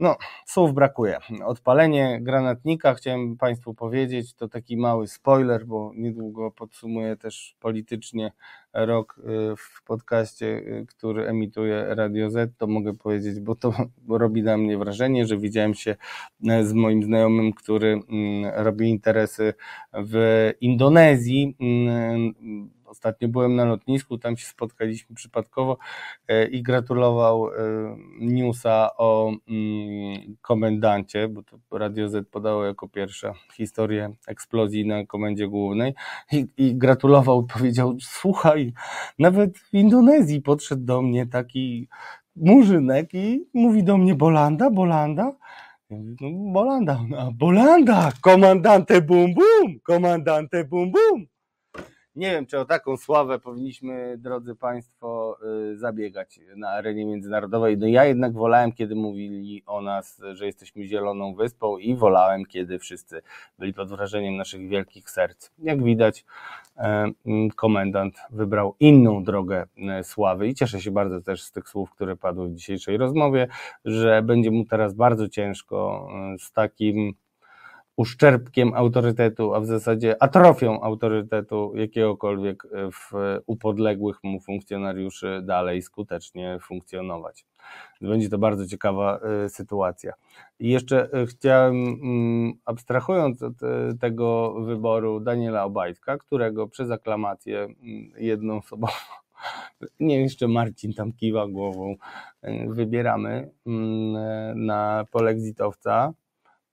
[0.00, 0.16] no,
[0.46, 1.18] słów brakuje.
[1.44, 8.32] Odpalenie granatnika, chciałem Państwu powiedzieć, to taki mały spoiler, bo niedługo podsumuję też politycznie
[8.72, 13.72] rok y, w podcaście, y, który emituje Radio Z, to mogę powiedzieć, bo to
[14.08, 19.54] robi na mnie wrażenie, że widziałem się y, z moim znajomym, który mm, robi interesy
[19.92, 22.34] w Indonezji mm,
[22.90, 25.78] Ostatnio byłem na lotnisku, tam się spotkaliśmy przypadkowo
[26.28, 27.52] e, i gratulował e,
[28.20, 35.48] newsa o mm, komendancie, bo to Radio Z podało jako pierwsza historię eksplozji na komendzie
[35.48, 35.94] głównej
[36.32, 38.72] i, i gratulował, powiedział, słuchaj,
[39.18, 41.88] nawet w Indonezji podszedł do mnie taki
[42.36, 45.32] murzynek i mówi do mnie Bolanda, Bolanda,
[45.90, 51.26] no, Bolanda, no, Bolanda, komandante bum bum, komandante bum bum.
[52.20, 55.38] Nie wiem, czy o taką sławę powinniśmy, drodzy Państwo,
[55.72, 57.78] y, zabiegać na arenie międzynarodowej.
[57.78, 62.78] No ja jednak wolałem, kiedy mówili o nas, że jesteśmy zieloną wyspą i wolałem, kiedy
[62.78, 63.22] wszyscy
[63.58, 65.50] byli pod wrażeniem naszych wielkich serc.
[65.58, 66.24] Jak widać,
[66.76, 67.10] e,
[67.56, 72.16] komendant wybrał inną drogę e, sławy i cieszę się bardzo też z tych słów, które
[72.16, 73.48] padły w dzisiejszej rozmowie,
[73.84, 77.14] że będzie mu teraz bardzo ciężko z takim
[78.00, 82.62] uszczerbkiem autorytetu, a w zasadzie atrofią autorytetu jakiegokolwiek
[82.92, 83.12] w
[83.46, 87.46] upodległych mu funkcjonariuszy dalej skutecznie funkcjonować.
[88.00, 90.12] Będzie to bardzo ciekawa e, sytuacja.
[90.58, 97.62] I jeszcze e, chciałem, mm, abstrahując od e, tego wyboru Daniela Obajtka, którego przez aklamację
[97.62, 97.74] mm,
[98.16, 98.86] jedną osobą
[100.00, 101.94] nie jeszcze Marcin tam kiwa głową,
[102.68, 106.12] wybieramy mm, na polexitowca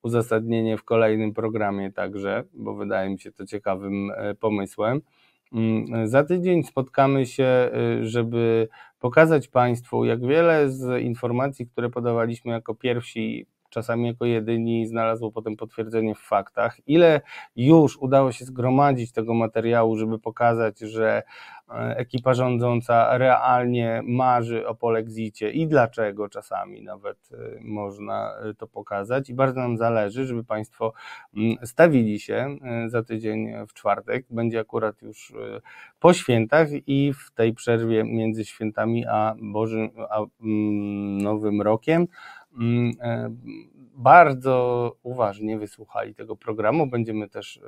[0.03, 5.01] uzasadnienie w kolejnym programie także, bo wydaje mi się to ciekawym e, pomysłem.
[5.53, 7.69] Mm, za tydzień spotkamy się, e,
[8.01, 8.67] żeby
[8.99, 15.57] pokazać Państwu, jak wiele z informacji, które podawaliśmy jako pierwsi czasami jako jedyni znalazło potem
[15.57, 16.87] potwierdzenie w faktach.
[16.87, 17.21] Ile
[17.55, 21.23] już udało się zgromadzić tego materiału, żeby pokazać, że
[21.69, 28.67] e, ekipa rządząca realnie marzy o polexicie i dlaczego czasami nawet e, można e, to
[28.67, 29.29] pokazać?
[29.29, 30.93] I bardzo nam zależy, żeby Państwo
[31.37, 32.57] mm, stawili się
[32.87, 35.33] za tydzień w czwartek, będzie akurat już
[35.99, 42.07] po świętach i w tej przerwie między świętami a Bożym, a mm, Nowym Rokiem
[43.97, 46.87] bardzo uważnie wysłuchali tego programu.
[46.87, 47.61] Będziemy też e,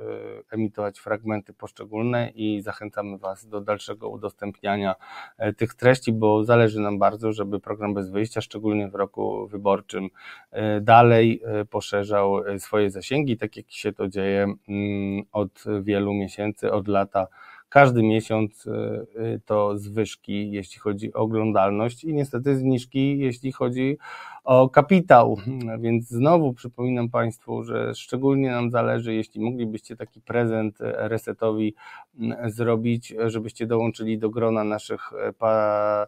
[0.50, 4.94] emitować fragmenty poszczególne i zachęcamy Was do dalszego udostępniania
[5.38, 10.08] e, tych treści, bo zależy nam bardzo, żeby program bez wyjścia, szczególnie w roku wyborczym,
[10.80, 17.26] dalej poszerzał swoje zasięgi, tak jak się to dzieje mm, od wielu miesięcy, od lata
[17.70, 18.68] każdy miesiąc
[19.46, 23.98] to zwyżki, jeśli chodzi o oglądalność i niestety zniżki, jeśli chodzi
[24.44, 25.36] o kapitał.
[25.80, 31.74] Więc znowu przypominam Państwu, że szczególnie nam zależy, jeśli moglibyście taki prezent resetowi
[32.46, 36.06] zrobić, żebyście dołączyli do grona naszych pa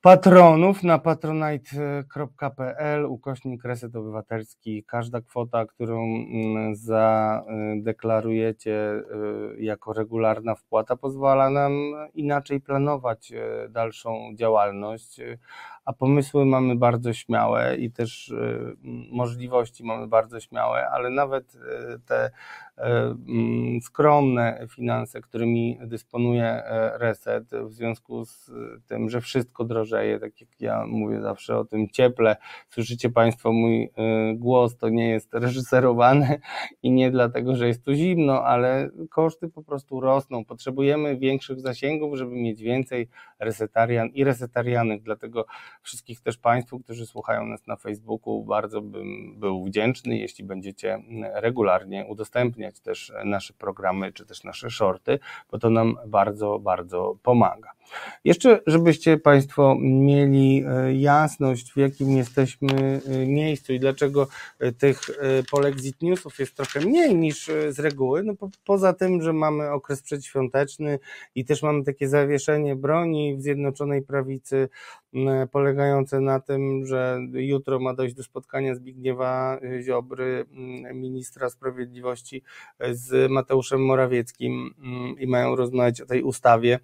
[0.00, 4.84] patronów na patronite.pl ukośnik reset obywatelski.
[4.84, 9.02] Każda kwota, którą mm, zadeklarujecie y,
[9.62, 11.72] jako regularna wpłata pozwala nam
[12.14, 15.20] inaczej planować y, dalszą działalność,
[15.90, 18.34] a pomysły mamy bardzo śmiałe i też
[19.12, 22.30] możliwości mamy bardzo śmiałe, ale nawet y, te
[22.80, 28.50] E, mm, skromne finanse, którymi dysponuje e, Reset w związku z
[28.86, 32.36] tym, że wszystko drożeje, tak jak ja mówię zawsze o tym cieple.
[32.68, 33.92] Słyszycie Państwo mój
[34.34, 36.40] głos, to nie jest reżyserowany
[36.82, 40.44] i nie dlatego, że jest tu zimno, ale koszty po prostu rosną.
[40.44, 43.08] Potrzebujemy większych zasięgów, żeby mieć więcej
[43.38, 45.46] resetarian i resetarianek, dlatego
[45.82, 51.02] wszystkich też Państwu, którzy słuchają nas na Facebooku, bardzo bym był wdzięczny, jeśli będziecie
[51.34, 55.18] regularnie udostępniać też nasze programy, czy też nasze shorty,
[55.50, 57.70] bo to nam bardzo, bardzo pomaga.
[58.24, 65.00] Jeszcze, żebyście Państwo mieli e, jasność, w jakim jesteśmy e, miejscu i dlaczego e, tych
[65.50, 70.02] polexit newsów jest trochę mniej niż z reguły, no po, poza tym, że mamy okres
[70.02, 70.98] przedświąteczny
[71.34, 74.68] i też mamy takie zawieszenie broni w Zjednoczonej Prawicy,
[75.52, 80.46] polegające na tym, że jutro ma dojść do spotkania Zbigniewa Ziobry,
[80.94, 82.42] ministra sprawiedliwości
[82.90, 84.74] z Mateuszem Morawieckim
[85.18, 86.78] i mają rozmawiać o tej ustawie.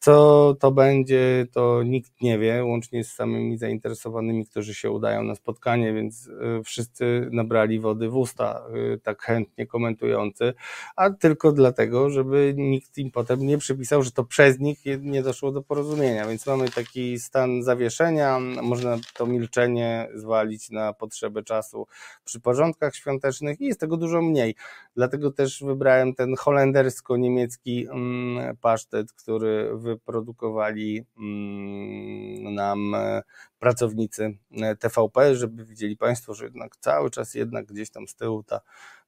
[0.00, 5.34] Co to będzie, to nikt nie wie, łącznie z samymi zainteresowanymi, którzy się udają na
[5.34, 8.62] spotkanie, więc y, wszyscy nabrali wody w usta,
[8.94, 10.54] y, tak chętnie komentujący,
[10.96, 15.52] a tylko dlatego, żeby nikt im potem nie przypisał, że to przez nich nie doszło
[15.52, 16.26] do porozumienia.
[16.26, 21.86] Więc mamy taki stan zawieszenia, można to milczenie zwalić na potrzebę czasu
[22.24, 24.54] przy porządkach świątecznych i jest tego dużo mniej.
[24.96, 33.22] Dlatego też wybrałem ten holendersko-niemiecki mm, pasztet, który wyprodukowali mm, nam e,
[33.58, 38.42] pracownicy e, TVP, żeby widzieli Państwo, że jednak cały czas jednak gdzieś tam z tyłu
[38.42, 38.60] ta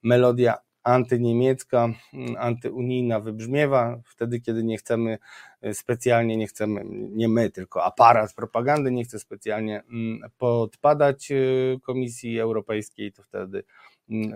[0.02, 5.19] melodia antyniemiecka, mm, antyunijna wybrzmiewa, wtedy kiedy nie chcemy
[5.61, 11.32] e, specjalnie, nie chcemy, nie my, tylko aparat propagandy nie chce specjalnie mm, podpadać
[11.82, 13.65] Komisji Europejskiej, to wtedy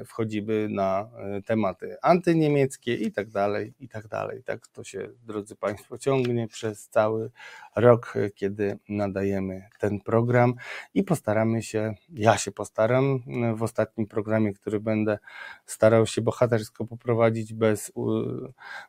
[0.07, 4.43] wchodzimy na e, tematy antyniemieckie i tak dalej, i tak dalej.
[4.45, 7.31] Tak to się, drodzy Państwo, ciągnie przez cały
[7.77, 10.55] rok, e, kiedy nadajemy ten program
[10.95, 15.19] i postaramy się, ja się postaram e, w ostatnim programie, który będę
[15.67, 17.93] starał się bohatersko poprowadzić bez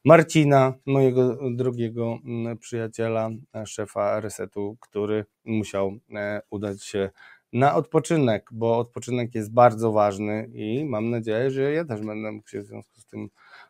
[0.06, 2.18] Marcina, mojego drugiego
[2.60, 3.30] przyjaciela,
[3.66, 5.98] szefa resetu, który musiał
[6.50, 7.10] udać się
[7.56, 12.50] na odpoczynek, bo odpoczynek jest bardzo ważny i mam nadzieję, że ja też będę mógł
[12.50, 13.30] się w związku z tym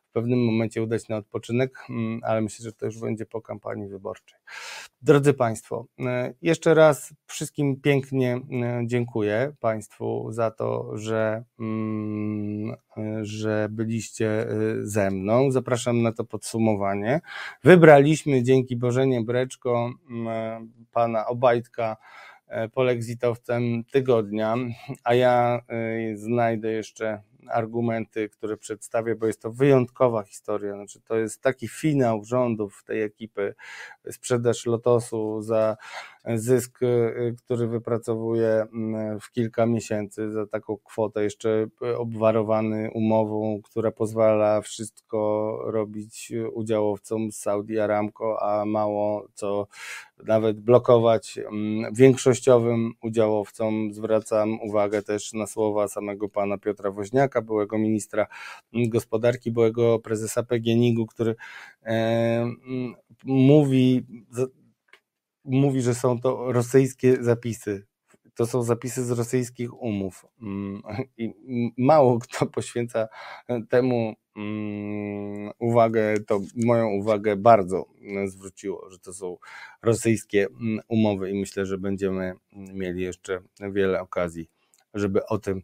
[0.10, 3.88] w pewnym momencie udać na odpoczynek, mm, ale myślę, że to już będzie po kampanii
[3.88, 4.40] wyborczej.
[5.02, 13.26] Drodzy Państwo, e, jeszcze raz wszystkim pięknie e, dziękuję Państwu za to, że, mm, e,
[13.26, 14.48] że byliście
[14.82, 15.52] ze mną.
[15.52, 17.22] Zapraszam na to podsumowanie.
[17.64, 21.98] Wybraliśmy dzięki Bożenie Breczko mm, pana Obajtka
[22.74, 24.56] polexitowcem tygodnia,
[25.04, 30.74] a ja e, znajdę jeszcze argumenty, które przedstawię, bo jest to wyjątkowa historia.
[30.74, 33.56] Znaczy, to jest taki finał rządów tej ekipy,
[34.12, 35.78] sprzedaż Lotosu za
[36.36, 43.92] zysk, y, który wypracowuje mm, w kilka miesięcy za taką kwotę, jeszcze obwarowany umową, która
[43.92, 49.68] pozwala wszystko robić udziałowcom z Saudi Aramco, a mało co
[50.24, 53.94] nawet blokować mm, większościowym udziałowcom.
[53.94, 58.28] Zwracam uwagę też na słowa samego pana Piotra Woźniaka, byłego ministra
[58.74, 61.36] gospodarki, byłego prezesa PGNiG-u, który
[61.86, 62.46] e,
[63.24, 64.06] mówi
[65.46, 67.86] mówi, że są to rosyjskie zapisy.
[68.36, 70.26] To są zapisy z rosyjskich umów.
[70.42, 70.82] Mm,
[71.18, 71.34] I
[71.78, 73.08] mało kto poświęca
[73.70, 77.86] temu mm, uwagę, to moją uwagę bardzo
[78.26, 79.38] zwróciło, że to są
[79.82, 83.40] rosyjskie mm, umowy i myślę, że będziemy mieli jeszcze
[83.72, 84.50] wiele okazji,
[84.94, 85.62] żeby o tym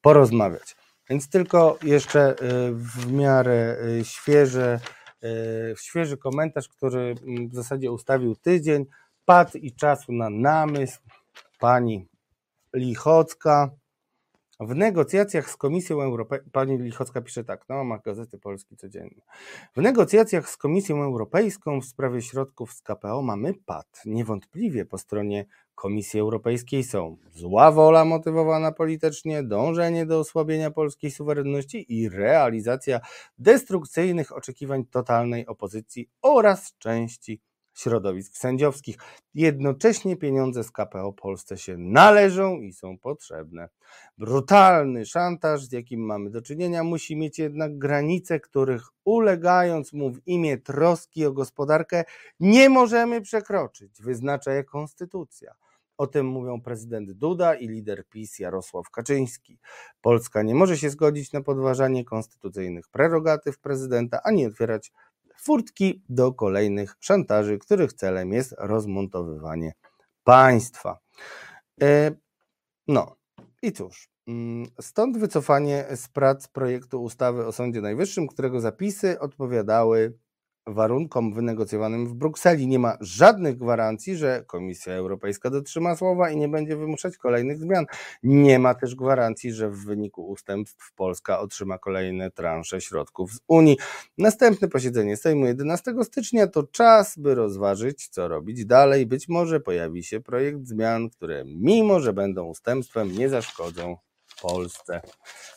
[0.00, 0.76] porozmawiać.
[1.10, 2.34] Więc tylko jeszcze y,
[2.74, 4.80] w miarę y, świeże,
[5.24, 7.14] y, świeży komentarz, który
[7.50, 8.86] w zasadzie ustawił tydzień
[9.32, 11.00] padł i czasu na namysł
[11.60, 12.08] pani
[12.74, 13.70] Lichocka.
[14.60, 19.22] w negocjacjach z Komisją Europejską, pani Lichocka pisze tak, no ma Gazety Polski codziennie,
[19.76, 24.02] w negocjacjach z Komisją Europejską w sprawie środków z KPO mamy pad.
[24.06, 32.00] Niewątpliwie po stronie Komisji Europejskiej są zła wola motywowana politycznie, dążenie do osłabienia polskiej suwerenności
[32.00, 33.00] i realizacja
[33.38, 37.40] destrukcyjnych oczekiwań totalnej opozycji oraz części
[37.74, 38.96] środowisk sędziowskich.
[39.34, 43.68] Jednocześnie pieniądze z KPO Polsce się należą i są potrzebne.
[44.18, 50.20] Brutalny szantaż, z jakim mamy do czynienia, musi mieć jednak granice, których ulegając mu w
[50.26, 52.04] imię troski o gospodarkę
[52.40, 55.54] nie możemy przekroczyć, wyznacza je konstytucja.
[55.96, 59.58] O tym mówią prezydent Duda i lider PiS Jarosław Kaczyński.
[60.00, 64.92] Polska nie może się zgodzić na podważanie konstytucyjnych prerogatyw prezydenta ani otwierać
[65.44, 69.72] furtki do kolejnych szantaży, których celem jest rozmontowywanie
[70.24, 70.98] państwa.
[71.82, 72.10] E,
[72.88, 73.16] no
[73.62, 80.18] i cóż, mm, stąd wycofanie z prac projektu ustawy o Sądzie Najwyższym, którego zapisy odpowiadały
[80.66, 82.66] warunkom wynegocjowanym w Brukseli.
[82.66, 87.86] Nie ma żadnych gwarancji, że Komisja Europejska dotrzyma słowa i nie będzie wymuszać kolejnych zmian.
[88.22, 93.76] Nie ma też gwarancji, że w wyniku ustępstw Polska otrzyma kolejne transze środków z Unii.
[94.18, 99.06] Następne posiedzenie Sejmu 11 stycznia to czas, by rozważyć, co robić dalej.
[99.06, 103.96] Być może pojawi się projekt zmian, które mimo, że będą ustępstwem, nie zaszkodzą
[104.42, 105.00] Polsce.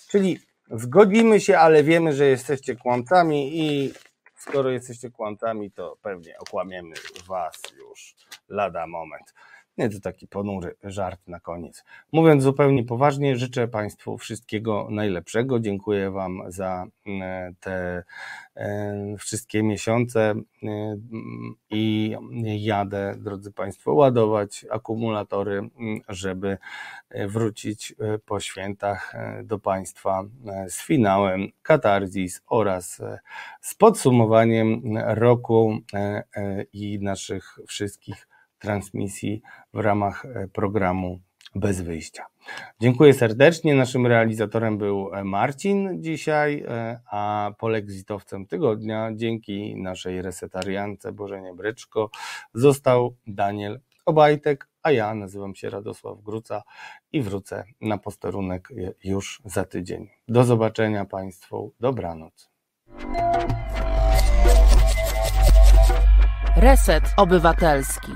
[0.10, 0.40] Czyli
[0.72, 3.94] zgodzimy się, ale wiemy, że jesteście kłamcami i
[4.50, 6.96] skoro jesteście kłantami, to pewnie okłamiemy
[7.28, 8.16] was już
[8.50, 9.34] lada moment.
[9.78, 11.84] Nie, to taki ponury żart na koniec.
[12.12, 15.60] Mówiąc zupełnie poważnie, życzę Państwu wszystkiego najlepszego.
[15.60, 18.04] Dziękuję Wam za e, te
[18.56, 20.34] e, wszystkie miesiące
[20.64, 20.98] e,
[21.70, 25.70] i jadę, drodzy Państwo, ładować akumulatory,
[26.10, 26.58] żeby
[27.28, 27.96] wrócić
[28.26, 30.24] po świętach do Państwa
[30.68, 33.02] z finałem Katarzis oraz
[33.62, 35.78] z podsumowaniem roku
[36.74, 38.28] i naszych wszystkich
[38.66, 39.42] transmisji
[39.74, 41.20] w ramach e, programu
[41.56, 42.26] Bez Wyjścia.
[42.80, 43.76] Dziękuję serdecznie.
[43.76, 52.10] Naszym realizatorem był e, Marcin dzisiaj, e, a polexitowcem tygodnia dzięki naszej resetariance Bożenie Bryczko
[52.54, 56.64] został Daniel Obajtek, a ja nazywam się Radosław Gruca
[57.12, 58.70] i wrócę na posterunek
[59.04, 60.10] już za tydzień.
[60.28, 61.74] Do zobaczenia Państwu.
[61.80, 62.50] Dobranoc.
[66.58, 68.12] Reset Obywatelski.